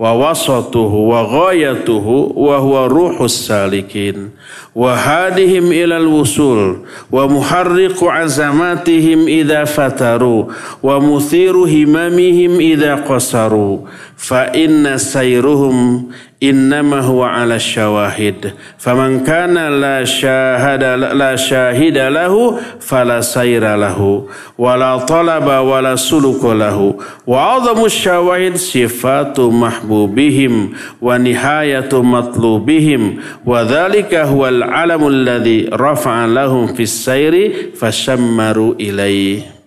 wa 0.00 0.16
wasatuhu 0.16 1.08
wa 1.12 1.28
ghayatuhu 1.28 2.32
wa 2.32 2.56
huwa 2.58 2.88
ruhus 2.88 3.46
salikin 3.46 4.32
wa 4.72 4.96
hadihim 4.96 5.68
ilal 5.72 6.08
wusul 6.08 6.88
wa 7.12 7.28
muharriqu 7.28 8.08
azamatihim 8.08 9.28
idha 9.28 9.68
fataru 9.68 10.48
wa 10.82 10.96
muthiru 11.00 11.68
himamihim 11.68 12.60
idha 12.64 12.96
qasaru 13.04 13.84
fa 14.20 14.52
inna 14.52 15.00
sayruhum 15.00 16.12
innama 16.40 17.00
huwa 17.00 17.32
ala 17.32 17.60
syawahid. 17.60 18.52
Faman 18.76 19.24
kana 19.24 19.70
la 19.72 20.04
syahada 20.04 20.96
la 20.96 21.40
syahida 21.40 22.12
lahu 22.12 22.60
fala 22.80 23.24
sayra 23.24 23.80
lahu. 23.80 24.28
Wala 24.58 25.00
talaba 25.08 25.64
wala 25.64 25.96
suluka 25.96 26.52
lahu. 26.52 27.00
Wa 27.24 27.56
a'zamu 27.56 27.88
syawahid 27.88 28.60
sifatu 28.60 29.48
mahbubihim 29.48 30.76
wa 31.00 31.16
nihayatu 31.16 32.04
matlubihim. 32.04 33.24
Wa 33.44 33.64
dhalika 33.64 34.28
huwa 34.28 34.52
al-alamul 34.52 35.24
ladzi 35.24 35.72
rafa'a 35.72 36.28
lahum 36.28 36.76
fis 36.76 36.92
sayri 36.92 37.72
fasyammaru 37.72 38.76
ilaih 38.76 39.59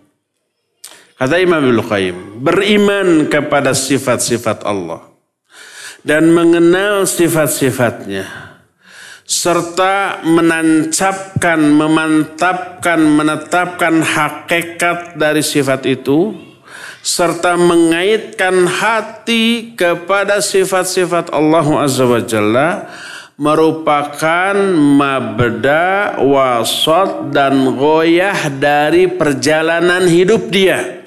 Kata 1.14 1.38
Imam 1.38 1.61
Ibnu 1.61 1.82
Qayyim, 1.86 2.18
beriman 2.41 3.30
kepada 3.30 3.78
sifat-sifat 3.78 4.66
Allah 4.66 5.14
dan 6.01 6.34
mengenal 6.34 7.05
sifat-sifatnya 7.05 8.26
serta 9.24 10.26
menancapkan, 10.26 11.59
memantapkan, 11.61 12.99
menetapkan 12.99 14.03
hakikat 14.03 15.16
dari 15.16 15.39
sifat 15.39 15.88
itu 15.88 16.36
serta 17.05 17.55
mengaitkan 17.55 18.68
hati 18.68 19.76
kepada 19.78 20.41
sifat-sifat 20.43 21.30
Allah 21.30 21.68
Azza 21.84 22.03
wa 22.03 22.20
Jalla 22.20 22.70
merupakan 23.38 24.55
mabda, 24.74 26.20
wasot 26.22 27.34
dan 27.34 27.76
goyah 27.76 28.49
dari 28.49 29.07
perjalanan 29.07 30.05
hidup 30.07 30.47
dia 30.51 31.03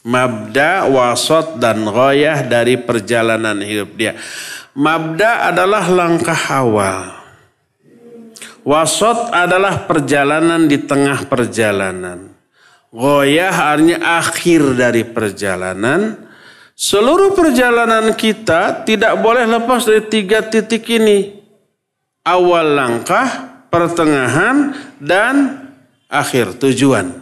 Mabda, 0.00 0.88
wasot, 0.88 1.60
dan 1.60 1.84
goyah 1.84 2.40
dari 2.40 2.80
perjalanan 2.80 3.60
hidup 3.60 3.92
dia. 4.00 4.16
Mabda 4.72 5.52
adalah 5.52 5.84
langkah 5.92 6.40
awal. 6.48 7.20
Wasot 8.64 9.32
adalah 9.32 9.84
perjalanan 9.84 10.68
di 10.68 10.80
tengah 10.80 11.28
perjalanan. 11.28 12.32
Goyah 12.90 13.54
artinya 13.54 14.20
akhir 14.20 14.74
dari 14.74 15.04
perjalanan. 15.04 16.28
Seluruh 16.72 17.36
perjalanan 17.36 18.16
kita 18.16 18.88
tidak 18.88 19.20
boleh 19.20 19.44
lepas 19.44 19.84
dari 19.84 20.00
tiga 20.08 20.40
titik 20.40 20.88
ini. 20.88 21.38
Awal 22.24 22.72
langkah, 22.72 23.28
pertengahan, 23.68 24.76
dan 24.96 25.68
akhir 26.08 26.56
tujuan. 26.56 27.20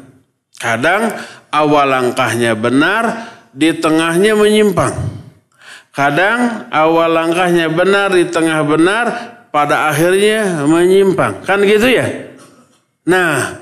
Kadang 0.59 1.15
awal 1.53 1.89
langkahnya 1.89 2.53
benar, 2.55 3.05
di 3.53 3.75
tengahnya 3.75 4.37
menyimpang. 4.37 4.95
Kadang 5.93 6.71
awal 6.71 7.11
langkahnya 7.11 7.67
benar, 7.73 8.15
di 8.15 8.29
tengah 8.31 8.63
benar, 8.63 9.07
pada 9.51 9.91
akhirnya 9.91 10.63
menyimpang. 10.69 11.43
Kan 11.43 11.65
gitu 11.67 11.89
ya? 11.91 12.07
Nah, 13.09 13.59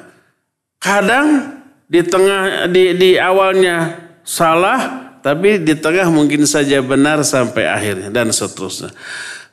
kadang 0.83 1.59
di 1.87 2.03
tengah 2.03 2.67
di, 2.69 2.93
di 2.99 3.11
awalnya 3.17 3.95
salah, 4.27 5.15
tapi 5.23 5.63
di 5.63 5.75
tengah 5.79 6.11
mungkin 6.11 6.45
saja 6.45 6.83
benar 6.83 7.23
sampai 7.23 7.65
akhirnya 7.67 8.11
dan 8.11 8.35
seterusnya. 8.35 8.91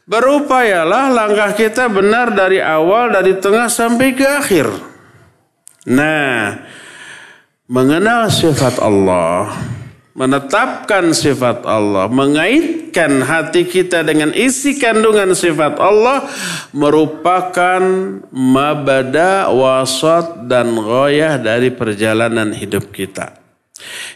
Berupayalah 0.03 1.07
langkah 1.13 1.55
kita 1.55 1.87
benar 1.87 2.35
dari 2.35 2.59
awal, 2.59 3.15
dari 3.15 3.39
tengah 3.39 3.71
sampai 3.71 4.11
ke 4.11 4.27
akhir. 4.27 4.67
Nah, 5.87 6.59
mengenal 7.73 8.29
sifat 8.29 8.77
Allah, 8.77 9.49
menetapkan 10.13 11.09
sifat 11.09 11.65
Allah, 11.65 12.05
mengaitkan 12.05 13.25
hati 13.25 13.65
kita 13.65 14.05
dengan 14.05 14.29
isi 14.29 14.77
kandungan 14.77 15.33
sifat 15.33 15.81
Allah 15.81 16.29
merupakan 16.69 17.81
mabada, 18.29 19.49
wasat 19.49 20.45
dan 20.45 20.77
goyah 20.77 21.41
dari 21.41 21.73
perjalanan 21.73 22.53
hidup 22.53 22.93
kita. 22.93 23.41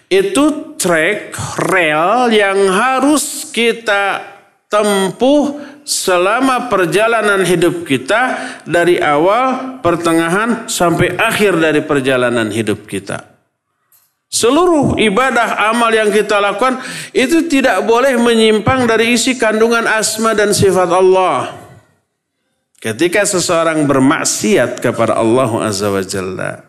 Itu 0.05 0.78
trek 0.78 1.34
rel 1.58 2.30
yang 2.30 2.62
harus 2.70 3.49
kita 3.49 4.22
tempuh 4.70 5.58
selama 5.82 6.70
perjalanan 6.70 7.41
hidup 7.41 7.89
kita 7.89 8.38
dari 8.70 9.01
awal, 9.01 9.82
pertengahan 9.82 10.70
sampai 10.70 11.18
akhir 11.18 11.58
dari 11.58 11.82
perjalanan 11.82 12.53
hidup 12.53 12.86
kita. 12.86 13.37
Seluruh 14.28 14.99
ibadah 14.99 15.71
amal 15.71 15.88
yang 15.88 16.11
kita 16.11 16.43
lakukan 16.43 16.84
itu 17.15 17.47
tidak 17.47 17.80
boleh 17.88 18.19
menyimpang 18.19 18.84
dari 18.84 19.15
isi 19.15 19.39
kandungan 19.39 19.88
asma 19.88 20.36
dan 20.36 20.51
sifat 20.51 20.91
Allah. 20.91 21.55
Ketika 22.78 23.23
seseorang 23.23 23.88
bermaksiat 23.88 24.84
kepada 24.84 25.17
Allah 25.17 25.49
Azza 25.63 25.88
wa 25.88 26.03
Jalla. 26.03 26.67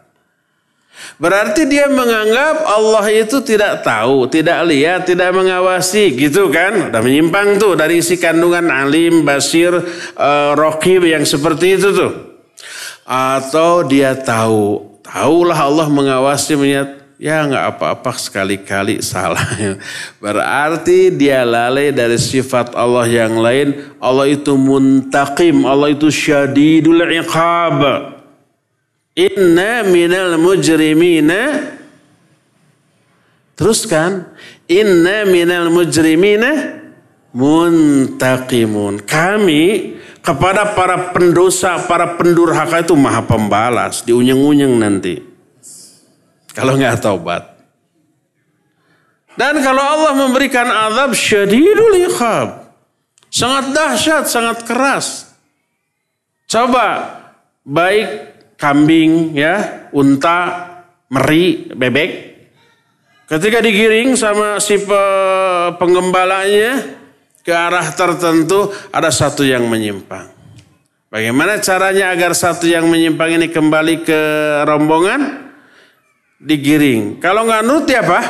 Berarti 1.18 1.66
dia 1.66 1.90
menganggap 1.90 2.62
Allah 2.62 3.06
itu 3.11 3.42
tidak 3.42 3.82
tahu, 3.82 4.30
tidak 4.30 4.62
lihat, 4.66 5.06
tidak 5.06 5.34
mengawasi 5.34 6.14
gitu 6.14 6.50
kan. 6.54 6.90
Udah 6.94 7.02
menyimpang 7.02 7.59
tuh 7.59 7.74
dari 7.74 7.98
isi 7.98 8.18
kandungan 8.22 8.70
alim, 8.70 9.26
basir, 9.26 9.74
uh, 10.14 10.54
rokib 10.54 11.06
yang 11.06 11.26
seperti 11.26 11.74
itu 11.74 11.90
tuh. 11.90 12.12
Atau 13.02 13.86
dia 13.86 14.14
tahu 14.14 14.88
Taulah 15.09 15.56
Allah 15.64 15.88
mengawasi 15.88 16.52
menyat 16.52 16.97
ya 17.19 17.45
nggak 17.45 17.77
apa-apa 17.77 18.14
sekali-kali 18.16 19.03
salah. 19.03 19.43
Berarti 20.23 21.12
dia 21.12 21.43
lalai 21.43 21.91
dari 21.91 22.16
sifat 22.16 22.73
Allah 22.73 23.05
yang 23.11 23.37
lain. 23.37 23.93
Allah 23.99 24.31
itu 24.31 24.55
muntaqim, 24.55 25.66
Allah 25.66 25.93
itu 25.93 26.09
syadidul 26.09 27.03
iqab. 27.05 28.16
Inna 29.19 29.83
minal 29.83 30.39
mujrimina 30.39 31.75
Teruskan, 33.59 34.23
inna 34.71 35.27
minal 35.27 35.66
mujrimina 35.75 36.79
muntaqimun. 37.35 39.03
Kami 39.03 39.99
kepada 40.23 40.79
para 40.79 41.11
pendosa, 41.11 41.75
para 41.91 42.14
pendurhaka 42.14 42.87
itu 42.87 42.95
maha 42.95 43.27
pembalas, 43.27 44.07
diunyeng-unyeng 44.07 44.79
nanti. 44.79 45.28
Kalau 46.59 46.74
nggak 46.74 46.98
taubat. 46.98 47.42
Dan 49.38 49.62
kalau 49.62 49.78
Allah 49.78 50.18
memberikan 50.18 50.66
azab 50.66 51.14
syadidul 51.14 52.11
iqab. 52.11 52.66
Sangat 53.30 53.70
dahsyat, 53.70 54.24
sangat 54.26 54.66
keras. 54.66 55.30
Coba 56.50 57.14
baik 57.62 58.34
kambing 58.59 59.38
ya, 59.38 59.86
unta, 59.94 60.66
meri, 61.06 61.70
bebek. 61.70 62.11
Ketika 63.28 63.62
digiring 63.62 64.18
sama 64.18 64.59
si 64.59 64.80
penggembalanya 65.78 66.98
ke 67.44 67.52
arah 67.52 67.86
tertentu 67.94 68.72
ada 68.90 69.12
satu 69.12 69.46
yang 69.46 69.68
menyimpang. 69.70 70.34
Bagaimana 71.09 71.61
caranya 71.62 72.12
agar 72.12 72.34
satu 72.36 72.68
yang 72.68 72.84
menyimpang 72.88 73.38
ini 73.38 73.48
kembali 73.48 74.04
ke 74.04 74.20
rombongan? 74.68 75.47
Digiring. 76.39 77.18
Kalau 77.18 77.45
nggak 77.45 77.62
nurut 77.66 77.84
dia 77.84 78.01
apa? 78.03 78.20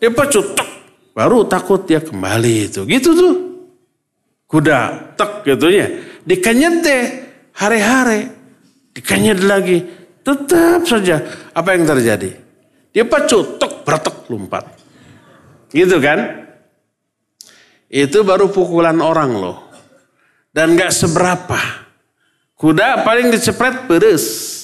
Dia 0.00 0.12
pecut, 0.12 0.56
tek. 0.56 0.68
baru 1.12 1.44
takut 1.44 1.84
dia 1.84 2.00
kembali 2.00 2.72
itu. 2.72 2.80
Gitu 2.88 3.10
tuh. 3.12 3.34
Kuda, 4.48 5.12
tek 5.16 5.44
gitu 5.44 5.68
ya. 5.68 5.86
Dikenyet 6.24 6.74
deh, 6.84 7.02
hari-hari. 7.56 8.28
Dikenyet 8.96 9.40
lagi. 9.44 9.84
Tetap 10.20 10.84
saja. 10.84 11.20
Apa 11.52 11.76
yang 11.76 11.88
terjadi? 11.88 12.36
Dia 12.92 13.04
pecut, 13.04 13.60
tek, 13.60 13.84
bertek, 13.84 14.28
lompat. 14.28 14.64
Gitu 15.70 15.96
kan? 16.00 16.48
Itu 17.90 18.22
baru 18.22 18.50
pukulan 18.50 18.98
orang 18.98 19.30
loh. 19.34 19.58
Dan 20.50 20.74
gak 20.74 20.90
seberapa. 20.90 21.58
Kuda 22.58 23.06
paling 23.06 23.30
dicepret 23.32 23.86
beres. 23.86 24.59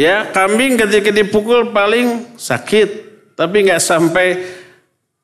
Ya, 0.00 0.32
kambing 0.32 0.80
ketika 0.80 1.12
dipukul 1.12 1.76
paling 1.76 2.32
sakit, 2.40 2.88
tapi 3.36 3.68
nggak 3.68 3.84
sampai 3.84 4.40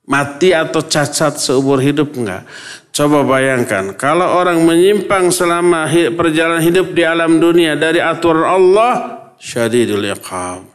mati 0.04 0.52
atau 0.52 0.84
cacat 0.84 1.40
seumur 1.40 1.80
hidup 1.80 2.12
enggak. 2.12 2.44
Coba 2.92 3.24
bayangkan, 3.24 3.96
kalau 3.96 4.36
orang 4.36 4.60
menyimpang 4.60 5.32
selama 5.32 5.88
perjalanan 6.12 6.60
hidup 6.60 6.92
di 6.92 7.08
alam 7.08 7.40
dunia 7.40 7.72
dari 7.72 8.04
aturan 8.04 8.44
Allah, 8.44 8.92
syadidul 9.40 10.04
iqab. 10.12 10.68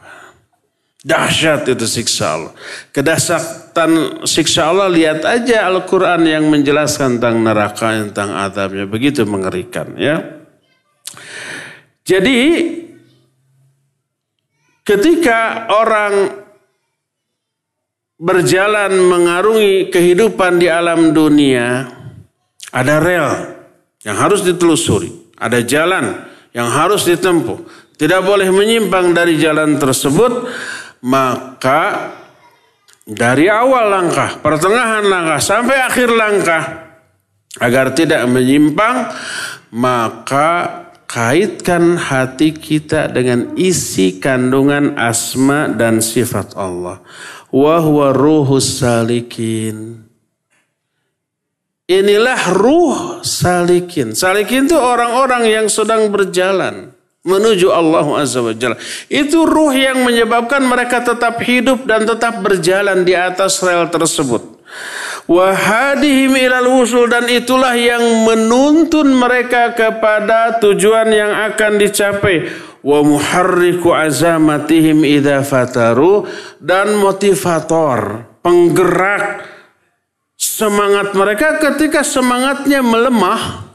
Dahsyat 1.02 1.66
itu 1.70 1.86
siksa 1.86 2.26
Allah. 2.38 2.52
Kedahsyatan 2.90 4.22
siksa 4.26 4.70
Allah, 4.70 4.90
lihat 4.90 5.22
aja 5.26 5.66
Al-Quran 5.70 6.26
yang 6.26 6.50
menjelaskan 6.50 7.22
tentang 7.22 7.42
neraka, 7.42 8.02
tentang 8.02 8.34
adabnya. 8.34 8.86
Begitu 8.86 9.26
mengerikan 9.26 9.94
ya. 9.94 10.42
Jadi 12.02 12.81
Ketika 14.82 15.70
orang 15.70 16.42
berjalan 18.18 18.98
mengarungi 18.98 19.94
kehidupan 19.94 20.58
di 20.58 20.66
alam 20.66 21.14
dunia, 21.14 21.86
ada 22.74 22.98
rel 22.98 23.28
yang 24.02 24.18
harus 24.18 24.42
ditelusuri, 24.42 25.34
ada 25.38 25.62
jalan 25.62 26.26
yang 26.50 26.66
harus 26.66 27.06
ditempuh. 27.06 27.62
Tidak 27.94 28.26
boleh 28.26 28.50
menyimpang 28.50 29.14
dari 29.14 29.38
jalan 29.38 29.78
tersebut, 29.78 30.50
maka 31.06 32.10
dari 33.06 33.46
awal 33.46 33.86
langkah, 33.86 34.42
pertengahan 34.42 35.06
langkah 35.06 35.38
sampai 35.38 35.78
akhir 35.78 36.10
langkah 36.10 36.62
agar 37.62 37.94
tidak 37.94 38.26
menyimpang, 38.26 39.14
maka 39.78 40.81
kaitkan 41.12 42.00
hati 42.00 42.56
kita 42.56 43.12
dengan 43.12 43.52
isi 43.60 44.16
kandungan 44.16 44.96
asma 44.96 45.68
dan 45.68 46.00
sifat 46.00 46.56
Allah. 46.56 47.04
Wahwa 47.52 48.16
ruhus 48.16 48.80
salikin. 48.80 50.08
Inilah 51.84 52.56
ruh 52.56 53.20
salikin. 53.20 54.16
Salikin 54.16 54.64
itu 54.64 54.78
orang-orang 54.80 55.44
yang 55.52 55.66
sedang 55.68 56.08
berjalan 56.08 56.96
menuju 57.28 57.68
Allah 57.68 58.24
Azza 58.24 58.40
wa 58.40 58.56
Jalla. 58.56 58.80
Itu 59.12 59.44
ruh 59.44 59.76
yang 59.76 60.00
menyebabkan 60.00 60.64
mereka 60.64 61.04
tetap 61.04 61.36
hidup 61.44 61.84
dan 61.84 62.08
tetap 62.08 62.40
berjalan 62.40 63.04
di 63.04 63.12
atas 63.12 63.60
rel 63.60 63.92
tersebut 63.92 64.64
wahadihim 65.30 66.34
ilal 66.34 66.80
wusul 66.80 67.06
dan 67.06 67.26
itulah 67.30 67.74
yang 67.76 68.02
menuntun 68.26 69.10
mereka 69.14 69.74
kepada 69.74 70.58
tujuan 70.58 71.08
yang 71.10 71.32
akan 71.52 71.78
dicapai. 71.78 72.48
Wa 72.82 72.98
muharriku 73.06 73.94
azamatihim 73.94 75.06
idza 75.06 75.46
fataru 75.46 76.26
dan 76.58 76.98
motivator 76.98 78.26
penggerak 78.42 79.46
semangat 80.34 81.14
mereka 81.14 81.62
ketika 81.62 82.02
semangatnya 82.02 82.82
melemah. 82.82 83.70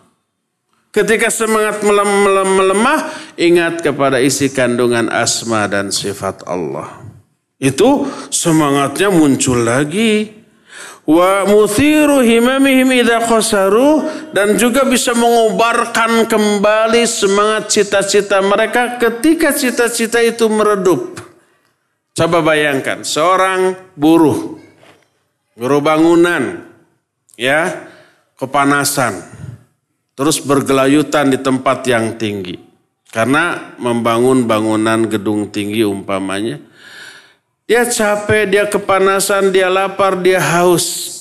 Ketika 0.91 1.29
semangat 1.29 1.85
melemah 1.85 3.13
ingat 3.37 3.85
kepada 3.85 4.17
isi 4.17 4.49
kandungan 4.49 5.13
asma 5.13 5.69
dan 5.69 5.93
sifat 5.93 6.41
Allah. 6.49 7.05
Itu 7.61 8.09
semangatnya 8.33 9.13
muncul 9.13 9.61
lagi 9.61 10.36
wa 11.07 11.47
muthiru 11.47 12.19
himamihim 12.19 12.91
idza 12.91 13.23
qasaru 13.23 14.03
dan 14.35 14.59
juga 14.59 14.83
bisa 14.83 15.15
mengobarkan 15.15 16.27
kembali 16.27 17.07
semangat 17.07 17.71
cita-cita 17.71 18.43
mereka 18.43 18.99
ketika 18.99 19.55
cita-cita 19.55 20.19
itu 20.19 20.51
meredup. 20.51 21.23
Coba 22.11 22.43
bayangkan 22.43 23.07
seorang 23.07 23.77
buruh 23.95 24.59
buruh 25.57 25.81
bangunan 25.81 26.65
ya 27.33 27.89
kepanasan 28.37 29.21
terus 30.13 30.41
bergelayutan 30.41 31.33
di 31.33 31.41
tempat 31.41 31.85
yang 31.89 32.17
tinggi 32.17 32.57
karena 33.09 33.73
membangun 33.81 34.45
bangunan 34.45 35.05
gedung 35.09 35.49
tinggi 35.49 35.81
umpamanya 35.85 36.61
dia 37.67 37.83
capek, 37.83 38.47
dia 38.47 38.65
kepanasan, 38.71 39.51
dia 39.51 39.67
lapar, 39.67 40.23
dia 40.23 40.39
haus. 40.39 41.13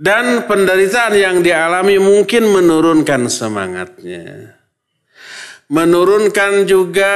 Dan 0.00 0.48
penderitaan 0.48 1.14
yang 1.14 1.36
dialami 1.44 2.00
mungkin 2.00 2.48
menurunkan 2.48 3.28
semangatnya. 3.28 4.56
Menurunkan 5.68 6.66
juga 6.66 7.14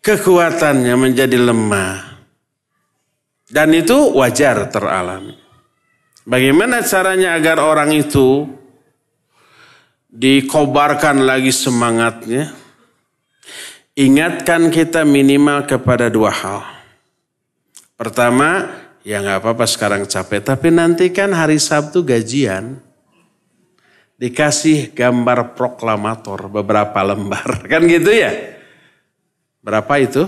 kekuatannya 0.00 0.94
menjadi 0.94 1.36
lemah. 1.36 2.16
Dan 3.50 3.74
itu 3.74 4.14
wajar 4.14 4.70
teralami. 4.70 5.36
Bagaimana 6.26 6.82
caranya 6.82 7.34
agar 7.38 7.62
orang 7.62 7.94
itu 7.94 8.46
dikobarkan 10.10 11.22
lagi 11.22 11.52
semangatnya? 11.54 12.65
Ingatkan 13.96 14.68
kita 14.68 15.08
minimal 15.08 15.64
kepada 15.64 16.12
dua 16.12 16.28
hal. 16.28 16.60
Pertama, 17.96 18.68
ya 19.00 19.24
nggak 19.24 19.40
apa-apa 19.40 19.64
sekarang 19.64 20.04
capek, 20.04 20.44
tapi 20.44 20.68
nanti 20.68 21.08
kan 21.08 21.32
hari 21.32 21.56
Sabtu 21.56 22.04
gajian. 22.04 22.84
Dikasih 24.16 24.96
gambar 24.96 25.56
proklamator 25.56 26.48
beberapa 26.48 27.00
lembar, 27.04 27.60
kan 27.72 27.84
gitu 27.88 28.12
ya? 28.12 28.32
Berapa 29.64 29.96
itu? 30.00 30.24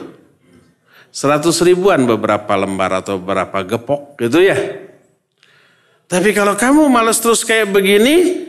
Seratus 1.08 1.64
ribuan 1.64 2.04
beberapa 2.04 2.52
lembar 2.52 3.00
atau 3.00 3.16
beberapa 3.16 3.64
gepok 3.64 4.16
gitu 4.20 4.44
ya. 4.44 4.56
Tapi 6.08 6.32
kalau 6.36 6.56
kamu 6.56 6.88
males 6.88 7.20
terus 7.20 7.44
kayak 7.44 7.72
begini, 7.72 8.48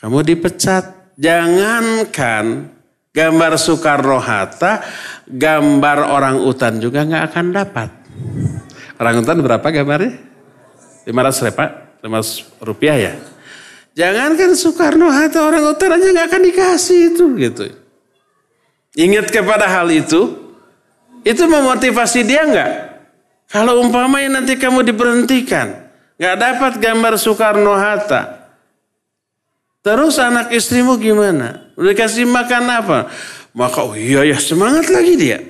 kamu 0.00 0.24
dipecat. 0.24 0.96
Jangankan 1.18 2.77
Gambar 3.08 3.56
Soekarno-Hatta, 3.56 4.84
gambar 5.26 5.98
orang 6.06 6.36
utan 6.44 6.76
juga 6.78 7.02
nggak 7.02 7.24
akan 7.32 7.46
dapat. 7.50 7.90
Orang 9.00 9.24
utan 9.24 9.38
berapa 9.40 9.66
gambarnya? 9.66 10.18
500 11.08 11.56
Pak? 11.56 11.70
500 12.04 12.62
rupiah 12.62 12.96
ya? 12.98 13.14
Jangan 13.98 14.38
kan 14.38 14.50
Soekarno-Hatta 14.54 15.42
orang 15.42 15.64
utan 15.66 15.98
aja 15.98 16.06
nggak 16.14 16.26
akan 16.30 16.42
dikasih 16.52 16.98
itu 17.14 17.24
gitu. 17.40 17.64
Ingat 18.94 19.34
kepada 19.34 19.66
hal 19.66 19.90
itu, 19.90 20.54
itu 21.26 21.42
memotivasi 21.48 22.22
dia 22.22 22.46
enggak? 22.46 22.72
Kalau 23.48 23.80
umpamanya 23.82 24.38
nanti 24.38 24.54
kamu 24.54 24.84
diberhentikan, 24.86 25.90
nggak 26.20 26.36
dapat 26.38 26.72
gambar 26.78 27.18
Soekarno-Hatta, 27.18 28.37
terus 29.88 30.20
anak 30.20 30.52
istrimu 30.52 31.00
gimana? 31.00 31.72
Udah 31.80 31.96
kasih 31.96 32.28
makan 32.28 32.64
apa? 32.68 32.98
Maka 33.56 33.80
oh 33.88 33.96
iya 33.96 34.20
ya 34.28 34.36
semangat 34.36 34.92
lagi 34.92 35.16
dia. 35.16 35.40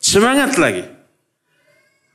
Semangat 0.00 0.56
lagi. 0.56 0.88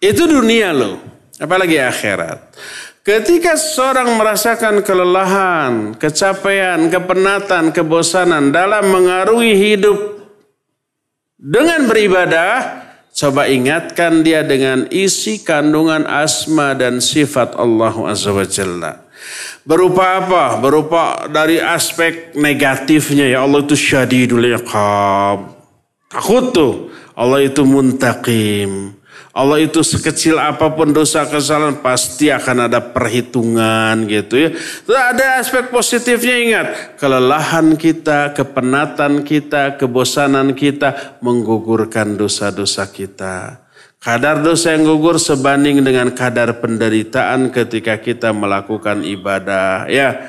Itu 0.02 0.26
dunia 0.26 0.74
loh, 0.74 0.98
apalagi 1.38 1.78
akhirat. 1.78 2.58
Ketika 3.06 3.54
seorang 3.54 4.16
merasakan 4.18 4.82
kelelahan, 4.82 5.94
kecapean, 5.94 6.90
kepenatan, 6.90 7.70
kebosanan 7.70 8.50
dalam 8.50 8.90
mengarungi 8.90 9.54
hidup 9.54 10.00
dengan 11.38 11.86
beribadah, 11.86 12.82
coba 13.14 13.52
ingatkan 13.52 14.24
dia 14.26 14.42
dengan 14.42 14.88
isi 14.90 15.44
kandungan 15.44 16.08
asma 16.08 16.74
dan 16.74 17.04
sifat 17.04 17.54
Allah 17.60 17.94
Azza. 18.10 19.03
Berupa 19.64 20.20
apa? 20.20 20.44
Berupa 20.60 21.30
dari 21.32 21.62
aspek 21.62 22.36
negatifnya 22.36 23.32
ya 23.32 23.48
Allah 23.48 23.64
itu 23.64 23.76
syadidul 23.80 24.44
iqab. 24.60 25.40
Takut 26.12 26.46
tuh. 26.52 26.74
Allah 27.14 27.46
itu 27.46 27.62
muntaqim. 27.64 29.00
Allah 29.34 29.66
itu 29.66 29.82
sekecil 29.82 30.38
apa 30.38 30.70
pun 30.78 30.94
dosa 30.94 31.26
kesalahan 31.26 31.82
pasti 31.82 32.30
akan 32.30 32.70
ada 32.70 32.78
perhitungan 32.94 34.06
gitu 34.06 34.38
ya. 34.38 34.50
Terus 34.54 35.02
ada 35.02 35.42
aspek 35.42 35.74
positifnya 35.74 36.36
ingat. 36.38 36.68
Kelelahan 37.02 37.74
kita, 37.74 38.30
kepenatan 38.38 39.26
kita, 39.26 39.82
kebosanan 39.82 40.54
kita 40.54 41.18
menggugurkan 41.26 42.14
dosa-dosa 42.14 42.86
kita. 42.94 43.63
Kadar 44.04 44.44
dosa 44.44 44.76
yang 44.76 44.84
gugur 44.84 45.16
sebanding 45.16 45.80
dengan 45.80 46.12
kadar 46.12 46.60
penderitaan 46.60 47.56
ketika 47.56 47.96
kita 47.96 48.36
melakukan 48.36 49.00
ibadah. 49.00 49.88
Ya, 49.88 50.28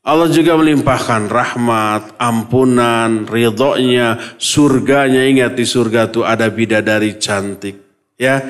Allah 0.00 0.32
juga 0.32 0.56
melimpahkan 0.56 1.28
rahmat, 1.28 2.16
ampunan, 2.16 3.28
ridhonya, 3.28 4.16
surganya. 4.40 5.20
Ingat 5.20 5.52
di 5.52 5.68
surga 5.68 6.08
itu 6.08 6.24
ada 6.24 6.48
bidadari 6.48 7.20
cantik. 7.20 7.76
Ya, 8.16 8.40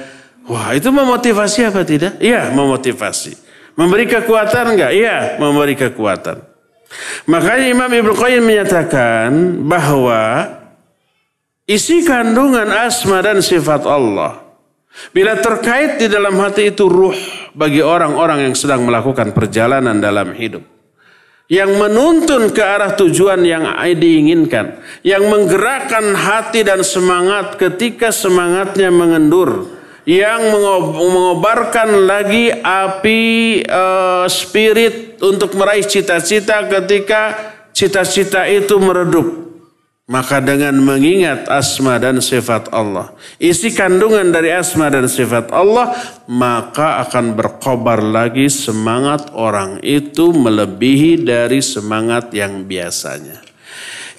wah 0.47 0.71
itu 0.71 0.87
memotivasi 0.87 1.67
apa 1.67 1.83
tidak? 1.83 2.23
Iya, 2.23 2.55
memotivasi. 2.55 3.35
Memberi 3.75 4.07
kekuatan 4.07 4.79
enggak? 4.79 4.93
Iya, 4.95 5.35
memberi 5.43 5.75
kekuatan. 5.75 6.39
Makanya 7.27 7.67
Imam 7.75 7.91
Ibnu 7.91 8.15
Qayyim 8.15 8.47
menyatakan 8.47 9.35
bahwa 9.67 10.47
isi 11.67 12.07
kandungan 12.07 12.71
asma 12.71 13.19
dan 13.19 13.43
sifat 13.43 13.83
Allah 13.83 14.44
bila 15.11 15.39
terkait 15.39 15.99
di 15.99 16.07
dalam 16.07 16.39
hati 16.39 16.71
itu 16.71 16.87
ruh 16.87 17.17
bagi 17.55 17.83
orang-orang 17.83 18.51
yang 18.51 18.55
sedang 18.55 18.87
melakukan 18.87 19.35
perjalanan 19.35 19.99
dalam 19.99 20.35
hidup. 20.35 20.63
Yang 21.45 21.77
menuntun 21.77 22.57
ke 22.57 22.63
arah 22.65 22.97
tujuan 22.97 23.45
yang 23.45 23.69
diinginkan, 23.77 24.81
yang 25.05 25.29
menggerakkan 25.29 26.17
hati 26.17 26.65
dan 26.65 26.81
semangat 26.81 27.61
ketika 27.61 28.09
semangatnya 28.09 28.89
mengendur, 28.89 29.69
yang 30.09 30.41
mengobarkan 30.97 32.09
lagi 32.09 32.49
api 32.49 33.61
uh, 33.69 34.25
spirit 34.25 35.21
untuk 35.21 35.53
meraih 35.57 35.85
cita-cita 35.85 36.65
ketika 36.65 37.53
cita-cita 37.77 38.49
itu 38.49 38.81
meredup. 38.81 39.54
Maka 40.05 40.37
dengan 40.45 40.77
mengingat 40.85 41.49
asma 41.49 41.97
dan 41.97 42.21
sifat 42.21 42.69
Allah. 42.77 43.17
Isi 43.41 43.73
kandungan 43.73 44.29
dari 44.29 44.53
asma 44.53 44.93
dan 44.93 45.09
sifat 45.09 45.49
Allah. 45.49 45.97
Maka 46.29 47.01
akan 47.09 47.33
berkobar 47.33 48.05
lagi 48.05 48.53
semangat 48.53 49.33
orang 49.33 49.81
itu 49.81 50.37
melebihi 50.37 51.25
dari 51.25 51.65
semangat 51.65 52.37
yang 52.37 52.69
biasanya. 52.69 53.41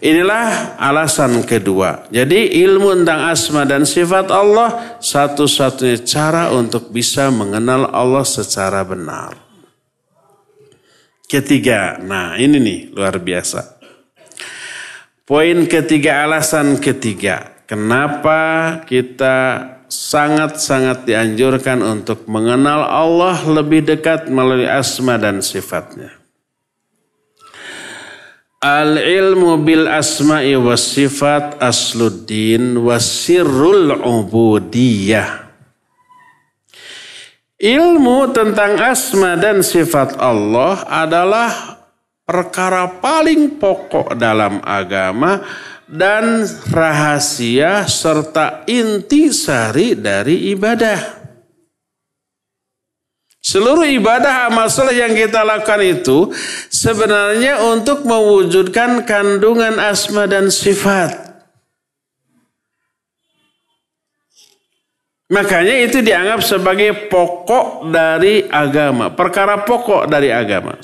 Inilah 0.02 0.74
alasan 0.82 1.46
kedua. 1.46 2.10
Jadi 2.10 2.62
ilmu 2.66 3.06
tentang 3.06 3.30
asma 3.30 3.62
dan 3.64 3.86
sifat 3.86 4.34
Allah 4.34 4.98
satu-satunya 4.98 6.02
cara 6.02 6.50
untuk 6.50 6.90
bisa 6.90 7.30
mengenal 7.30 7.94
Allah 7.94 8.26
secara 8.26 8.82
benar. 8.82 9.38
Ketiga, 11.26 11.98
nah 12.02 12.38
ini 12.38 12.58
nih 12.62 12.80
luar 12.94 13.18
biasa. 13.18 13.75
Poin 15.26 15.66
ketiga, 15.66 16.22
alasan 16.22 16.78
ketiga. 16.78 17.58
Kenapa 17.66 18.78
kita 18.86 19.58
sangat-sangat 19.90 21.10
dianjurkan 21.10 21.82
untuk 21.82 22.30
mengenal 22.30 22.86
Allah 22.86 23.42
lebih 23.46 23.86
dekat 23.86 24.30
melalui 24.30 24.70
asma 24.70 25.18
dan 25.18 25.42
sifatnya. 25.42 26.14
Al-ilmu 28.62 29.62
bil 29.62 29.86
asma'i 29.86 30.58
was 30.58 30.82
sifat 30.82 31.62
asluddin 31.62 32.82
wasirrul 32.82 33.98
ubudiyah. 34.02 35.46
Ilmu 37.62 38.30
tentang 38.30 38.78
asma 38.78 39.38
dan 39.38 39.62
sifat 39.62 40.18
Allah 40.22 40.82
adalah 40.86 41.75
perkara 42.26 42.90
paling 43.00 43.62
pokok 43.62 44.18
dalam 44.18 44.60
agama 44.66 45.46
dan 45.86 46.42
rahasia 46.74 47.86
serta 47.86 48.66
inti 48.66 49.30
sari 49.30 49.94
dari 49.94 50.50
ibadah. 50.52 51.24
Seluruh 53.46 53.86
ibadah 53.86 54.50
amal 54.50 54.74
soleh 54.74 55.06
yang 55.06 55.14
kita 55.14 55.46
lakukan 55.46 55.78
itu 55.86 56.34
sebenarnya 56.74 57.62
untuk 57.62 58.02
mewujudkan 58.02 59.06
kandungan 59.06 59.78
asma 59.78 60.26
dan 60.26 60.50
sifat. 60.50 61.26
Makanya 65.30 65.78
itu 65.86 66.02
dianggap 66.02 66.42
sebagai 66.42 67.06
pokok 67.06 67.90
dari 67.94 68.46
agama, 68.50 69.14
perkara 69.14 69.62
pokok 69.62 70.10
dari 70.10 70.34
agama. 70.34 70.82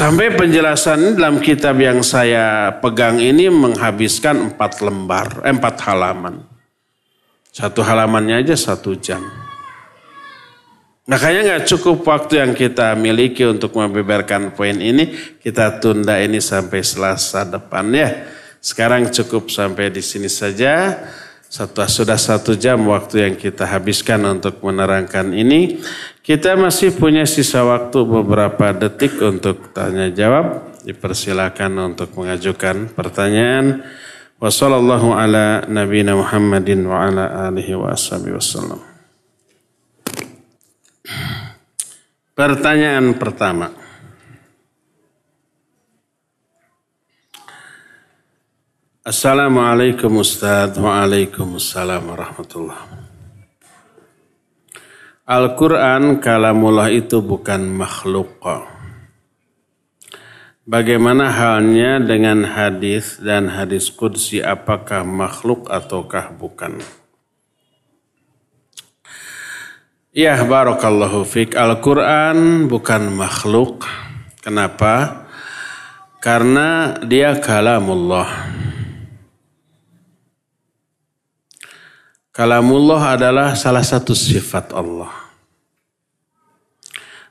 Sampai 0.00 0.32
penjelasan 0.32 1.12
dalam 1.12 1.44
kitab 1.44 1.76
yang 1.76 2.00
saya 2.00 2.72
pegang 2.80 3.20
ini 3.20 3.52
menghabiskan 3.52 4.48
empat 4.48 4.80
lembar, 4.80 5.44
eh, 5.44 5.52
empat 5.52 5.76
halaman. 5.84 6.40
Satu 7.52 7.84
halamannya 7.84 8.40
aja 8.40 8.56
satu 8.56 8.96
jam. 8.96 9.20
Makanya 11.04 11.44
nggak 11.44 11.64
cukup 11.68 12.00
waktu 12.08 12.40
yang 12.40 12.56
kita 12.56 12.96
miliki 12.96 13.44
untuk 13.44 13.76
membeberkan 13.76 14.56
poin 14.56 14.80
ini. 14.80 15.36
Kita 15.36 15.76
tunda 15.84 16.16
ini 16.16 16.40
sampai 16.40 16.80
selasa 16.80 17.44
depan 17.44 17.92
ya. 17.92 18.24
Sekarang 18.56 19.12
cukup 19.12 19.52
sampai 19.52 19.92
di 19.92 20.00
sini 20.00 20.32
saja. 20.32 20.96
Setelah 21.50 21.90
sudah 21.90 22.14
satu 22.14 22.54
jam 22.54 22.78
waktu 22.86 23.26
yang 23.26 23.34
kita 23.34 23.66
habiskan 23.66 24.22
untuk 24.22 24.62
menerangkan 24.62 25.34
ini. 25.34 25.82
Kita 26.22 26.54
masih 26.54 26.94
punya 26.94 27.26
sisa 27.26 27.66
waktu 27.66 28.06
beberapa 28.06 28.70
detik 28.70 29.18
untuk 29.18 29.74
tanya 29.74 30.14
jawab. 30.14 30.78
Dipersilakan 30.86 31.90
untuk 31.90 32.14
mengajukan 32.14 32.94
pertanyaan. 32.94 33.82
Wassalamualaikum 34.38 35.10
ala 35.10 35.66
Muhammadin 36.14 36.86
wa 36.86 37.10
ala 37.10 37.50
alihi 37.50 37.74
wa. 37.74 37.98
Pertanyaan 42.38 43.18
pertama. 43.18 43.89
Assalamualaikum 49.00 50.20
Ustaz. 50.20 50.76
Waalaikumsalam 50.76 52.04
warahmatullahi 52.04 53.00
Al-Quran 55.24 56.20
kalamullah 56.20 56.92
itu 56.92 57.24
bukan 57.24 57.64
makhluk. 57.64 58.44
Bagaimana 60.68 61.32
halnya 61.32 61.96
dengan 61.96 62.44
hadis 62.44 63.16
dan 63.24 63.48
hadis 63.48 63.88
kudsi 63.88 64.44
apakah 64.44 65.00
makhluk 65.00 65.72
ataukah 65.72 66.36
bukan? 66.36 66.84
Ya 70.12 70.36
barakallahu 70.44 71.24
fik 71.24 71.56
Al-Quran 71.56 72.68
bukan 72.68 73.08
makhluk. 73.16 73.80
Kenapa? 74.44 75.24
Karena 76.20 77.00
dia 77.00 77.40
kalamullah. 77.40 78.28
Kalamullah 82.40 83.20
adalah 83.20 83.52
salah 83.52 83.84
satu 83.84 84.16
sifat 84.16 84.72
Allah. 84.72 85.12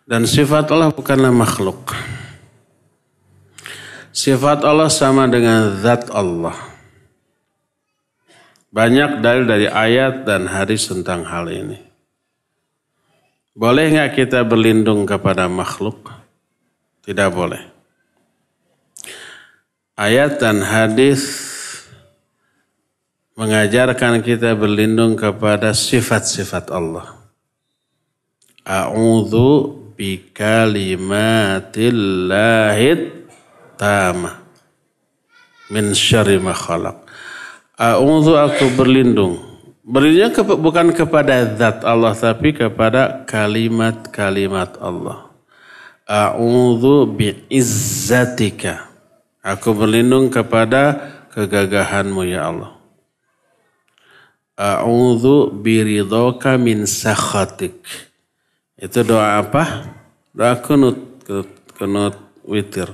Dan 0.06 0.30
sifat 0.30 0.70
Allah 0.70 0.94
bukanlah 0.94 1.34
makhluk. 1.34 1.98
Sifat 4.14 4.62
Allah 4.62 4.86
sama 4.94 5.26
dengan 5.26 5.82
zat 5.82 6.14
Allah. 6.14 6.54
Banyak 8.70 9.26
dalil 9.26 9.50
dari 9.50 9.66
ayat 9.66 10.30
dan 10.30 10.46
hadis 10.46 10.86
tentang 10.86 11.26
hal 11.26 11.50
ini. 11.50 11.82
Boleh 13.58 13.90
nggak 13.90 14.14
kita 14.14 14.46
berlindung 14.46 15.10
kepada 15.10 15.50
makhluk? 15.50 16.06
Tidak 17.02 17.34
boleh. 17.34 17.66
Ayat 19.98 20.38
dan 20.38 20.62
hadis 20.62 21.49
mengajarkan 23.40 24.20
kita 24.20 24.52
berlindung 24.52 25.16
kepada 25.16 25.72
sifat-sifat 25.72 26.68
Allah. 26.76 27.16
A'udzu 28.68 29.80
bikalimatillahi 29.96 32.92
tamah 33.80 34.44
min 35.72 35.96
syarri 35.96 36.36
ma 36.36 36.52
khalaq. 36.52 37.00
A'udzu 37.80 38.36
aku 38.36 38.76
berlindung. 38.76 39.40
Berlindungnya 39.88 40.36
ke, 40.36 40.44
bukan 40.44 40.92
kepada 40.92 41.56
zat 41.56 41.88
Allah 41.88 42.12
tapi 42.12 42.52
kepada 42.52 43.24
kalimat-kalimat 43.24 44.76
Allah. 44.84 45.32
A'udzu 46.04 47.08
bi'izzatika. 47.16 48.92
Aku 49.40 49.72
berlindung 49.72 50.28
kepada 50.28 51.08
kegagahanmu 51.32 52.28
ya 52.28 52.52
Allah. 52.52 52.79
A'udzu 54.60 55.56
biridhaka 55.56 56.60
min 56.60 56.84
sakhatik. 56.84 57.80
Itu 58.76 59.08
doa 59.08 59.40
apa? 59.40 59.88
Doa 60.36 60.60
kunut, 60.60 61.00
kunut 61.80 62.20
witir. 62.44 62.92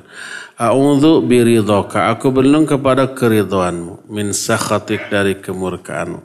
A'udzu 0.61 1.25
biridhaka. 1.25 2.13
Aku 2.13 2.29
berlindung 2.29 2.69
kepada 2.69 3.09
keridhaanmu 3.09 4.05
min 4.13 4.29
sakhatik 4.29 5.09
dari 5.09 5.41
kemurkaanmu. 5.41 6.21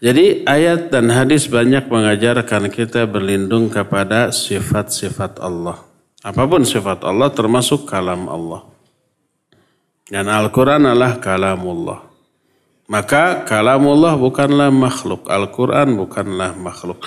Jadi 0.00 0.48
ayat 0.48 0.88
dan 0.88 1.12
hadis 1.12 1.52
banyak 1.52 1.84
mengajarkan 1.84 2.72
kita 2.72 3.04
berlindung 3.04 3.68
kepada 3.68 4.32
sifat-sifat 4.32 5.36
Allah. 5.36 5.84
Apa 6.24 6.48
pun 6.48 6.64
sifat 6.64 7.04
Allah 7.04 7.28
termasuk 7.28 7.84
kalam 7.84 8.24
Allah. 8.24 8.64
Dan 10.08 10.32
Al-Quran 10.32 10.88
adalah 10.88 11.20
kalamullah. 11.20 12.07
Maka 12.88 13.44
kalamullah 13.44 14.16
bukanlah 14.16 14.72
makhluk. 14.72 15.28
Al-Quran 15.28 16.00
bukanlah 16.00 16.56
makhluk. 16.56 17.04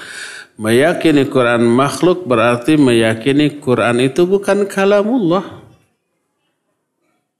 Meyakini 0.62 1.26
Quran 1.26 1.66
makhluk 1.66 2.30
berarti 2.30 2.78
meyakini 2.78 3.58
Quran 3.58 3.98
itu 3.98 4.30
bukan 4.30 4.70
kalamullah. 4.70 5.62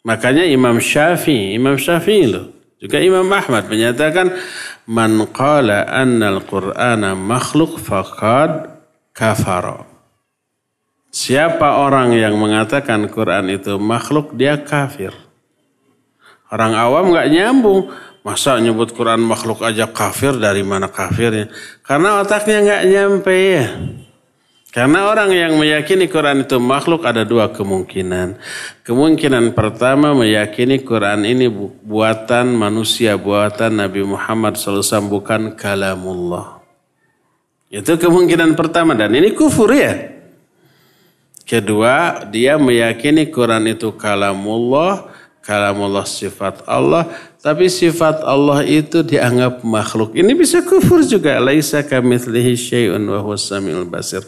Makanya 0.02 0.50
Imam 0.50 0.82
Syafi'i, 0.82 1.54
Imam 1.54 1.78
Syafi'i 1.78 2.26
loh. 2.26 2.50
Juga 2.82 2.98
Imam 2.98 3.30
Ahmad 3.30 3.70
menyatakan 3.70 4.34
man 4.90 5.22
qala 5.30 5.86
anna 5.86 6.34
al-Qur'ana 6.34 7.14
makhluk 7.14 7.78
faqad 7.78 8.74
kafara. 9.14 9.86
Siapa 11.14 11.78
orang 11.78 12.18
yang 12.18 12.42
mengatakan 12.42 13.06
Quran 13.06 13.54
itu 13.54 13.78
makhluk 13.78 14.34
dia 14.34 14.58
kafir. 14.58 15.14
Orang 16.50 16.74
awam 16.74 17.14
nggak 17.14 17.30
nyambung. 17.30 17.94
Masa 18.22 18.62
nyebut 18.62 18.94
Quran 18.94 19.18
makhluk 19.26 19.66
aja 19.66 19.90
kafir 19.90 20.38
dari 20.38 20.62
mana 20.62 20.86
kafirnya? 20.86 21.50
Karena 21.82 22.22
otaknya 22.22 22.62
nggak 22.62 22.84
nyampe 22.86 23.34
ya. 23.34 23.66
Karena 24.72 25.12
orang 25.12 25.36
yang 25.36 25.60
meyakini 25.60 26.08
Quran 26.08 26.48
itu 26.48 26.56
makhluk 26.56 27.04
ada 27.04 27.28
dua 27.28 27.52
kemungkinan. 27.52 28.40
Kemungkinan 28.88 29.52
pertama 29.52 30.16
meyakini 30.16 30.80
Quran 30.80 31.28
ini 31.28 31.52
buatan 31.84 32.56
manusia, 32.56 33.20
buatan 33.20 33.84
Nabi 33.84 34.08
Muhammad 34.08 34.56
SAW 34.56 35.12
bukan 35.12 35.60
kalamullah. 35.60 36.64
Itu 37.68 38.00
kemungkinan 38.00 38.56
pertama 38.56 38.96
dan 38.96 39.12
ini 39.12 39.36
kufur 39.36 39.76
ya. 39.76 40.12
Kedua, 41.44 42.24
dia 42.32 42.56
meyakini 42.56 43.28
Quran 43.28 43.68
itu 43.68 43.92
kalamullah, 44.00 45.12
kalamullah 45.44 46.08
sifat 46.08 46.64
Allah, 46.64 47.12
tapi 47.42 47.74
sifat 47.74 48.22
Allah 48.22 48.62
itu 48.62 49.02
dianggap 49.02 49.66
makhluk. 49.66 50.14
Ini 50.14 50.30
bisa 50.38 50.62
kufur 50.62 51.02
juga. 51.02 51.42
Laisa 51.42 51.82
kamitslihi 51.82 52.54
syai'un 52.54 53.02
wa 53.02 53.18
huwas 53.18 53.50
samiul 53.50 53.90
basir. 53.90 54.22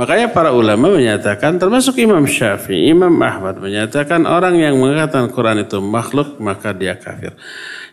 Makanya 0.00 0.32
para 0.32 0.56
ulama 0.56 0.88
menyatakan 0.96 1.60
termasuk 1.60 2.00
Imam 2.00 2.24
Syafi'i, 2.24 2.88
Imam 2.88 3.12
Ahmad 3.20 3.60
menyatakan 3.60 4.24
orang 4.24 4.56
yang 4.56 4.80
mengatakan 4.80 5.28
Quran 5.28 5.66
itu 5.66 5.76
makhluk 5.84 6.40
maka 6.40 6.72
dia 6.72 6.96
kafir. 6.96 7.36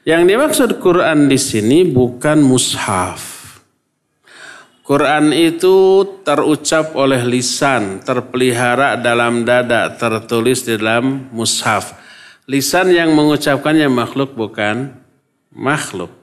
Yang 0.07 0.21
dimaksud 0.23 0.69
Quran 0.79 1.27
di 1.27 1.35
sini 1.35 1.83
bukan 1.83 2.39
mushaf. 2.39 3.35
Quran 4.85 5.33
itu 5.33 6.05
terucap 6.21 6.93
oleh 6.93 7.25
lisan, 7.25 8.05
terpelihara 8.05 9.01
dalam 9.01 9.41
dada, 9.41 9.89
tertulis 9.97 10.61
di 10.61 10.77
dalam 10.77 11.27
mushaf. 11.33 12.04
Lisan 12.45 12.93
yang 12.93 13.09
mengucapkannya 13.17 13.89
makhluk 13.89 14.37
bukan 14.37 14.93
makhluk. 15.49 16.13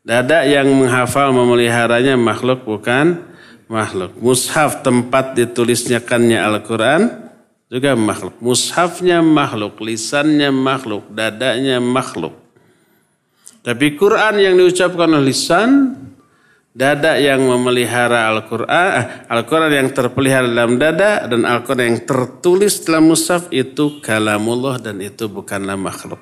Dada 0.00 0.46
yang 0.48 0.70
menghafal 0.72 1.34
memeliharanya 1.36 2.16
makhluk 2.16 2.64
bukan 2.64 3.20
makhluk. 3.68 4.16
Mushaf 4.16 4.80
tempat 4.80 5.36
ditulisnya 5.36 6.00
kannya 6.00 6.46
Al-Quran 6.48 7.28
juga 7.68 7.92
makhluk. 7.98 8.38
Mushafnya 8.40 9.20
makhluk, 9.20 9.82
lisannya 9.82 10.48
makhluk, 10.54 11.10
dadanya 11.10 11.82
makhluk. 11.82 12.32
Tapi 13.66 13.98
Quran 13.98 14.38
yang 14.38 14.54
diucapkan 14.54 15.10
oleh 15.10 15.34
lisan 15.34 15.98
dada 16.76 17.16
yang 17.16 17.40
memelihara 17.40 18.28
Al-Quran, 18.28 18.68
eh, 18.68 19.04
Al-Quran 19.32 19.72
yang 19.72 19.88
terpelihara 19.96 20.44
dalam 20.44 20.76
dada 20.76 21.24
dan 21.24 21.48
Al-Quran 21.48 21.96
yang 21.96 22.00
tertulis 22.04 22.84
dalam 22.84 23.08
mushaf 23.08 23.48
itu 23.48 24.04
kalamullah 24.04 24.76
dan 24.76 25.00
itu 25.00 25.24
bukanlah 25.24 25.80
makhluk. 25.80 26.20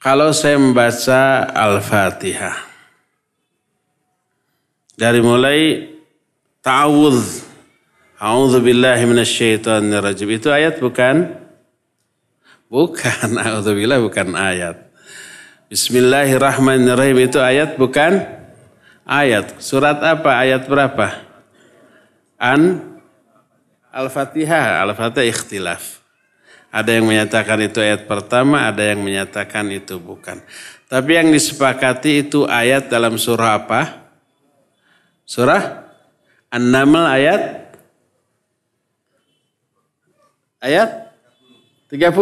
Kalau 0.00 0.32
saya 0.32 0.56
membaca 0.56 1.44
Al-Fatihah 1.52 2.56
dari 4.96 5.20
mulai 5.20 5.92
ta'awudz 6.64 7.44
A'udzu 8.16 8.64
billahi 8.64 9.04
minasyaitonir 9.04 10.00
rajim. 10.00 10.32
Itu 10.32 10.48
ayat 10.48 10.80
bukan? 10.80 11.36
Bukan, 12.72 13.28
a'udzu 13.44 13.76
bukan 13.76 14.32
ayat. 14.32 14.88
Bismillahirrahmanirrahim 15.68 17.28
itu 17.28 17.36
ayat 17.36 17.76
bukan? 17.76 18.24
Ayat. 19.06 19.62
Surat 19.62 20.02
apa? 20.02 20.42
Ayat 20.42 20.66
berapa? 20.66 21.22
An 22.36 22.82
Al-Fatihah. 23.94 24.82
Al-Fatihah 24.84 25.30
ikhtilaf. 25.30 26.02
Ada 26.68 27.00
yang 27.00 27.08
menyatakan 27.08 27.56
itu 27.64 27.80
ayat 27.80 28.04
pertama, 28.04 28.68
ada 28.68 28.84
yang 28.84 29.00
menyatakan 29.00 29.64
itu 29.72 29.96
bukan. 29.96 30.42
Tapi 30.90 31.16
yang 31.16 31.32
disepakati 31.32 32.28
itu 32.28 32.44
ayat 32.44 32.92
dalam 32.92 33.16
surah 33.16 33.56
apa? 33.56 34.04
Surah 35.24 35.88
An-Naml 36.52 37.06
ayat 37.08 37.42
ayat 40.60 41.10
30 41.88 42.12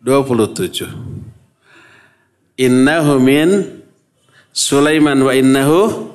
27. 0.00 0.88
Innahu 2.60 3.20
min 3.20 3.79
Sulaiman 4.50 5.18
wa 5.22 5.30
innahu 5.30 6.10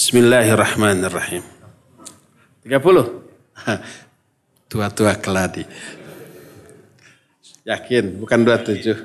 Bismillahirrahmanirrahim. 0.00 1.44
30. 2.64 2.72
Tua-tua 4.70 5.12
keladi. 5.20 5.68
Yakin, 7.68 8.16
bukan 8.16 8.40
27. 8.48 8.96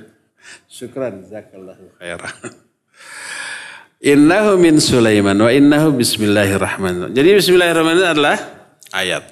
Syukran, 0.72 1.28
jazakallahu 1.28 2.00
khairan. 2.00 2.32
Innahu 4.16 4.62
min 4.62 4.78
Sulaiman 4.78 5.36
wa 5.36 5.50
innahu 5.50 5.98
bismillahirrahmanirrahim. 5.98 7.12
Jadi 7.12 7.30
bismillahirrahmanirrahim 7.42 8.14
adalah 8.16 8.38
ayat. 8.94 9.24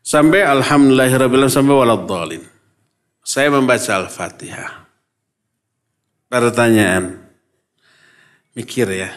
Sampai 0.00 0.40
alhamdulillahirrahmanirrahim 0.48 1.52
sampai 1.52 1.74
waladhalin. 1.76 2.42
Saya 3.20 3.52
membaca 3.52 4.00
Al-Fatihah. 4.00 4.87
Pertanyaan. 6.28 7.24
Mikir 8.52 8.92
ya. 8.92 9.08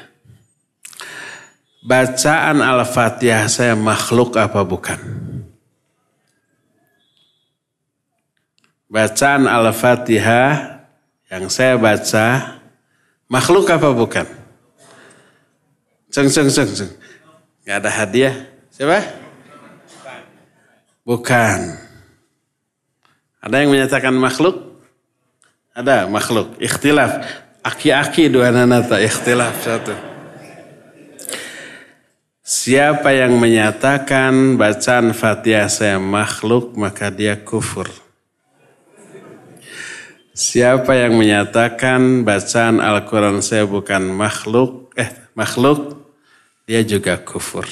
Bacaan 1.83 2.63
Al-Fatihah 2.63 3.51
saya 3.51 3.75
makhluk 3.75 4.39
apa 4.39 4.63
bukan? 4.63 4.95
Bacaan 8.87 9.43
Al-Fatihah 9.43 10.87
yang 11.27 11.51
saya 11.51 11.75
baca 11.75 12.59
makhluk 13.27 13.67
apa 13.67 13.91
bukan? 13.91 14.27
Ceng 16.11 16.31
ceng 16.31 16.47
ceng 16.47 16.71
ceng. 16.71 16.91
Gak 17.67 17.83
ada 17.83 17.91
hadiah. 17.91 18.35
Siapa? 18.71 19.03
Bukan. 21.03 21.59
Ada 23.43 23.55
yang 23.57 23.71
menyatakan 23.73 24.15
makhluk? 24.15 24.70
Ada 25.71 26.07
makhluk. 26.11 26.59
Ikhtilaf. 26.59 27.23
Aki-aki 27.63 28.27
dua 28.27 28.51
nanata. 28.51 28.99
Ikhtilaf 28.99 29.55
satu. 29.63 29.95
Siapa 32.51 33.15
yang 33.15 33.39
menyatakan 33.39 34.59
bacaan 34.59 35.15
Fatihah 35.15 35.71
saya 35.71 35.95
makhluk 36.03 36.75
maka 36.75 37.07
dia 37.07 37.39
kufur. 37.39 37.87
Siapa 40.35 40.91
yang 40.99 41.15
menyatakan 41.15 42.27
bacaan 42.27 42.83
Al-Quran 42.83 43.39
saya 43.39 43.63
bukan 43.63 44.03
makhluk, 44.11 44.91
eh 44.99 45.07
makhluk, 45.31 46.11
dia 46.67 46.83
juga 46.83 47.15
kufur. 47.19 47.63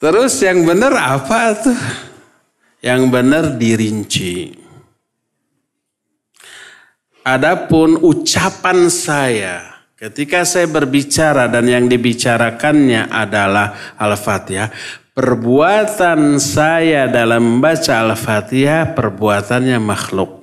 Terus 0.00 0.34
yang 0.40 0.64
benar 0.64 0.96
apa 0.96 1.56
tuh? 1.60 1.80
Yang 2.80 3.02
benar 3.12 3.44
dirinci. 3.60 4.61
Adapun 7.22 8.02
ucapan 8.02 8.90
saya 8.90 9.86
ketika 9.94 10.42
saya 10.42 10.66
berbicara 10.66 11.46
dan 11.46 11.70
yang 11.70 11.86
dibicarakannya 11.86 13.06
adalah 13.06 13.94
Al-Fatihah, 13.94 14.74
perbuatan 15.14 16.42
saya 16.42 17.06
dalam 17.06 17.46
membaca 17.46 18.02
Al-Fatihah 18.02 18.98
perbuatannya 18.98 19.78
makhluk. 19.78 20.42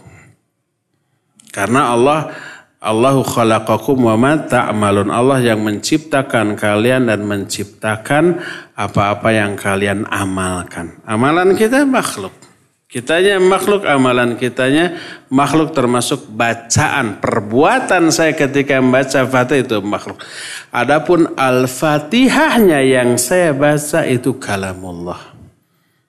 Karena 1.52 1.92
Allah 1.92 2.32
Allahu 2.80 3.28
khalaqakum 3.28 4.08
wa 4.08 4.16
ma 4.16 4.40
ta'malun. 4.40 5.12
Allah 5.12 5.44
yang 5.44 5.60
menciptakan 5.60 6.56
kalian 6.56 7.12
dan 7.12 7.28
menciptakan 7.28 8.40
apa-apa 8.72 9.36
yang 9.36 9.60
kalian 9.60 10.08
amalkan. 10.08 10.96
Amalan 11.04 11.60
kita 11.60 11.84
makhluk. 11.84 12.39
Kitanya 12.90 13.38
makhluk, 13.38 13.86
amalan 13.86 14.34
kitanya 14.34 14.98
makhluk 15.30 15.78
termasuk 15.78 16.26
bacaan. 16.26 17.22
Perbuatan 17.22 18.10
saya 18.10 18.34
ketika 18.34 18.82
membaca 18.82 19.30
Fatihah 19.30 19.62
itu 19.62 19.78
makhluk. 19.86 20.18
Adapun 20.74 21.38
Al-Fatihahnya 21.38 22.82
yang 22.82 23.22
saya 23.22 23.54
baca 23.54 24.10
itu 24.10 24.42
kalamullah. 24.42 25.38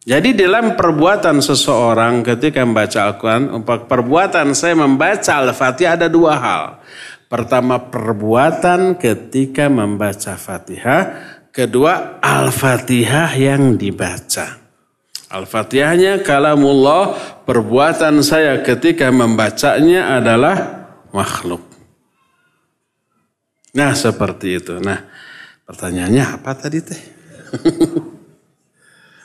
Jadi 0.08 0.32
dalam 0.32 0.72
perbuatan 0.72 1.44
seseorang 1.44 2.24
ketika 2.24 2.64
membaca 2.64 3.12
Al-Quran, 3.12 3.60
perbuatan 3.84 4.56
saya 4.56 4.72
membaca 4.80 5.36
Al-Fatihah 5.36 6.00
ada 6.00 6.08
dua 6.08 6.32
hal. 6.40 6.64
Pertama 7.28 7.92
perbuatan 7.92 8.96
ketika 8.96 9.68
membaca 9.68 10.32
Fatihah. 10.32 11.00
Kedua 11.52 12.16
Al-Fatihah 12.24 13.36
yang 13.36 13.76
dibaca. 13.76 14.69
Al-Fatihahnya 15.30 16.26
kalamullah, 16.26 17.14
perbuatan 17.46 18.18
saya 18.26 18.58
ketika 18.66 19.14
membacanya 19.14 20.18
adalah 20.18 20.90
makhluk. 21.14 21.62
Nah 23.70 23.94
seperti 23.94 24.58
itu. 24.58 24.82
Nah 24.82 25.06
pertanyaannya 25.70 26.24
apa 26.34 26.50
tadi 26.58 26.78
teh? 26.82 27.02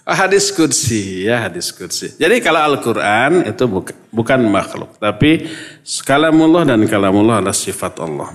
Oh, 0.06 0.14
hadis 0.22 0.54
kudsi 0.54 1.26
ya 1.26 1.50
hadis 1.50 1.74
kudsi. 1.74 2.14
Jadi 2.22 2.38
kalau 2.38 2.62
Al-Quran 2.62 3.42
itu 3.50 3.66
bukan, 3.66 3.98
bukan 4.14 4.40
makhluk. 4.46 5.02
Tapi 5.02 5.50
kalamullah 6.06 6.70
dan 6.70 6.86
kalamullah 6.86 7.42
adalah 7.42 7.58
sifat 7.58 7.98
Allah. 8.06 8.30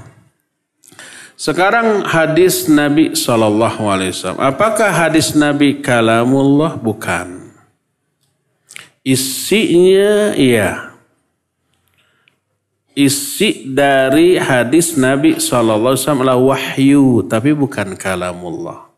Sekarang 1.39 2.03
hadis 2.05 2.67
Nabi 2.69 3.17
SAW. 3.17 4.37
Apakah 4.37 4.91
hadis 4.93 5.33
Nabi 5.39 5.81
kalamullah? 5.81 6.77
Bukan. 6.77 7.40
Isinya 9.01 10.37
iya. 10.37 10.93
Isi 12.93 13.65
dari 13.71 14.37
hadis 14.37 14.99
Nabi 15.01 15.41
SAW 15.41 15.97
adalah 15.97 16.37
wahyu. 16.37 17.25
Tapi 17.25 17.57
bukan 17.57 17.97
kalamullah. 17.97 18.91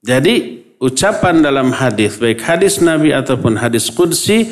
Jadi 0.00 0.64
ucapan 0.80 1.44
dalam 1.44 1.76
hadis 1.76 2.16
baik 2.16 2.40
hadis 2.40 2.80
Nabi 2.80 3.12
ataupun 3.12 3.60
hadis 3.60 3.92
Qudsi 3.92 4.48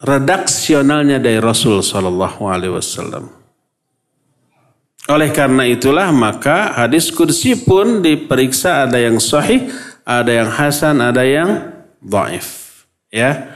redaksionalnya 0.00 1.20
dari 1.20 1.36
Rasul 1.38 1.84
Sallallahu 1.84 2.40
Alaihi 2.48 2.72
Wasallam. 2.72 3.28
Oleh 5.12 5.28
karena 5.34 5.68
itulah 5.68 6.08
maka 6.14 6.72
hadis 6.72 7.12
Qudsi 7.12 7.58
pun 7.58 8.00
diperiksa 8.00 8.88
ada 8.88 8.96
yang 8.96 9.20
sahih, 9.20 9.68
ada 10.02 10.30
yang 10.30 10.50
hasan, 10.50 10.98
ada 10.98 11.22
yang 11.22 11.72
dhaif. 12.02 12.84
Ya. 13.10 13.54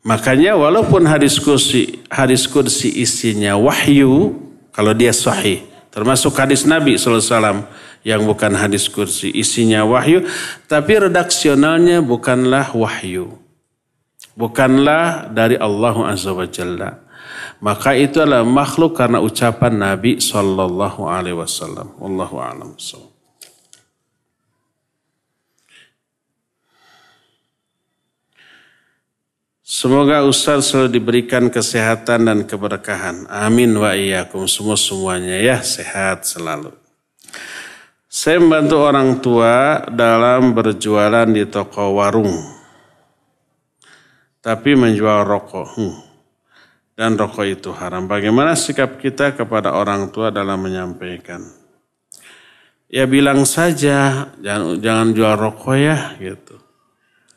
Makanya 0.00 0.56
walaupun 0.56 1.04
hadis 1.04 1.36
kursi 1.36 2.00
hadis 2.08 2.48
kursi 2.48 2.88
isinya 2.88 3.60
wahyu 3.60 4.32
kalau 4.72 4.96
dia 4.96 5.12
sahih 5.12 5.60
termasuk 5.92 6.32
hadis 6.38 6.64
Nabi 6.64 6.96
SAW 6.96 7.66
yang 8.06 8.24
bukan 8.24 8.56
hadis 8.56 8.88
kursi 8.88 9.28
isinya 9.28 9.84
wahyu 9.84 10.24
tapi 10.70 11.04
redaksionalnya 11.04 12.00
bukanlah 12.00 12.72
wahyu 12.72 13.36
bukanlah 14.38 15.28
dari 15.28 15.60
Allah 15.60 15.94
Azza 16.08 16.32
wa 16.32 16.48
Jalla 16.48 17.04
maka 17.60 17.92
itu 17.92 18.24
adalah 18.24 18.46
makhluk 18.46 18.96
karena 18.96 19.20
ucapan 19.20 19.76
Nabi 19.76 20.16
sallallahu 20.16 21.04
alaihi 21.04 21.36
wasallam 21.36 21.92
wallahu 22.00 22.40
a'lam 22.40 22.72
Semoga 29.70 30.26
Ustaz 30.26 30.66
selalu 30.74 30.98
diberikan 30.98 31.46
kesehatan 31.46 32.26
dan 32.26 32.42
keberkahan. 32.42 33.30
Amin 33.30 33.70
wa 33.78 33.94
iyyakum 33.94 34.50
semua 34.50 34.74
semuanya 34.74 35.38
ya 35.38 35.62
sehat 35.62 36.26
selalu. 36.26 36.74
Saya 38.10 38.42
membantu 38.42 38.82
orang 38.82 39.22
tua 39.22 39.86
dalam 39.86 40.58
berjualan 40.58 41.30
di 41.30 41.46
toko 41.46 42.02
warung. 42.02 42.34
Tapi 44.42 44.74
menjual 44.74 45.22
rokok. 45.22 45.66
Hmm. 45.78 45.94
Dan 46.98 47.14
rokok 47.14 47.46
itu 47.46 47.70
haram. 47.70 48.10
Bagaimana 48.10 48.58
sikap 48.58 48.98
kita 48.98 49.38
kepada 49.38 49.78
orang 49.78 50.10
tua 50.10 50.34
dalam 50.34 50.66
menyampaikan? 50.66 51.46
Ya 52.90 53.06
bilang 53.06 53.46
saja, 53.46 54.34
jangan, 54.42 54.82
jangan 54.82 55.14
jual 55.14 55.34
rokok 55.38 55.78
ya 55.78 56.18
gitu. 56.18 56.58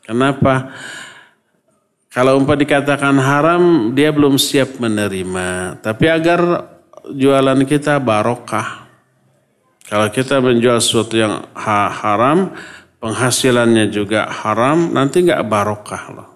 Kenapa? 0.02 0.74
Kalau 2.14 2.38
umpah 2.38 2.54
dikatakan 2.54 3.18
haram, 3.18 3.90
dia 3.90 4.14
belum 4.14 4.38
siap 4.38 4.78
menerima. 4.78 5.82
Tapi 5.82 6.06
agar 6.06 6.70
jualan 7.10 7.66
kita 7.66 7.98
barokah. 7.98 8.86
Kalau 9.90 10.06
kita 10.14 10.38
menjual 10.38 10.78
sesuatu 10.78 11.18
yang 11.18 11.42
ha 11.58 11.90
haram, 11.90 12.54
penghasilannya 13.02 13.90
juga 13.90 14.30
haram, 14.30 14.94
nanti 14.94 15.26
nggak 15.26 15.42
barokah 15.42 16.04
loh. 16.14 16.30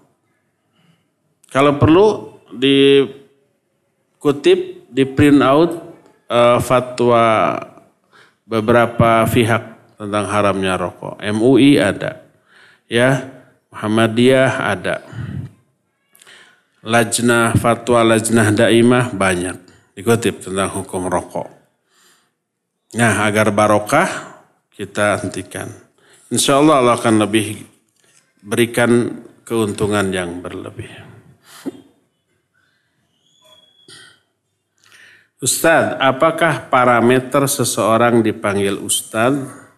Kalau 1.47 1.79
perlu 1.79 2.37
dikutip, 2.59 3.31
di 4.89 5.05
print 5.05 5.45
out 5.45 5.71
uh, 6.33 6.59
fatwa 6.65 7.55
beberapa 8.49 9.29
pihak 9.29 9.95
tentang 10.01 10.25
haramnya 10.27 10.81
rokok. 10.81 11.21
MUI 11.21 11.77
ada, 11.79 12.25
ya 12.89 13.31
Muhammadiyah 13.71 14.53
ada. 14.65 15.05
Lajnah 16.87 17.59
fatwa 17.59 18.07
lajnah 18.07 18.55
daimah 18.55 19.11
banyak 19.11 19.59
dikutip 19.99 20.47
tentang 20.47 20.71
hukum 20.79 21.11
rokok. 21.11 21.51
Nah 22.95 23.27
agar 23.27 23.51
barokah 23.51 24.07
kita 24.71 25.19
hentikan. 25.19 25.67
Insya 26.31 26.63
Allah 26.63 26.79
Allah 26.79 26.95
akan 26.95 27.27
lebih 27.27 27.67
berikan 28.47 29.25
keuntungan 29.43 30.07
yang 30.15 30.39
berlebih. 30.39 31.09
Ustadz, 35.39 36.03
apakah 36.03 36.67
parameter 36.67 37.47
seseorang 37.47 38.23
dipanggil 38.23 38.75
Ustadz? 38.79 39.71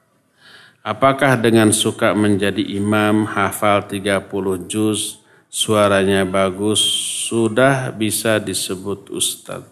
Apakah 0.81 1.37
dengan 1.37 1.69
suka 1.77 2.17
menjadi 2.17 2.65
imam, 2.65 3.29
hafal 3.29 3.85
30 3.85 4.25
juz, 4.65 5.20
suaranya 5.51 6.23
bagus, 6.23 6.79
sudah 7.27 7.91
bisa 7.91 8.39
disebut 8.39 9.11
ustadz. 9.11 9.67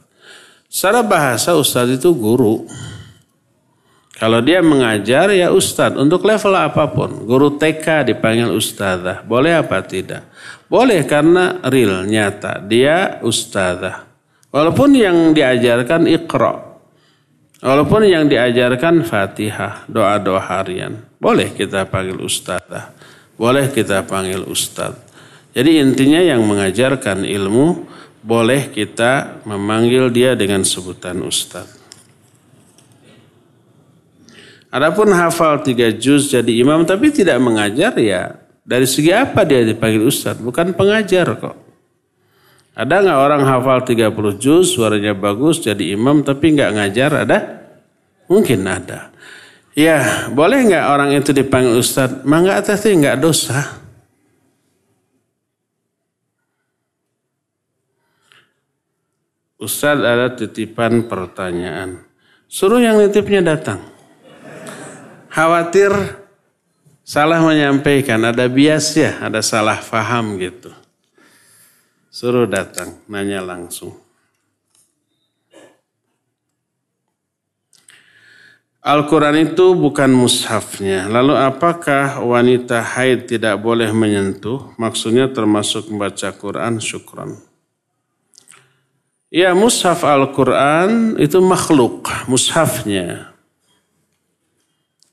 Secara 0.69 1.01
bahasa 1.01 1.57
ustadz 1.57 1.97
itu 1.97 2.13
guru. 2.13 2.69
Kalau 4.19 4.43
dia 4.43 4.59
mengajar 4.59 5.31
ya 5.31 5.55
ustadz 5.55 5.95
untuk 5.95 6.27
level 6.27 6.53
apa 6.59 6.91
pun. 6.91 7.23
Guru 7.25 7.55
TK 7.55 8.11
dipanggil 8.13 8.51
ustadzah. 8.51 9.23
Boleh 9.23 9.55
apa 9.63 9.79
tidak? 9.87 10.27
Boleh 10.67 11.07
karena 11.07 11.63
real, 11.71 12.05
nyata. 12.05 12.59
Dia 12.61 13.23
ustadzah. 13.23 14.05
Walaupun 14.51 14.99
yang 14.99 15.33
diajarkan 15.33 16.11
ikro. 16.11 16.67
Walaupun 17.59 18.07
yang 18.07 18.27
diajarkan 18.27 19.07
fatihah, 19.07 19.87
doa-doa 19.87 20.43
harian. 20.43 20.99
Boleh 21.19 21.55
kita 21.55 21.87
panggil 21.87 22.19
ustadzah. 22.19 22.95
Boleh 23.39 23.71
kita 23.71 24.03
panggil 24.03 24.43
ustadz. 24.47 25.08
Jadi 25.57 25.81
intinya 25.81 26.20
yang 26.20 26.45
mengajarkan 26.45 27.25
ilmu, 27.25 27.89
boleh 28.20 28.69
kita 28.69 29.43
memanggil 29.49 30.12
dia 30.12 30.37
dengan 30.37 30.66
sebutan 30.66 31.25
ustadz. 31.25 31.79
Adapun 34.69 35.09
hafal 35.16 35.65
tiga 35.65 35.89
juz 35.89 36.29
jadi 36.29 36.53
imam 36.61 36.85
tapi 36.85 37.09
tidak 37.09 37.41
mengajar 37.41 37.97
ya 37.97 38.37
dari 38.69 38.85
segi 38.85 39.09
apa 39.16 39.49
dia 39.49 39.65
dipanggil 39.65 40.05
ustadz? 40.05 40.45
Bukan 40.45 40.77
pengajar 40.77 41.41
kok. 41.41 41.57
Ada 42.79 43.01
nggak 43.03 43.19
orang 43.19 43.43
hafal 43.43 43.83
30 43.83 44.39
juz, 44.39 44.77
suaranya 44.77 45.11
bagus, 45.11 45.59
jadi 45.59 45.99
imam 45.99 46.23
tapi 46.23 46.55
nggak 46.55 46.70
ngajar? 46.79 47.11
Ada? 47.27 47.39
Mungkin 48.31 48.62
ada. 48.69 49.11
Ya, 49.75 50.31
boleh 50.31 50.69
nggak 50.69 50.85
orang 50.85 51.11
itu 51.16 51.35
dipanggil 51.35 51.75
ustadz? 51.75 52.23
Mangga 52.23 52.61
atas 52.61 52.85
nggak 52.87 53.19
dosa. 53.19 53.88
Ustadz 59.59 60.07
ada 60.07 60.31
titipan 60.31 61.11
pertanyaan. 61.11 62.07
Suruh 62.47 62.79
yang 62.79 63.03
nitipnya 63.03 63.43
datang. 63.43 63.83
Khawatir 65.35 65.91
salah 67.03 67.43
menyampaikan, 67.43 68.23
ada 68.23 68.47
bias 68.47 68.95
ya, 68.95 69.19
ada 69.19 69.43
salah 69.43 69.83
faham 69.83 70.39
gitu. 70.39 70.71
Suruh 72.07 72.47
datang, 72.47 73.03
nanya 73.11 73.43
langsung. 73.43 73.99
Al-Quran 78.79 79.43
itu 79.43 79.75
bukan 79.75 80.15
mushafnya. 80.15 81.11
Lalu 81.11 81.35
apakah 81.35 82.23
wanita 82.23 82.79
haid 82.79 83.27
tidak 83.27 83.59
boleh 83.59 83.91
menyentuh? 83.91 84.71
Maksudnya 84.79 85.29
termasuk 85.29 85.91
membaca 85.91 86.31
Quran, 86.31 86.79
syukran. 86.79 87.48
Ya 89.29 89.53
mushaf 89.53 90.09
Al-Quran 90.09 91.21
itu 91.21 91.37
makhluk, 91.45 92.09
mushafnya. 92.25 93.37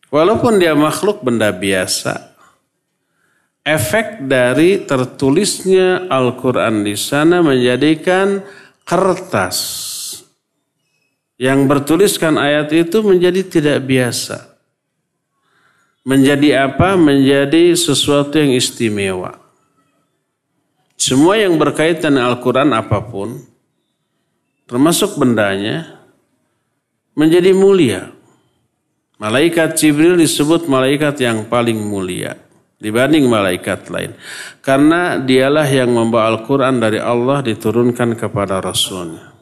Walaupun 0.08 0.56
dia 0.56 0.72
makhluk 0.72 1.20
benda 1.20 1.52
biasa, 1.52 2.32
efek 3.68 4.24
dari 4.24 4.80
tertulisnya 4.88 6.08
Al-Quran 6.08 6.88
di 6.88 6.96
sana 6.96 7.44
menjadikan 7.44 8.40
kertas 8.88 9.60
yang 11.36 11.68
bertuliskan 11.68 12.40
ayat 12.40 12.72
itu 12.72 13.04
menjadi 13.04 13.44
tidak 13.44 13.84
biasa. 13.84 14.56
Menjadi 16.08 16.72
apa? 16.72 16.96
Menjadi 16.96 17.76
sesuatu 17.76 18.40
yang 18.40 18.56
istimewa. 18.56 19.36
Semua 20.96 21.36
yang 21.36 21.60
berkaitan 21.60 22.16
Al-Quran 22.16 22.72
apa 22.72 23.04
pun, 23.04 23.44
termasuk 24.66 25.18
bendanya, 25.18 26.02
menjadi 27.18 27.56
mulia. 27.56 28.12
Malaikat 29.16 29.80
Jibril 29.80 30.20
disebut 30.20 30.68
malaikat 30.68 31.16
yang 31.24 31.48
paling 31.48 31.80
mulia 31.80 32.36
dibanding 32.80 33.26
malaikat 33.26 33.88
lain. 33.90 34.14
Karena 34.62 35.18
dialah 35.18 35.66
yang 35.66 35.90
membawa 35.90 36.36
Al-Quran 36.36 36.78
dari 36.78 37.00
Allah 37.00 37.42
diturunkan 37.42 38.14
kepada 38.20 38.60
Rasulnya. 38.60 39.34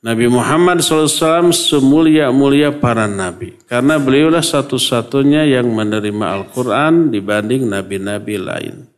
Nabi 0.00 0.32
Muhammad 0.32 0.80
SAW 0.80 1.52
semulia-mulia 1.52 2.72
para 2.72 3.04
nabi. 3.04 3.60
Karena 3.68 4.00
beliaulah 4.00 4.40
satu-satunya 4.40 5.44
yang 5.44 5.68
menerima 5.68 6.40
Al-Quran 6.40 7.12
dibanding 7.12 7.68
nabi-nabi 7.68 8.40
lain. 8.40 8.88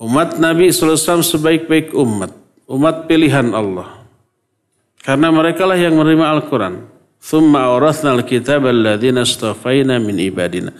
Umat 0.00 0.38
Nabi 0.38 0.70
SAW 0.70 1.20
sebaik-baik 1.20 1.92
umat. 1.92 2.32
Umat 2.70 3.10
pilihan 3.10 3.50
Allah. 3.50 4.06
Karena 5.02 5.34
mereka 5.34 5.66
lah 5.66 5.74
yang 5.74 5.98
menerima 5.98 6.22
Al-Quran. 6.38 6.86
Thumma 7.20 7.68
al-kitab 7.76 8.64
alladhina 8.64 9.26
min 9.98 10.16
ibadina. 10.22 10.72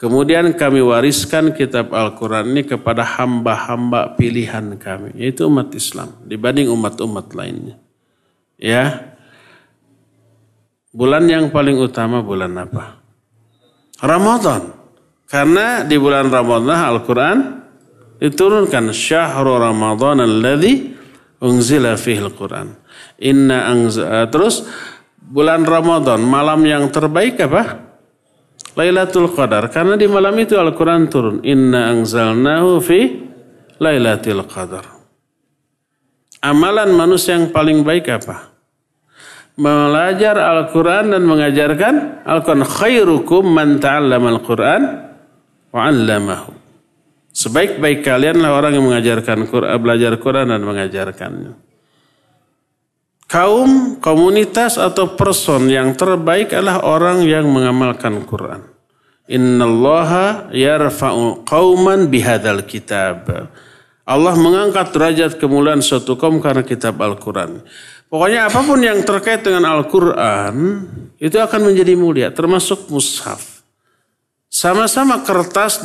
Kemudian 0.00 0.56
kami 0.56 0.80
wariskan 0.82 1.54
kitab 1.54 1.92
Al-Quran 1.92 2.50
ini 2.50 2.66
kepada 2.66 3.04
hamba-hamba 3.04 4.16
pilihan 4.16 4.74
kami. 4.80 5.14
Yaitu 5.20 5.46
umat 5.46 5.70
Islam. 5.76 6.16
Dibanding 6.24 6.72
umat-umat 6.72 7.30
lainnya. 7.36 7.76
Ya. 8.56 9.14
Bulan 10.90 11.28
yang 11.28 11.52
paling 11.52 11.76
utama 11.76 12.24
bulan 12.24 12.56
apa? 12.56 13.04
Ramadan. 14.00 14.72
Karena 15.28 15.84
di 15.84 15.94
bulan 16.00 16.32
Ramadan 16.32 16.88
Al-Quran 16.88 17.36
diturunkan 18.18 18.90
syahrul 18.90 19.60
Ramadan 19.62 20.24
alladhi 20.24 20.93
unzila 21.42 21.96
fihil 21.98 22.34
Quran. 22.34 22.76
Inna 23.22 23.70
angza, 23.70 24.26
terus 24.30 24.66
bulan 25.18 25.64
Ramadan, 25.64 26.20
malam 26.22 26.60
yang 26.66 26.90
terbaik 26.92 27.40
apa? 27.42 27.80
Lailatul 28.74 29.30
Qadar. 29.30 29.70
Karena 29.70 29.94
di 29.94 30.10
malam 30.10 30.34
itu 30.34 30.58
Al-Quran 30.58 31.06
turun. 31.06 31.38
Inna 31.46 31.94
angzalnahu 31.94 32.82
fi 32.82 33.22
Lailatul 33.78 34.42
Qadar. 34.50 34.82
Amalan 36.42 36.90
manusia 36.92 37.38
yang 37.38 37.54
paling 37.54 37.86
baik 37.86 38.10
apa? 38.10 38.50
Belajar 39.54 40.34
Al-Quran 40.34 41.14
dan 41.14 41.22
mengajarkan 41.22 42.26
Al-Quran. 42.26 42.66
Khairukum 42.66 43.46
man 43.46 43.78
ta'allama 43.78 44.34
Al-Quran 44.34 44.82
wa 45.70 45.80
'allamahu. 45.86 46.63
Sebaik-baik 47.34 48.06
kalianlah 48.06 48.54
orang 48.54 48.78
yang 48.78 48.86
mengajarkan 48.86 49.50
Quran, 49.50 49.74
belajar 49.82 50.14
Quran 50.22 50.54
dan 50.54 50.62
mengajarkannya 50.62 51.64
kaum, 53.34 53.98
komunitas 53.98 54.78
atau 54.78 55.18
person 55.18 55.66
yang 55.66 55.98
terbaik 55.98 56.54
adalah 56.54 56.86
orang 56.86 57.26
yang 57.26 57.50
mengamalkan 57.50 58.22
Quran. 58.22 58.62
Innallaha 59.26 60.54
yarfa'u 60.54 61.42
qauman 61.42 62.06
bihadzal 62.06 62.62
kitab. 62.62 63.26
Allah 64.04 64.36
mengangkat 64.36 64.92
derajat 64.92 65.32
kemuliaan 65.40 65.80
suatu 65.80 66.14
kaum 66.20 66.38
karena 66.38 66.60
kitab 66.60 67.00
Al-Quran. 67.00 67.64
Pokoknya 68.06 68.52
apa 68.52 68.60
pun 68.62 68.78
yang 68.84 69.00
terkait 69.00 69.40
dengan 69.40 69.64
Al-Quran 69.64 70.54
itu 71.16 71.34
akan 71.40 71.72
menjadi 71.72 71.96
mulia, 71.96 72.28
termasuk 72.30 72.86
mushaf. 72.92 73.53
Sama-sama 74.54 75.26
kertas 75.26 75.82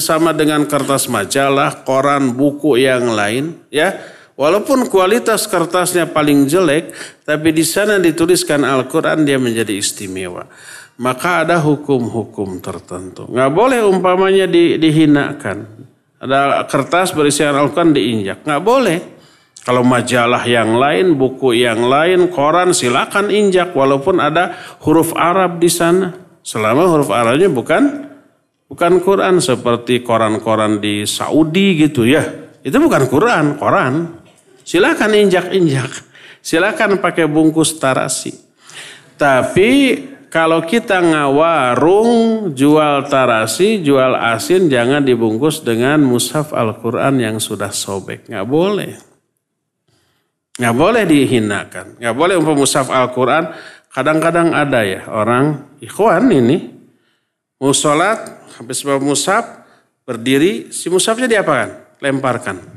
sama 0.00 0.32
dengan 0.32 0.64
kertas 0.64 1.04
majalah, 1.04 1.84
koran, 1.84 2.32
buku 2.32 2.80
yang 2.80 3.12
lain, 3.12 3.60
ya 3.68 3.92
Walaupun 4.36 4.92
kualitas 4.92 5.48
kertasnya 5.48 6.12
paling 6.12 6.44
jelek, 6.44 6.92
tapi 7.24 7.56
di 7.56 7.64
sana 7.64 7.96
dituliskan 7.96 8.68
Al-Quran 8.68 9.24
dia 9.24 9.40
menjadi 9.40 9.72
istimewa. 9.72 10.44
Maka 11.00 11.48
ada 11.48 11.56
hukum-hukum 11.56 12.60
tertentu. 12.60 13.24
Nggak 13.32 13.52
boleh 13.56 13.80
umpamanya 13.88 14.44
di, 14.44 14.76
dihinakan. 14.76 15.88
Ada 16.20 16.68
kertas 16.68 17.16
berisian 17.16 17.56
Al-Quran 17.56 17.96
diinjak. 17.96 18.44
Nggak 18.44 18.64
boleh. 18.64 18.98
Kalau 19.64 19.80
majalah 19.80 20.44
yang 20.44 20.76
lain, 20.76 21.16
buku 21.16 21.56
yang 21.56 21.88
lain, 21.88 22.28
koran 22.28 22.76
silakan 22.76 23.32
injak. 23.32 23.72
Walaupun 23.72 24.20
ada 24.20 24.52
huruf 24.84 25.16
Arab 25.16 25.64
di 25.64 25.72
sana. 25.72 26.25
Selama 26.46 26.86
huruf 26.86 27.10
Arabnya 27.10 27.50
bukan 27.50 28.06
bukan 28.70 29.02
Quran 29.02 29.42
seperti 29.42 30.06
koran-koran 30.06 30.78
di 30.78 31.02
Saudi 31.02 31.74
gitu 31.74 32.06
ya. 32.06 32.22
Itu 32.62 32.78
bukan 32.78 33.10
Quran, 33.10 33.58
koran. 33.58 34.22
Silakan 34.62 35.10
injak-injak. 35.18 35.90
Silakan 36.38 37.02
pakai 37.02 37.26
bungkus 37.26 37.74
tarasi. 37.82 38.30
Tapi 39.18 39.70
kalau 40.30 40.62
kita 40.62 41.02
ngawarung 41.02 42.54
jual 42.54 43.10
tarasi, 43.10 43.82
jual 43.82 44.14
asin 44.14 44.70
jangan 44.70 45.02
dibungkus 45.02 45.66
dengan 45.66 45.98
mushaf 46.06 46.54
Al-Quran 46.54 47.18
yang 47.18 47.36
sudah 47.42 47.74
sobek. 47.74 48.30
Nggak 48.30 48.46
boleh. 48.46 48.92
Nggak 50.62 50.76
boleh 50.78 51.02
dihinakan. 51.04 51.86
Nggak 51.98 52.14
boleh 52.14 52.34
untuk 52.38 52.54
mushaf 52.54 52.86
Al-Quran. 52.90 53.50
Kadang-kadang 53.96 54.52
ada 54.52 54.84
ya 54.84 55.08
orang 55.08 55.72
ikhwan 55.80 56.28
ini. 56.28 56.76
Musolat, 57.56 58.52
habis 58.60 58.84
mushaf, 58.84 59.64
berdiri, 60.04 60.68
si 60.68 60.92
mushafnya 60.92 61.24
diapakan? 61.24 61.96
Lemparkan. 62.04 62.76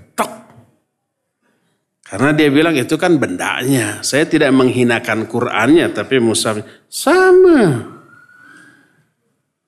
Karena 2.10 2.34
dia 2.34 2.50
bilang 2.50 2.74
itu 2.74 2.98
kan 2.98 3.22
bendanya. 3.22 4.02
Saya 4.02 4.26
tidak 4.26 4.50
menghinakan 4.50 5.30
Qur'annya, 5.30 5.94
tapi 5.94 6.18
mushaf 6.18 6.58
sama. 6.90 7.86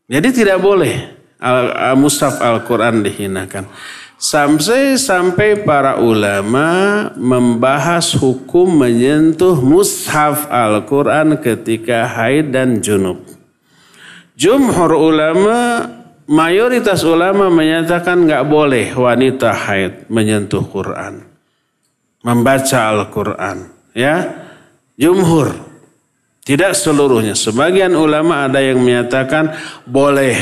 Jadi 0.10 0.30
tidak 0.34 0.58
boleh 0.58 1.22
mushaf 1.94 2.42
Al-Quran 2.42 3.06
dihinakan. 3.06 3.70
Sampai 4.22 5.02
sampai 5.02 5.66
para 5.66 5.98
ulama 5.98 7.10
membahas 7.18 8.14
hukum 8.14 8.70
menyentuh 8.70 9.58
mushaf 9.58 10.46
Al-Quran 10.46 11.42
ketika 11.42 12.06
haid 12.06 12.54
dan 12.54 12.86
junub. 12.86 13.18
Jumhur 14.38 14.94
ulama, 14.94 15.90
mayoritas 16.30 17.02
ulama 17.02 17.50
menyatakan 17.50 18.30
nggak 18.30 18.46
boleh 18.46 18.94
wanita 18.94 19.58
haid 19.58 20.06
menyentuh 20.06 20.70
Quran. 20.70 21.26
Membaca 22.22 22.94
Al-Quran. 22.94 23.74
Ya, 23.98 24.38
Jumhur. 25.02 25.50
Tidak 26.46 26.78
seluruhnya. 26.78 27.34
Sebagian 27.34 27.98
ulama 27.98 28.46
ada 28.46 28.62
yang 28.62 28.86
menyatakan 28.86 29.58
boleh. 29.90 30.38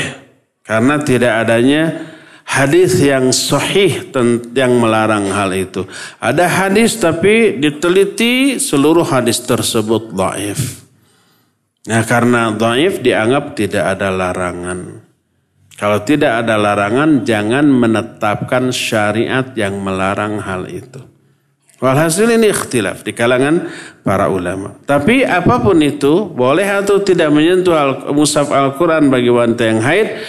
Karena 0.68 1.00
tidak 1.00 1.32
adanya 1.48 2.09
hadis 2.50 2.98
yang 2.98 3.30
sahih 3.30 4.10
yang 4.50 4.72
melarang 4.82 5.30
hal 5.30 5.54
itu. 5.54 5.86
Ada 6.18 6.50
hadis 6.50 6.98
tapi 6.98 7.62
diteliti 7.62 8.58
seluruh 8.58 9.06
hadis 9.06 9.38
tersebut 9.46 10.10
dhaif. 10.10 10.82
Nah 11.86 12.02
karena 12.02 12.50
dhaif 12.50 12.98
dianggap 12.98 13.54
tidak 13.54 13.84
ada 13.94 14.10
larangan. 14.10 15.06
Kalau 15.78 16.02
tidak 16.04 16.44
ada 16.44 16.60
larangan 16.60 17.24
jangan 17.24 17.64
menetapkan 17.64 18.68
syariat 18.74 19.46
yang 19.56 19.80
melarang 19.80 20.42
hal 20.42 20.68
itu. 20.68 21.00
Walhasil 21.80 22.28
ini 22.28 22.52
ikhtilaf 22.52 23.00
di 23.00 23.16
kalangan 23.16 23.64
para 24.04 24.28
ulama. 24.28 24.76
Tapi 24.84 25.24
apa 25.24 25.64
pun 25.64 25.80
itu 25.80 26.28
boleh 26.28 26.68
atau 26.68 27.00
tidak 27.00 27.32
menyentuh 27.32 27.72
al 27.72 27.92
musaf 28.12 28.52
Al-Quran 28.52 29.08
bagi 29.08 29.32
wanita 29.32 29.64
yang 29.64 29.80
haid 29.80 30.20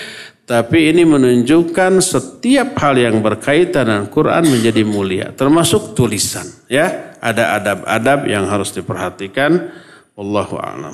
tapi 0.51 0.91
ini 0.91 1.07
menunjukkan 1.07 2.03
setiap 2.03 2.75
hal 2.83 2.99
yang 2.99 3.23
berkaitan 3.23 3.87
dengan 3.87 4.05
Quran 4.11 4.51
menjadi 4.51 4.83
mulia, 4.83 5.31
termasuk 5.31 5.95
tulisan. 5.95 6.43
Ya, 6.67 7.15
ada 7.23 7.55
adab-adab 7.55 8.27
yang 8.27 8.51
harus 8.51 8.75
diperhatikan. 8.75 9.71
Wallahu 10.11 10.59
a'lam. 10.59 10.91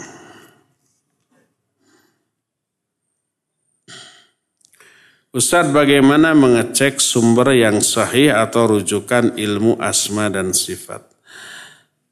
Ustadz 5.34 5.74
bagaimana 5.74 6.38
mengecek 6.38 7.02
sumber 7.02 7.58
yang 7.58 7.82
sahih 7.82 8.38
atau 8.38 8.78
rujukan 8.78 9.42
ilmu 9.42 9.82
asma 9.82 10.30
dan 10.30 10.54
sifat? 10.54 11.02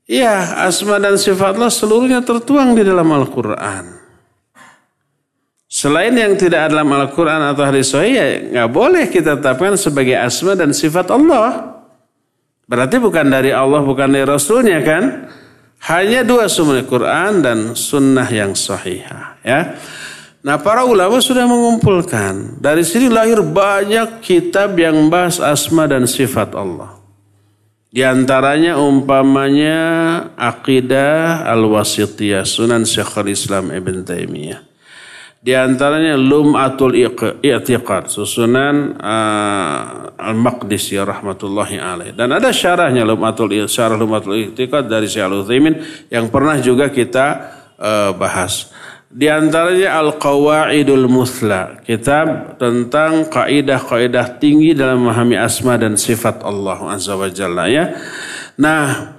Ya, 0.10 0.66
asma 0.66 0.98
dan 0.98 1.22
sifatlah 1.22 1.70
seluruhnya 1.70 2.26
tertuang 2.26 2.74
di 2.74 2.82
dalam 2.82 3.06
Al-Quran. 3.14 3.95
Selain 5.76 6.16
yang 6.16 6.40
tidak 6.40 6.72
dalam 6.72 6.88
Al-Quran 6.88 7.52
atau 7.52 7.68
hadis 7.68 7.92
sahih, 7.92 8.16
ya 8.16 8.28
nggak 8.48 8.70
boleh 8.72 9.12
kita 9.12 9.36
tetapkan 9.36 9.76
sebagai 9.76 10.16
asma 10.16 10.56
dan 10.56 10.72
sifat 10.72 11.12
Allah. 11.12 11.84
Berarti 12.64 12.96
bukan 12.96 13.28
dari 13.28 13.52
Allah, 13.52 13.84
bukan 13.84 14.08
dari 14.08 14.24
Rasulnya 14.24 14.80
kan? 14.80 15.28
Hanya 15.92 16.24
dua 16.24 16.48
sumber 16.48 16.80
Quran 16.88 17.44
dan 17.44 17.76
sunnah 17.76 18.24
yang 18.32 18.56
sahih. 18.56 19.04
Ya. 19.44 19.76
Nah 20.48 20.56
para 20.64 20.88
ulama 20.88 21.20
sudah 21.20 21.44
mengumpulkan. 21.44 22.64
Dari 22.64 22.88
sini 22.88 23.12
lahir 23.12 23.44
banyak 23.44 24.24
kitab 24.24 24.80
yang 24.80 24.96
membahas 24.96 25.44
asma 25.44 25.92
dan 25.92 26.08
sifat 26.08 26.56
Allah. 26.56 26.96
Di 27.92 28.00
antaranya 28.00 28.80
umpamanya 28.80 29.76
Aqidah 30.40 31.44
Al-Wasitiyah 31.52 32.48
Sunan 32.48 32.88
Syekhul 32.88 33.36
Islam 33.36 33.76
Ibn 33.76 34.08
Taimiyah. 34.08 34.75
Di 35.46 35.54
antaranya 35.54 36.18
Lum'atul 36.18 36.98
I'tiqad, 37.46 38.10
susunan 38.10 38.98
uh, 38.98 40.18
Al-Maqdisi 40.18 40.98
rahmatullahi 40.98 41.78
alaih. 41.78 42.18
Dan 42.18 42.34
ada 42.34 42.50
syarahnya 42.50 43.06
Lum'atul 43.06 43.54
Syarah 43.70 43.94
Lum'atul 43.94 44.42
I'tiqad 44.42 44.90
dari 44.90 45.06
Syekh 45.06 45.30
Al-Utsaimin 45.30 45.78
yang 46.10 46.34
pernah 46.34 46.58
juga 46.58 46.90
kita 46.90 47.26
uh, 47.78 48.18
bahas. 48.18 48.74
Di 49.06 49.30
antaranya 49.30 50.02
Al-Qawaidul 50.02 51.06
Muthla, 51.06 51.86
kitab 51.86 52.58
tentang 52.58 53.30
kaidah-kaidah 53.30 54.42
tinggi 54.42 54.74
dalam 54.74 55.06
memahami 55.06 55.38
asma 55.38 55.78
dan 55.78 55.94
sifat 55.94 56.42
Allah 56.42 56.90
Azza 56.90 57.14
wa 57.14 57.30
Jalla 57.30 57.70
ya. 57.70 57.94
Nah, 58.58 59.14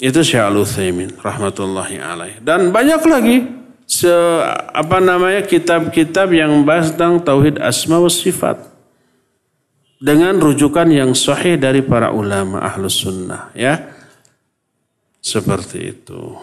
itu 0.00 0.24
Syekh 0.24 0.40
Al-Utsaimin 0.40 1.20
rahmatullahi 1.20 2.00
alaih. 2.00 2.40
Dan 2.40 2.72
banyak 2.72 3.04
lagi 3.04 3.59
se 3.90 4.14
apa 4.70 5.02
namanya 5.02 5.42
kitab-kitab 5.42 6.30
yang 6.30 6.62
membahas 6.62 6.94
tentang 6.94 7.18
tauhid 7.26 7.58
asma 7.58 7.98
wa 7.98 8.06
sifat. 8.06 8.70
Dengan 10.00 10.38
rujukan 10.40 10.88
yang 10.88 11.12
sahih 11.12 11.60
dari 11.60 11.84
para 11.84 12.14
ulama 12.14 12.62
ahlus 12.62 13.02
sunnah 13.02 13.50
ya. 13.52 13.90
Seperti 15.20 15.92
itu. 15.92 16.38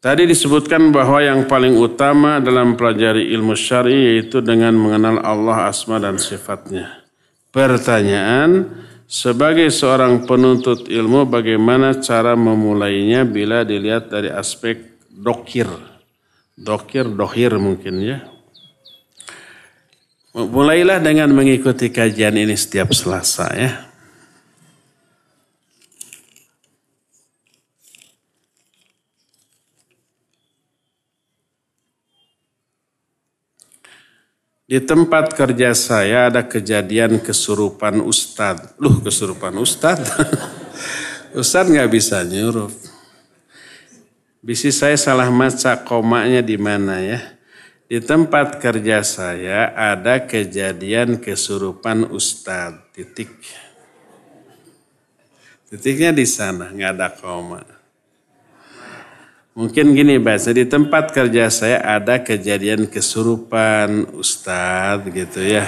Tadi 0.00 0.22
disebutkan 0.24 0.94
bahwa 0.94 1.18
yang 1.18 1.50
paling 1.50 1.74
utama 1.76 2.38
dalam 2.38 2.78
pelajari 2.78 3.34
ilmu 3.34 3.58
syari 3.58 4.14
yaitu 4.14 4.38
dengan 4.38 4.72
mengenal 4.78 5.18
Allah 5.20 5.66
asma 5.68 5.98
dan 5.98 6.16
sifatnya. 6.16 7.04
Pertanyaan, 7.50 8.85
sebagai 9.06 9.70
seorang 9.70 10.26
penuntut 10.26 10.90
ilmu 10.90 11.26
bagaimana 11.30 11.98
cara 12.02 12.34
memulainya 12.34 13.22
bila 13.22 13.62
dilihat 13.62 14.10
dari 14.10 14.30
aspek 14.30 14.82
dokir. 15.10 15.70
Dokir, 16.56 17.06
dohir 17.06 17.54
mungkin 17.56 18.02
ya. 18.02 18.18
Mulailah 20.36 21.00
dengan 21.00 21.32
mengikuti 21.32 21.88
kajian 21.88 22.36
ini 22.36 22.52
setiap 22.52 22.92
selasa 22.92 23.48
ya. 23.56 23.85
Di 34.66 34.82
tempat 34.82 35.30
kerja 35.30 35.78
saya 35.78 36.26
ada 36.26 36.42
kejadian 36.42 37.22
kesurupan 37.22 38.02
ustad. 38.02 38.74
Loh 38.82 38.98
kesurupan 38.98 39.54
ustad? 39.62 40.02
ustad 41.38 41.70
nggak 41.70 41.86
bisa 41.86 42.26
nyurup. 42.26 42.74
Bisi 44.42 44.74
saya 44.74 44.98
salah 44.98 45.30
maca 45.30 45.86
komanya 45.86 46.42
di 46.42 46.58
mana 46.58 46.98
ya. 46.98 47.22
Di 47.86 48.02
tempat 48.02 48.58
kerja 48.58 49.06
saya 49.06 49.70
ada 49.70 50.26
kejadian 50.26 51.22
kesurupan 51.22 52.10
ustad. 52.10 52.90
Titik. 52.90 53.30
Titiknya 55.70 56.10
di 56.10 56.26
sana, 56.26 56.74
nggak 56.74 56.90
ada 56.90 57.08
koma. 57.14 57.75
Mungkin 59.56 59.96
gini 59.96 60.20
bahasa 60.20 60.52
di 60.52 60.68
tempat 60.68 61.16
kerja 61.16 61.48
saya 61.48 61.80
ada 61.80 62.20
kejadian 62.20 62.84
kesurupan 62.92 64.04
Ustadz 64.12 65.08
gitu 65.08 65.40
ya. 65.40 65.64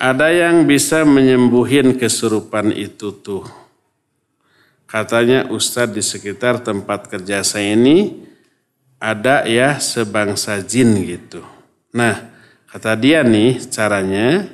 Ada 0.00 0.32
yang 0.32 0.64
bisa 0.64 1.04
menyembuhin 1.04 2.00
kesurupan 2.00 2.72
itu 2.72 3.12
tuh. 3.12 3.44
Katanya 4.88 5.52
Ustadz 5.52 5.92
di 5.92 6.00
sekitar 6.00 6.64
tempat 6.64 7.04
kerja 7.04 7.44
saya 7.44 7.76
ini 7.76 8.24
ada 8.96 9.44
ya 9.44 9.76
sebangsa 9.76 10.64
jin 10.64 10.96
gitu. 11.04 11.44
Nah 11.92 12.32
kata 12.72 12.96
dia 12.96 13.20
nih 13.20 13.68
caranya 13.68 14.48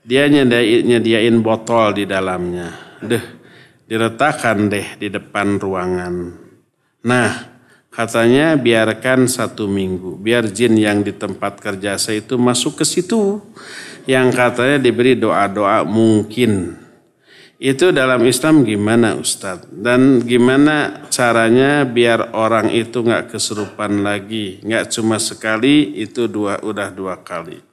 dia 0.00 0.32
nyediain 0.32 1.44
botol 1.44 1.92
di 1.92 2.08
dalamnya. 2.08 2.72
Deh 3.04 3.37
diletakkan 3.88 4.68
deh 4.68 5.00
di 5.00 5.08
depan 5.08 5.56
ruangan. 5.56 6.36
Nah, 7.08 7.30
katanya 7.88 8.54
biarkan 8.54 9.26
satu 9.26 9.64
minggu, 9.64 10.20
biar 10.20 10.46
jin 10.52 10.76
yang 10.76 11.00
di 11.00 11.16
tempat 11.16 11.58
kerja 11.58 11.96
saya 11.96 12.20
itu 12.20 12.36
masuk 12.36 12.78
ke 12.78 12.84
situ. 12.84 13.40
Yang 14.08 14.28
katanya 14.36 14.78
diberi 14.80 15.16
doa-doa 15.16 15.84
mungkin. 15.84 16.80
Itu 17.58 17.90
dalam 17.90 18.22
Islam 18.24 18.62
gimana 18.62 19.18
Ustadz? 19.18 19.68
Dan 19.68 20.22
gimana 20.22 21.04
caranya 21.10 21.82
biar 21.82 22.32
orang 22.32 22.70
itu 22.70 23.02
nggak 23.04 23.34
kesurupan 23.34 24.06
lagi? 24.06 24.62
Nggak 24.64 24.94
cuma 24.94 25.18
sekali, 25.18 25.98
itu 25.98 26.24
dua 26.30 26.62
udah 26.62 26.88
dua 26.94 27.20
kali. 27.20 27.67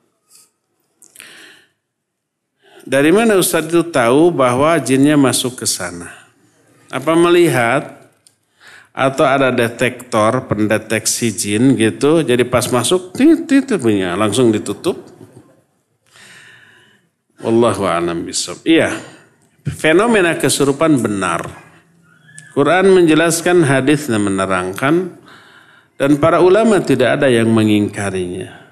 Dari 2.86 3.10
mana 3.10 3.34
Ustadz 3.34 3.74
itu 3.74 3.82
tahu 3.90 4.30
bahwa 4.30 4.78
jinnya 4.78 5.18
masuk 5.18 5.58
ke 5.58 5.66
sana? 5.66 6.14
Apa 6.94 7.18
melihat 7.18 8.06
atau 8.94 9.26
ada 9.26 9.50
detektor 9.50 10.46
pendeteksi 10.46 11.34
jin 11.34 11.74
gitu, 11.76 12.22
jadi 12.22 12.46
pas 12.46 12.70
masuk 12.70 13.18
itu 13.18 13.76
punya 13.82 14.14
langsung 14.14 14.54
ditutup. 14.54 15.02
Wallahu 17.42 17.90
a'lam 17.90 18.22
bishawab. 18.22 18.62
Iya, 18.64 18.96
fenomena 19.66 20.38
kesurupan 20.38 21.02
benar. 21.02 21.42
Quran 22.54 22.94
menjelaskan, 22.96 23.66
hadis 23.68 24.08
menerangkan, 24.08 25.20
dan 25.98 26.22
para 26.22 26.40
ulama 26.40 26.80
tidak 26.86 27.20
ada 27.20 27.28
yang 27.34 27.52
mengingkarinya. 27.52 28.64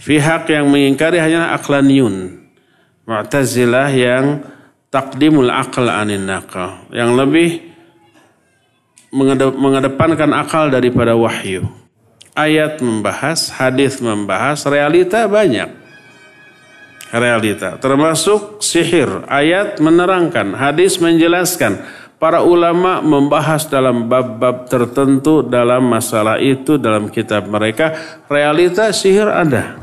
Pihak 0.00 0.48
yang 0.48 0.66
mengingkari 0.66 1.20
hanyalah 1.20 1.54
aklaniyun. 1.60 2.39
Mu'tazilah 3.08 3.88
yang 3.92 4.44
takdimul 4.90 5.48
akal 5.48 5.86
anin 5.88 6.26
nakal. 6.26 6.84
Yang 6.92 7.10
lebih 7.16 7.50
mengedepankan 9.56 10.30
akal 10.34 10.70
daripada 10.70 11.18
wahyu. 11.18 11.66
Ayat 12.34 12.78
membahas, 12.78 13.50
hadis 13.50 13.98
membahas, 13.98 14.62
realita 14.70 15.26
banyak. 15.26 15.68
Realita 17.10 17.74
termasuk 17.82 18.62
sihir. 18.62 19.26
Ayat 19.26 19.82
menerangkan, 19.82 20.54
hadis 20.54 21.02
menjelaskan. 21.02 21.82
Para 22.20 22.44
ulama 22.44 23.00
membahas 23.00 23.64
dalam 23.64 24.04
bab-bab 24.04 24.68
tertentu 24.68 25.40
dalam 25.40 25.88
masalah 25.88 26.36
itu 26.36 26.76
dalam 26.76 27.08
kitab 27.08 27.48
mereka. 27.48 27.96
Realita 28.28 28.92
sihir 28.92 29.24
ada. 29.24 29.80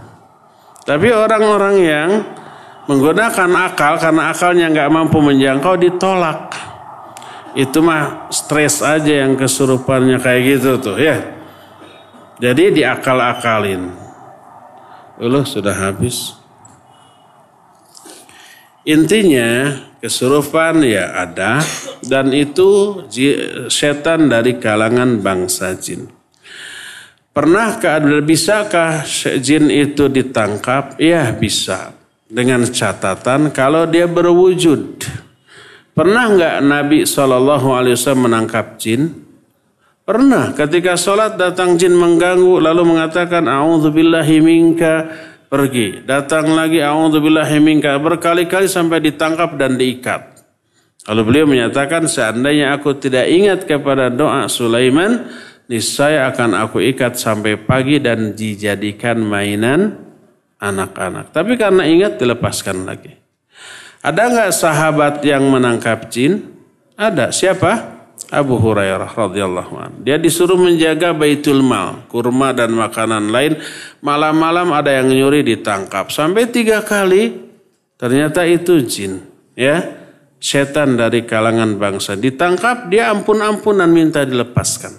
Tapi 0.85 1.09
orang-orang 1.11 1.75
yang 1.81 2.09
menggunakan 2.87 3.51
akal 3.67 3.99
karena 3.99 4.31
akalnya 4.31 4.65
nggak 4.71 4.91
mampu 4.91 5.19
menjangkau 5.19 5.75
ditolak 5.75 6.55
itu 7.57 7.81
mah 7.81 8.29
stres 8.29 8.85
aja 8.85 9.25
yang 9.25 9.33
kesurupannya 9.33 10.21
kayak 10.21 10.41
gitu 10.45 10.77
tuh 10.77 10.97
ya. 11.01 11.17
Jadi 12.37 12.69
diakal-akalin. 12.69 13.89
Uluh 15.17 15.41
sudah 15.41 15.73
habis. 15.73 16.37
Intinya 18.85 19.73
kesurupan 19.97 20.85
ya 20.85 21.17
ada 21.17 21.65
dan 22.05 22.29
itu 22.29 23.01
setan 23.73 24.29
dari 24.29 24.61
kalangan 24.61 25.17
bangsa 25.17 25.73
jin. 25.73 26.13
Pernahkah 27.33 28.21
bisakah 28.21 29.01
jin 29.41 29.73
itu 29.73 30.05
ditangkap? 30.05 31.01
Ya 31.01 31.33
bisa. 31.33 31.96
Dengan 32.27 32.67
catatan 32.67 33.55
kalau 33.55 33.87
dia 33.87 34.03
berwujud 34.03 34.99
Pernah 35.97 36.29
nggak 36.29 36.55
Nabi 36.61 37.09
saw 37.09 38.13
menangkap 38.13 38.77
jin? 38.77 39.25
Pernah. 40.05 40.53
Ketika 40.53 40.93
sholat 40.93 41.41
datang 41.41 41.73
jin 41.73 41.97
mengganggu 41.97 42.61
lalu 42.61 42.95
mengatakan 42.95 43.49
A'udzubillahi 43.49 44.37
minka 44.37 45.09
pergi. 45.49 46.05
Datang 46.05 46.53
lagi 46.53 46.85
A'udzubillahi 46.85 47.57
minka 47.57 47.97
berkali-kali 47.97 48.69
sampai 48.69 49.09
ditangkap 49.09 49.57
dan 49.57 49.73
diikat. 49.73 50.37
Lalu 51.09 51.21
beliau 51.25 51.45
menyatakan 51.49 52.05
seandainya 52.05 52.77
aku 52.77 52.93
tidak 53.01 53.25
ingat 53.33 53.65
kepada 53.65 54.13
doa 54.13 54.45
Sulaiman, 54.45 55.25
niscaya 55.65 56.29
akan 56.29 56.61
aku 56.61 56.77
ikat 56.93 57.17
sampai 57.17 57.57
pagi 57.57 57.97
dan 57.97 58.37
dijadikan 58.37 59.17
mainan 59.17 60.06
anak-anak. 60.57 61.33
Tapi 61.33 61.53
karena 61.57 61.85
ingat 61.85 62.17
dilepaskan 62.17 62.85
lagi. 62.85 63.13
Ada 64.01 64.21
nggak 64.29 64.51
sahabat 64.53 65.15
yang 65.25 65.45
menangkap 65.49 66.09
jin? 66.09 66.45
Ada. 66.97 67.33
Siapa? 67.33 67.97
Abu 68.27 68.59
Hurairah 68.59 69.07
radhiyallahu 69.07 69.73
anhu. 69.77 69.97
Dia 70.03 70.19
disuruh 70.19 70.59
menjaga 70.59 71.15
Baitul 71.15 71.63
Mal, 71.63 72.03
kurma 72.11 72.51
dan 72.51 72.75
makanan 72.75 73.31
lain. 73.31 73.55
Malam-malam 74.03 74.73
ada 74.75 74.91
yang 74.91 75.07
nyuri 75.07 75.45
ditangkap. 75.47 76.11
Sampai 76.11 76.49
tiga 76.51 76.83
kali 76.83 77.37
ternyata 77.95 78.43
itu 78.43 78.83
jin. 78.83 79.23
Ya, 79.55 79.85
setan 80.43 80.99
dari 80.99 81.23
kalangan 81.23 81.79
bangsa 81.79 82.19
ditangkap 82.19 82.91
dia 82.91 83.09
ampun-ampunan 83.15 83.89
minta 83.89 84.27
dilepaskan. 84.27 84.93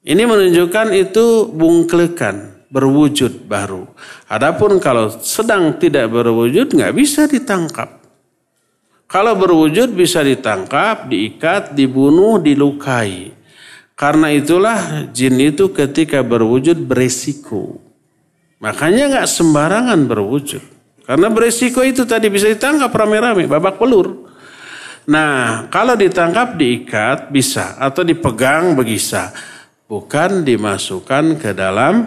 Ini 0.00 0.22
menunjukkan 0.24 0.96
itu 0.96 1.50
bungklekan 1.50 2.59
berwujud 2.70 3.50
baru. 3.50 3.90
Adapun 4.30 4.78
kalau 4.78 5.10
sedang 5.20 5.76
tidak 5.76 6.08
berwujud 6.08 6.70
nggak 6.70 6.94
bisa 6.94 7.26
ditangkap. 7.26 7.98
Kalau 9.10 9.34
berwujud 9.34 9.90
bisa 9.90 10.22
ditangkap, 10.22 11.10
diikat, 11.10 11.74
dibunuh, 11.74 12.38
dilukai. 12.38 13.34
Karena 13.98 14.30
itulah 14.30 15.10
jin 15.10 15.34
itu 15.42 15.74
ketika 15.74 16.22
berwujud 16.22 16.78
beresiko. 16.86 17.82
Makanya 18.62 19.18
nggak 19.18 19.28
sembarangan 19.28 20.00
berwujud. 20.06 20.62
Karena 21.10 21.26
beresiko 21.26 21.82
itu 21.82 22.06
tadi 22.06 22.30
bisa 22.30 22.46
ditangkap 22.46 22.94
rame-rame, 22.94 23.50
babak 23.50 23.82
pelur. 23.82 24.30
Nah, 25.10 25.66
kalau 25.74 25.98
ditangkap 25.98 26.54
diikat 26.54 27.34
bisa 27.34 27.74
atau 27.82 28.06
dipegang 28.06 28.78
bisa. 28.78 29.34
Bukan 29.90 30.46
dimasukkan 30.46 31.34
ke 31.34 31.50
dalam 31.50 32.06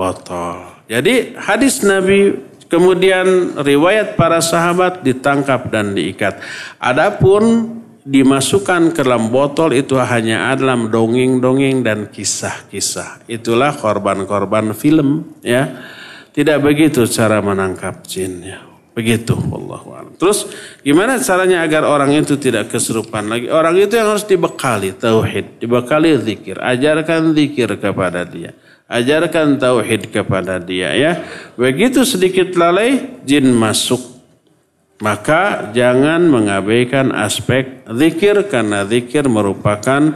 botol. 0.00 0.80
Jadi 0.88 1.36
hadis 1.36 1.84
Nabi 1.84 2.48
Kemudian 2.70 3.58
riwayat 3.58 4.14
para 4.14 4.38
sahabat 4.38 5.02
ditangkap 5.02 5.74
dan 5.74 5.90
diikat. 5.90 6.38
Adapun 6.78 7.66
dimasukkan 8.06 8.94
ke 8.94 9.02
dalam 9.02 9.26
botol 9.26 9.74
itu 9.74 9.98
hanya 9.98 10.54
adalah 10.54 10.78
dongeng-dongeng 10.78 11.82
dan 11.82 12.06
kisah-kisah. 12.14 13.26
Itulah 13.26 13.74
korban-korban 13.74 14.70
film 14.70 15.34
ya. 15.42 15.82
Tidak 16.30 16.62
begitu 16.62 17.10
cara 17.10 17.42
menangkap 17.42 18.06
jin 18.06 18.38
ya. 18.38 18.62
Begitu 18.94 19.34
Allah 19.34 20.06
Terus 20.14 20.46
gimana 20.86 21.18
caranya 21.18 21.66
agar 21.66 21.82
orang 21.82 22.14
itu 22.14 22.38
tidak 22.38 22.70
kesurupan 22.70 23.26
lagi? 23.26 23.50
Orang 23.50 23.74
itu 23.82 23.98
yang 23.98 24.14
harus 24.14 24.26
dibekali 24.26 24.94
tauhid, 24.94 25.58
dibekali 25.58 26.14
zikir, 26.22 26.62
ajarkan 26.62 27.34
zikir 27.34 27.74
kepada 27.82 28.22
dia. 28.22 28.54
Ajarkan 28.90 29.54
tauhid 29.54 30.10
kepada 30.10 30.58
dia 30.58 30.90
ya. 30.98 31.22
Begitu 31.54 32.02
sedikit 32.02 32.50
lalai 32.58 33.22
jin 33.22 33.54
masuk. 33.54 34.02
Maka 34.98 35.70
jangan 35.70 36.26
mengabaikan 36.26 37.14
aspek 37.14 37.86
zikir 37.86 38.50
karena 38.50 38.82
zikir 38.84 39.30
merupakan 39.30 40.12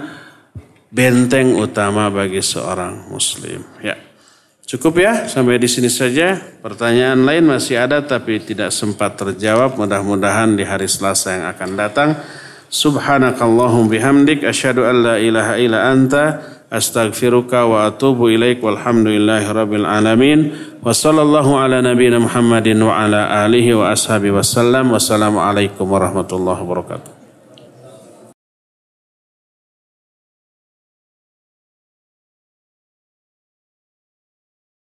benteng 0.90 1.54
utama 1.54 2.10
bagi 2.10 2.42
seorang 2.42 3.08
muslim. 3.08 3.62
Ya. 3.78 3.94
Cukup 4.64 4.96
ya, 4.96 5.30
sampai 5.30 5.60
di 5.60 5.68
sini 5.70 5.88
saja. 5.92 6.34
Pertanyaan 6.58 7.22
lain 7.22 7.44
masih 7.46 7.78
ada 7.78 8.02
tapi 8.02 8.42
tidak 8.42 8.74
sempat 8.74 9.14
terjawab. 9.14 9.78
Mudah-mudahan 9.78 10.58
di 10.58 10.66
hari 10.66 10.90
Selasa 10.90 11.36
yang 11.36 11.46
akan 11.52 11.70
datang. 11.78 12.10
Subhanakallahum 12.74 13.86
bihamdik 13.86 14.42
asyhadu 14.42 14.82
an 14.82 14.96
la 15.04 15.16
ilaha 15.22 15.54
illa 15.62 15.78
anta 15.94 16.53
astaghfiruka 16.74 17.64
wa 17.70 17.86
atubu 17.86 18.34
ilaik 18.34 18.58
walhamdulillahi 18.58 19.46
rabbil 19.54 19.86
alamin. 19.86 20.50
Wa 20.82 20.90
sallallahu 20.90 21.54
ala 21.54 21.78
Muhammadin 22.18 22.82
wa 22.82 22.98
ala 23.06 23.46
alihi 23.46 23.72
wa 23.78 23.94
ashabi 23.94 24.34
warahmatullahi 25.86 26.60
wabarakatuh 26.60 27.13